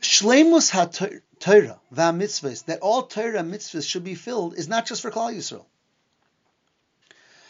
Shlemus 0.00 0.70
ha-Torah, 0.70 1.80
mitzvahs, 1.92 2.64
that 2.64 2.80
all 2.80 3.02
Torah 3.02 3.42
mitzvahs 3.42 3.86
should 3.86 4.04
be 4.04 4.14
filled, 4.14 4.54
is 4.54 4.68
not 4.68 4.86
just 4.86 5.02
for 5.02 5.10
Klal 5.10 5.36
Yisrael. 5.36 5.66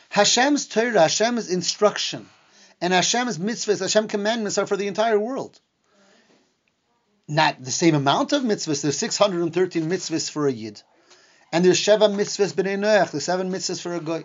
Hashem's 0.09 0.67
Torah, 0.67 1.03
Hashem's 1.03 1.51
instruction 1.51 2.29
and 2.81 2.93
Hashem's 2.93 3.39
mitzvahs, 3.39 3.81
Hashem 3.81 4.09
commandments 4.09 4.59
are 4.59 4.67
for 4.67 4.77
the 4.77 4.87
entire 4.87 5.19
world. 5.19 5.59
Not 7.27 7.63
the 7.63 7.71
same 7.71 7.95
amount 7.95 8.33
of 8.33 8.43
mitzvahs. 8.43 8.83
There's 8.83 8.99
613 8.99 9.89
mitzvahs 9.89 10.31
for 10.31 10.47
a 10.47 10.53
yid, 10.53 10.83
and 11.53 11.65
there's 11.65 11.81
Sheva 11.81 12.09
mitzvahs 12.09 12.53
b'nei 12.55 12.79
Noach, 12.79 13.11
the 13.11 13.21
seven 13.21 13.51
mitzvahs 13.51 13.81
for 13.81 13.95
a 13.95 14.01
goy. 14.01 14.25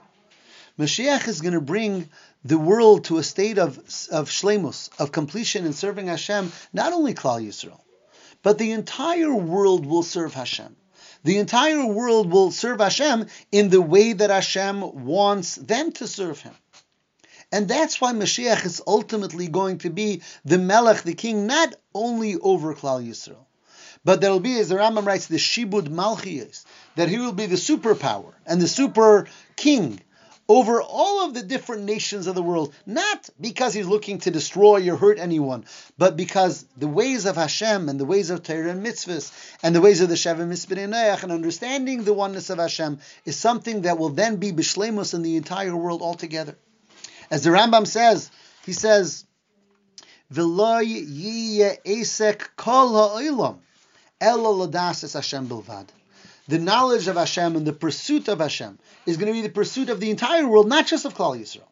Mashiach 0.80 1.28
is 1.28 1.42
going 1.42 1.54
to 1.54 1.62
bring 1.62 2.10
the 2.44 2.58
world 2.58 3.06
to 3.06 3.18
a 3.18 3.24
state 3.24 3.60
of 3.60 3.78
of 4.10 4.30
shlemus, 4.30 4.90
of 5.00 5.12
completion 5.12 5.66
in 5.66 5.74
serving 5.74 6.08
Hashem. 6.08 6.52
Not 6.72 6.94
only 6.94 7.14
Klal 7.14 7.46
Yisrael, 7.46 7.82
but 8.42 8.58
the 8.58 8.72
entire 8.72 9.36
world 9.36 9.86
will 9.86 10.04
serve 10.04 10.34
Hashem. 10.34 10.76
The 11.24 11.38
entire 11.38 11.86
world 11.86 12.32
will 12.32 12.52
serve 12.52 12.80
Hashem 12.80 13.28
in 13.52 13.70
the 13.70 13.82
way 13.82 14.14
that 14.14 14.30
Hashem 14.30 15.06
wants 15.06 15.56
them 15.56 15.92
to 15.94 16.08
serve 16.08 16.40
Him. 16.40 16.54
And 17.52 17.68
that's 17.68 18.02
why 18.02 18.14
Mashiach 18.14 18.66
is 18.66 18.82
ultimately 18.86 19.48
going 19.48 19.78
to 19.80 19.90
be 19.90 20.22
the 20.44 20.58
Melech, 20.58 21.04
the 21.04 21.14
king, 21.14 21.48
not 21.48 21.76
only 21.94 22.36
over 22.36 22.74
Klal 22.74 23.08
Yisrael, 23.08 23.46
but 24.04 24.20
there 24.20 24.32
will 24.32 24.40
be, 24.40 24.60
as 24.60 24.70
the 24.70 24.76
Rambam 24.76 25.06
writes, 25.06 25.28
the 25.28 25.38
Shibud 25.38 25.88
Malchiyos, 25.88 26.66
that 26.96 27.10
he 27.10 27.20
will 27.20 27.32
be 27.32 27.46
the 27.46 27.56
superpower 27.56 28.34
and 28.46 28.60
the 28.60 28.68
super 28.68 29.28
king 29.56 30.00
over 30.50 30.82
all 30.82 31.26
of 31.26 31.34
the 31.34 31.42
different 31.42 31.84
nations 31.84 32.28
of 32.28 32.36
the 32.36 32.44
world, 32.44 32.74
not 32.86 33.30
because 33.40 33.74
he's 33.74 33.88
looking 33.88 34.20
to 34.20 34.32
destroy 34.32 34.90
or 34.92 34.98
hurt 34.98 35.18
anyone, 35.18 35.66
but 35.98 36.18
because 36.18 36.66
the 36.78 36.88
ways 36.88 37.26
of 37.26 37.36
Hashem 37.38 37.88
and 37.88 38.00
the 38.00 38.06
ways 38.06 38.30
of 38.30 38.44
Torah 38.44 38.70
and 38.72 38.86
mitzvahs 38.86 39.32
and 39.64 39.74
the 39.74 39.82
ways 39.82 40.02
of 40.02 40.10
the 40.10 40.16
Shavim 40.16 40.50
Mitzvah 40.50 40.80
and 40.80 41.32
understanding 41.32 42.04
the 42.04 42.14
oneness 42.14 42.50
of 42.50 42.60
Hashem 42.60 43.00
is 43.26 43.38
something 43.38 43.84
that 43.84 43.98
will 43.98 44.10
then 44.10 44.36
be 44.36 44.52
bishlemus 44.52 45.14
in 45.14 45.22
the 45.22 45.38
entire 45.38 45.76
world 45.76 46.02
altogether. 46.02 46.58
As 47.32 47.44
the 47.44 47.52
Rambam 47.52 47.88
says, 47.88 48.30
he 48.66 48.74
says, 48.74 49.26
"V'loy 50.32 50.86
yiyeh 50.86 51.78
esek 51.86 52.50
kol 52.58 52.90
ha'olam 52.90 53.60
ela 54.20 54.68
ladasis 54.68 55.14
Hashem 55.14 55.48
bilvad." 55.48 55.88
The 56.48 56.60
knowledge 56.60 57.08
of 57.08 57.16
Hashem 57.16 57.56
and 57.56 57.66
the 57.66 57.74
pursuit 57.74 58.28
of 58.28 58.40
Hashem 58.40 58.78
is 59.06 59.18
going 59.18 59.28
to 59.28 59.34
be 59.34 59.48
the 59.48 59.54
pursuit 59.54 59.90
of 59.90 60.00
the 60.00 60.10
entire 60.10 60.48
world, 60.48 60.68
not 60.68 60.88
just 60.88 61.06
of 61.06 61.14
Klal 61.14 61.40
Yisrael. 61.40 61.68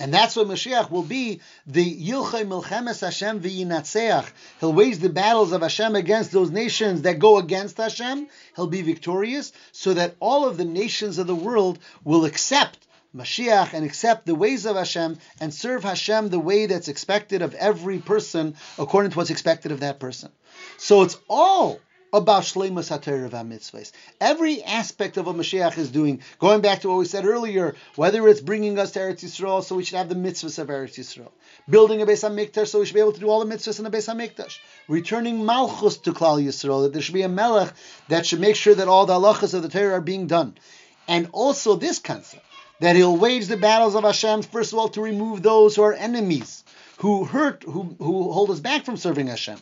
And 0.00 0.14
that's 0.14 0.36
what 0.36 0.46
Mashiach 0.46 0.92
will 0.92 1.02
be 1.02 1.40
the 1.66 1.84
Yilchay 1.84 2.46
Milchemes 2.46 3.00
Hashem 3.00 3.40
v'yinatzeach. 3.40 4.30
He'll 4.60 4.72
wage 4.72 4.98
the 4.98 5.08
battles 5.08 5.50
of 5.50 5.62
Hashem 5.62 5.96
against 5.96 6.30
those 6.30 6.52
nations 6.52 7.02
that 7.02 7.18
go 7.18 7.38
against 7.38 7.78
Hashem. 7.78 8.28
He'll 8.54 8.68
be 8.68 8.82
victorious, 8.82 9.52
so 9.72 9.94
that 9.94 10.14
all 10.20 10.46
of 10.46 10.56
the 10.56 10.64
nations 10.64 11.18
of 11.18 11.26
the 11.26 11.34
world 11.34 11.80
will 12.04 12.24
accept 12.24 12.78
Mashiach 13.16 13.72
and 13.72 13.84
accept 13.84 14.26
the 14.26 14.36
ways 14.36 14.66
of 14.66 14.76
Hashem 14.76 15.18
and 15.40 15.52
serve 15.52 15.82
Hashem 15.82 16.28
the 16.28 16.38
way 16.38 16.66
that's 16.66 16.86
expected 16.86 17.42
of 17.42 17.54
every 17.54 17.98
person 17.98 18.54
according 18.78 19.10
to 19.10 19.16
what's 19.16 19.30
expected 19.30 19.72
of 19.72 19.80
that 19.80 19.98
person. 19.98 20.30
So 20.76 21.02
it's 21.02 21.18
all 21.28 21.80
about 22.12 22.44
Shleimus 22.44 22.90
HaTorah 22.90 23.30
mitzvahs. 23.30 23.92
Every 24.20 24.62
aspect 24.62 25.16
of 25.16 25.26
what 25.26 25.36
Mashiach 25.36 25.76
is 25.76 25.90
doing, 25.90 26.22
going 26.38 26.60
back 26.60 26.80
to 26.80 26.88
what 26.88 26.98
we 26.98 27.04
said 27.04 27.26
earlier, 27.26 27.74
whether 27.96 28.26
it's 28.28 28.40
bringing 28.40 28.78
us 28.78 28.92
to 28.92 29.00
Eretz 29.00 29.24
Yisrael, 29.24 29.62
so 29.62 29.76
we 29.76 29.84
should 29.84 29.98
have 29.98 30.08
the 30.08 30.14
mitzvahs 30.14 30.58
of 30.58 30.68
Eretz 30.68 30.98
Yisrael, 30.98 31.30
building 31.68 32.00
a 32.00 32.06
Beis 32.06 32.26
HaMikdash, 32.28 32.68
so 32.68 32.80
we 32.80 32.86
should 32.86 32.94
be 32.94 33.00
able 33.00 33.12
to 33.12 33.20
do 33.20 33.28
all 33.28 33.44
the 33.44 33.54
mitzvahs 33.54 33.78
in 33.78 33.84
the 33.84 33.90
Beis 33.90 34.08
HaMikdash, 34.08 34.58
returning 34.88 35.44
Malchus 35.44 35.98
to 35.98 36.12
Klal 36.12 36.42
Yisrael, 36.42 36.84
that 36.84 36.92
there 36.92 37.02
should 37.02 37.14
be 37.14 37.22
a 37.22 37.28
Melech 37.28 37.72
that 38.08 38.26
should 38.26 38.40
make 38.40 38.56
sure 38.56 38.74
that 38.74 38.88
all 38.88 39.06
the 39.06 39.14
halachas 39.14 39.54
of 39.54 39.62
the 39.62 39.68
Torah 39.68 39.94
are 39.94 40.00
being 40.00 40.26
done. 40.26 40.56
And 41.06 41.28
also 41.32 41.76
this 41.76 41.98
concept, 41.98 42.44
that 42.80 42.96
he'll 42.96 43.16
wage 43.16 43.46
the 43.46 43.56
battles 43.56 43.94
of 43.94 44.04
Hashem, 44.04 44.42
first 44.42 44.72
of 44.72 44.78
all, 44.78 44.88
to 44.90 45.00
remove 45.02 45.42
those 45.42 45.76
who 45.76 45.82
are 45.82 45.94
enemies, 45.94 46.64
who 46.98 47.24
hurt, 47.24 47.64
who, 47.64 47.96
who 47.98 48.32
hold 48.32 48.50
us 48.50 48.60
back 48.60 48.84
from 48.84 48.96
serving 48.96 49.26
Hashem. 49.26 49.58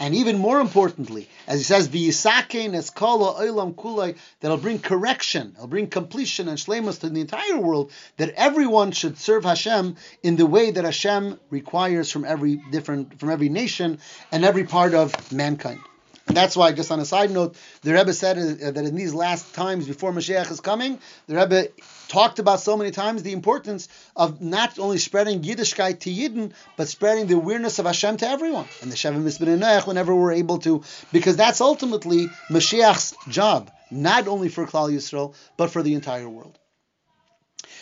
And 0.00 0.14
even 0.14 0.38
more 0.38 0.60
importantly, 0.60 1.28
as 1.46 1.60
he 1.60 1.64
says, 1.64 1.88
"V'yisakein 1.88 2.72
eskala 2.72 3.40
olam 3.40 3.74
kulay," 3.74 4.16
that'll 4.40 4.56
bring 4.56 4.80
correction, 4.80 5.52
it'll 5.56 5.68
bring 5.68 5.86
completion 5.86 6.48
and 6.48 6.58
shlemus 6.58 7.00
to 7.00 7.08
the 7.08 7.20
entire 7.20 7.58
world. 7.58 7.92
That 8.16 8.34
everyone 8.36 8.90
should 8.92 9.18
serve 9.18 9.44
Hashem 9.44 9.96
in 10.22 10.36
the 10.36 10.46
way 10.46 10.72
that 10.72 10.84
Hashem 10.84 11.38
requires 11.50 12.10
from 12.10 12.24
every 12.24 12.56
different, 12.70 13.20
from 13.20 13.30
every 13.30 13.48
nation 13.48 13.98
and 14.32 14.44
every 14.44 14.64
part 14.64 14.94
of 14.94 15.32
mankind. 15.32 15.80
And 16.26 16.36
that's 16.36 16.56
why, 16.56 16.72
just 16.72 16.90
on 16.90 17.00
a 17.00 17.04
side 17.04 17.30
note, 17.30 17.54
the 17.82 17.92
Rebbe 17.92 18.12
said 18.14 18.38
uh, 18.38 18.70
that 18.70 18.84
in 18.84 18.96
these 18.96 19.12
last 19.12 19.54
times 19.54 19.86
before 19.86 20.10
Mashiach 20.10 20.50
is 20.50 20.60
coming, 20.60 20.98
the 21.26 21.36
Rebbe 21.36 21.68
talked 22.08 22.38
about 22.38 22.60
so 22.60 22.78
many 22.78 22.92
times 22.92 23.22
the 23.22 23.32
importance 23.32 23.88
of 24.16 24.40
not 24.40 24.78
only 24.78 24.96
spreading 24.96 25.42
Yiddishkeit 25.42 26.00
to 26.00 26.10
Yidden, 26.10 26.52
but 26.78 26.88
spreading 26.88 27.26
the 27.26 27.34
awareness 27.34 27.78
of 27.78 27.84
Hashem 27.84 28.16
to 28.18 28.28
everyone. 28.28 28.66
And 28.80 28.90
the 28.90 28.96
Shavim 28.96 29.22
Mitzvah 29.22 29.82
whenever 29.84 30.14
we're 30.14 30.32
able 30.32 30.58
to, 30.60 30.82
because 31.12 31.36
that's 31.36 31.60
ultimately 31.60 32.28
Mashiach's 32.48 33.14
job, 33.28 33.70
not 33.90 34.26
only 34.26 34.48
for 34.48 34.66
Klal 34.66 34.90
Yisrael, 34.90 35.34
but 35.58 35.70
for 35.70 35.82
the 35.82 35.92
entire 35.92 36.28
world. 36.28 36.58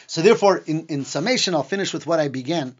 So 0.08 0.20
therefore, 0.20 0.62
in, 0.66 0.86
in 0.86 1.04
summation, 1.04 1.54
I'll 1.54 1.62
finish 1.62 1.94
with 1.94 2.08
what 2.08 2.18
I 2.18 2.26
began, 2.26 2.74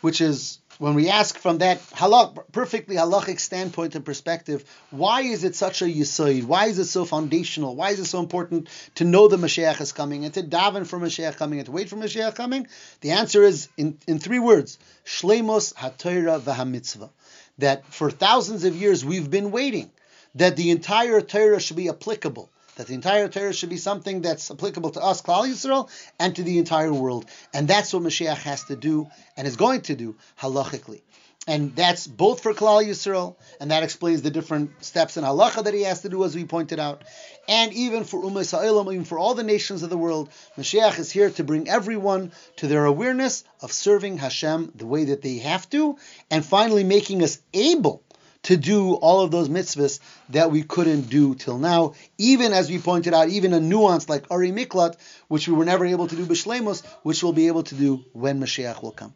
which 0.00 0.20
is 0.20 0.58
when 0.78 0.94
we 0.94 1.08
ask 1.08 1.38
from 1.38 1.58
that 1.58 1.80
halach, 1.90 2.52
perfectly 2.52 2.96
halachic 2.96 3.40
standpoint 3.40 3.94
and 3.94 4.04
perspective, 4.04 4.64
why 4.90 5.22
is 5.22 5.44
it 5.44 5.54
such 5.54 5.82
a 5.82 5.86
yisoid? 5.86 6.44
Why 6.44 6.66
is 6.66 6.78
it 6.78 6.86
so 6.86 7.04
foundational? 7.04 7.76
Why 7.76 7.90
is 7.90 8.00
it 8.00 8.06
so 8.06 8.20
important 8.20 8.68
to 8.96 9.04
know 9.04 9.28
the 9.28 9.36
Mashiach 9.36 9.80
is 9.80 9.92
coming 9.92 10.24
and 10.24 10.34
to 10.34 10.42
daven 10.42 10.86
for 10.86 10.98
Mashiach 10.98 11.36
coming 11.36 11.58
and 11.60 11.66
to 11.66 11.72
wait 11.72 11.88
for 11.88 11.96
Mashiach 11.96 12.34
coming? 12.34 12.66
The 13.00 13.12
answer 13.12 13.42
is 13.42 13.68
in, 13.76 13.98
in 14.06 14.18
three 14.18 14.38
words: 14.38 14.78
Shlemos 15.04 15.74
haTorah 15.74 16.40
v'hamitzvah. 16.40 17.10
That 17.58 17.86
for 17.86 18.10
thousands 18.10 18.64
of 18.64 18.76
years 18.76 19.04
we've 19.04 19.30
been 19.30 19.50
waiting 19.50 19.90
that 20.34 20.56
the 20.56 20.70
entire 20.70 21.20
Torah 21.22 21.60
should 21.60 21.76
be 21.76 21.88
applicable 21.88 22.50
that 22.76 22.86
the 22.86 22.94
entire 22.94 23.28
Torah 23.28 23.52
should 23.52 23.70
be 23.70 23.76
something 23.76 24.22
that's 24.22 24.50
applicable 24.50 24.90
to 24.90 25.00
us, 25.02 25.22
Klal 25.22 25.48
Yisrael, 25.48 25.90
and 26.18 26.36
to 26.36 26.42
the 26.42 26.58
entire 26.58 26.92
world. 26.92 27.26
And 27.52 27.66
that's 27.66 27.92
what 27.92 28.02
Mashiach 28.02 28.36
has 28.38 28.64
to 28.64 28.76
do 28.76 29.08
and 29.36 29.46
is 29.46 29.56
going 29.56 29.82
to 29.82 29.96
do 29.96 30.16
halachically. 30.40 31.02
And 31.48 31.76
that's 31.76 32.08
both 32.08 32.42
for 32.42 32.52
Klal 32.54 32.84
Yisrael, 32.84 33.36
and 33.60 33.70
that 33.70 33.84
explains 33.84 34.20
the 34.20 34.32
different 34.32 34.84
steps 34.84 35.16
in 35.16 35.22
halacha 35.22 35.62
that 35.62 35.74
he 35.74 35.84
has 35.84 36.02
to 36.02 36.08
do, 36.08 36.24
as 36.24 36.34
we 36.34 36.44
pointed 36.44 36.80
out. 36.80 37.04
And 37.48 37.72
even 37.72 38.02
for 38.02 38.20
Umos 38.20 38.50
Ha'olam, 38.50 38.92
even 38.92 39.04
for 39.04 39.16
all 39.16 39.34
the 39.34 39.44
nations 39.44 39.84
of 39.84 39.90
the 39.90 39.96
world, 39.96 40.28
Mashiach 40.58 40.98
is 40.98 41.12
here 41.12 41.30
to 41.30 41.44
bring 41.44 41.68
everyone 41.68 42.32
to 42.56 42.66
their 42.66 42.84
awareness 42.84 43.44
of 43.60 43.70
serving 43.70 44.18
Hashem 44.18 44.72
the 44.74 44.86
way 44.86 45.04
that 45.04 45.22
they 45.22 45.38
have 45.38 45.70
to, 45.70 45.98
and 46.32 46.44
finally 46.44 46.82
making 46.82 47.22
us 47.22 47.40
able 47.54 48.02
to 48.46 48.56
do 48.56 48.94
all 48.94 49.22
of 49.22 49.32
those 49.32 49.48
mitzvahs 49.48 49.98
that 50.28 50.52
we 50.52 50.62
couldn't 50.62 51.10
do 51.10 51.34
till 51.34 51.58
now. 51.58 51.94
Even 52.16 52.52
as 52.52 52.70
we 52.70 52.78
pointed 52.78 53.12
out, 53.12 53.28
even 53.28 53.52
a 53.52 53.58
nuance 53.58 54.08
like 54.08 54.30
Ari 54.30 54.52
Miklat, 54.52 54.94
which 55.26 55.48
we 55.48 55.54
were 55.54 55.64
never 55.64 55.84
able 55.84 56.06
to 56.06 56.14
do 56.14 56.24
Bishlemos, 56.24 56.84
which 57.02 57.24
we'll 57.24 57.32
be 57.32 57.48
able 57.48 57.64
to 57.64 57.74
do 57.74 58.04
when 58.12 58.40
Mashiach 58.40 58.82
will 58.82 58.92
come. 58.92 59.12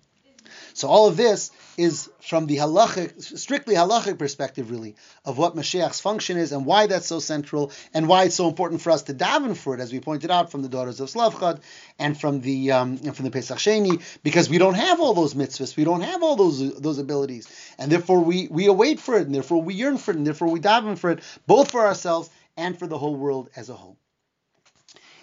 So 0.74 0.88
all 0.88 1.08
of 1.08 1.16
this 1.16 1.50
is 1.76 2.10
from 2.20 2.46
the 2.46 2.56
halachic, 2.56 3.22
strictly 3.38 3.74
halachic 3.74 4.18
perspective, 4.18 4.70
really, 4.70 4.96
of 5.24 5.38
what 5.38 5.54
Mashiach's 5.56 6.00
function 6.00 6.36
is 6.36 6.52
and 6.52 6.66
why 6.66 6.86
that's 6.86 7.06
so 7.06 7.20
central 7.20 7.72
and 7.94 8.08
why 8.08 8.24
it's 8.24 8.34
so 8.34 8.48
important 8.48 8.80
for 8.82 8.90
us 8.90 9.02
to 9.04 9.14
daven 9.14 9.56
for 9.56 9.74
it, 9.74 9.80
as 9.80 9.92
we 9.92 10.00
pointed 10.00 10.30
out 10.30 10.50
from 10.50 10.62
the 10.62 10.68
daughters 10.68 11.00
of 11.00 11.08
Tzlafchad 11.08 11.60
and 11.98 12.18
from 12.18 12.40
the 12.40 12.72
um, 12.72 13.00
and 13.04 13.16
from 13.16 13.24
the 13.24 13.30
Pesach 13.30 13.58
Sheni, 13.58 14.02
because 14.22 14.48
we 14.50 14.58
don't 14.58 14.74
have 14.74 15.00
all 15.00 15.14
those 15.14 15.34
mitzvahs, 15.34 15.76
we 15.76 15.84
don't 15.84 16.02
have 16.02 16.22
all 16.22 16.36
those 16.36 16.80
those 16.80 16.98
abilities, 16.98 17.48
and 17.78 17.90
therefore 17.90 18.20
we 18.20 18.48
we 18.48 18.66
await 18.66 19.00
for 19.00 19.16
it, 19.16 19.26
and 19.26 19.34
therefore 19.34 19.62
we 19.62 19.74
yearn 19.74 19.98
for 19.98 20.10
it, 20.10 20.16
and 20.16 20.26
therefore 20.26 20.48
we 20.48 20.60
daven 20.60 20.98
for 20.98 21.10
it, 21.10 21.20
both 21.46 21.70
for 21.70 21.86
ourselves 21.86 22.30
and 22.56 22.78
for 22.78 22.86
the 22.86 22.98
whole 22.98 23.16
world 23.16 23.50
as 23.56 23.68
a 23.68 23.74
whole. 23.74 23.96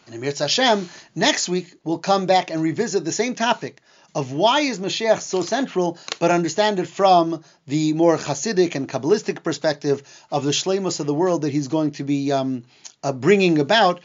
And 0.06 0.16
Amir 0.16 0.34
Hashem, 0.38 0.90
next 1.16 1.50
week 1.50 1.68
we'll 1.84 2.00
come 2.00 2.26
back 2.26 2.50
and 2.50 2.62
revisit 2.62 3.04
the 3.04 3.12
same 3.12 3.36
topic 3.36 3.82
of 4.16 4.32
why 4.32 4.62
is 4.62 4.80
Mashiach 4.80 5.22
so 5.22 5.42
central, 5.42 5.98
but 6.20 6.32
understand 6.32 6.80
it 6.80 6.88
from 6.88 7.44
the 7.68 7.94
more 7.94 8.18
Hasidic 8.18 8.76
and 8.76 8.88
Kabbalistic 8.88 9.44
perspective 9.44 10.02
of 10.32 10.44
the 10.44 10.52
Shleimus 10.52 11.00
of 11.00 11.06
the 11.08 11.14
world 11.14 11.44
that 11.44 11.52
he's 11.52 11.68
going 11.68 11.92
to 11.92 12.04
be 12.04 12.32
um, 12.32 12.64
uh, 13.04 13.14
bringing 13.14 13.60
about, 13.60 14.02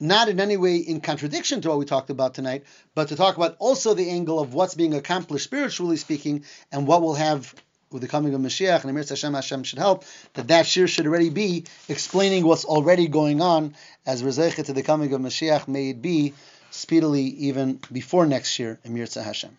not 0.00 0.28
in 0.28 0.40
any 0.40 0.56
way 0.56 0.76
in 0.76 1.00
contradiction 1.00 1.60
to 1.60 1.68
what 1.68 1.78
we 1.78 1.84
talked 1.84 2.10
about 2.10 2.34
tonight, 2.34 2.64
but 2.94 3.08
to 3.08 3.16
talk 3.16 3.36
about 3.36 3.56
also 3.58 3.94
the 3.94 4.10
angle 4.10 4.38
of 4.38 4.54
what's 4.54 4.74
being 4.74 4.94
accomplished 4.94 5.44
spiritually 5.44 5.96
speaking 5.96 6.44
and 6.70 6.86
what 6.86 7.02
will 7.02 7.14
have 7.14 7.54
with 7.90 8.02
the 8.02 8.08
coming 8.08 8.34
of 8.34 8.40
Mashiach 8.40 8.82
and 8.82 8.90
Amir 8.90 9.04
Hashem 9.08 9.32
Hashem 9.32 9.62
should 9.64 9.78
help, 9.78 10.04
that 10.34 10.48
that 10.48 10.66
shir 10.66 10.86
should 10.86 11.06
already 11.06 11.30
be 11.30 11.64
explaining 11.88 12.46
what's 12.46 12.64
already 12.64 13.08
going 13.08 13.40
on 13.40 13.74
as 14.06 14.22
Rezechet 14.22 14.66
to 14.66 14.72
the 14.72 14.82
coming 14.82 15.12
of 15.14 15.20
Mashiach, 15.20 15.66
may 15.68 15.90
it 15.90 16.02
be 16.02 16.34
speedily 16.70 17.22
even 17.22 17.80
before 17.92 18.26
next 18.26 18.58
year, 18.58 18.78
Emir 18.84 19.06
Hashem. 19.14 19.56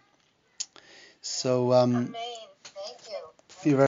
So, 1.22 1.74
um, 1.74 2.16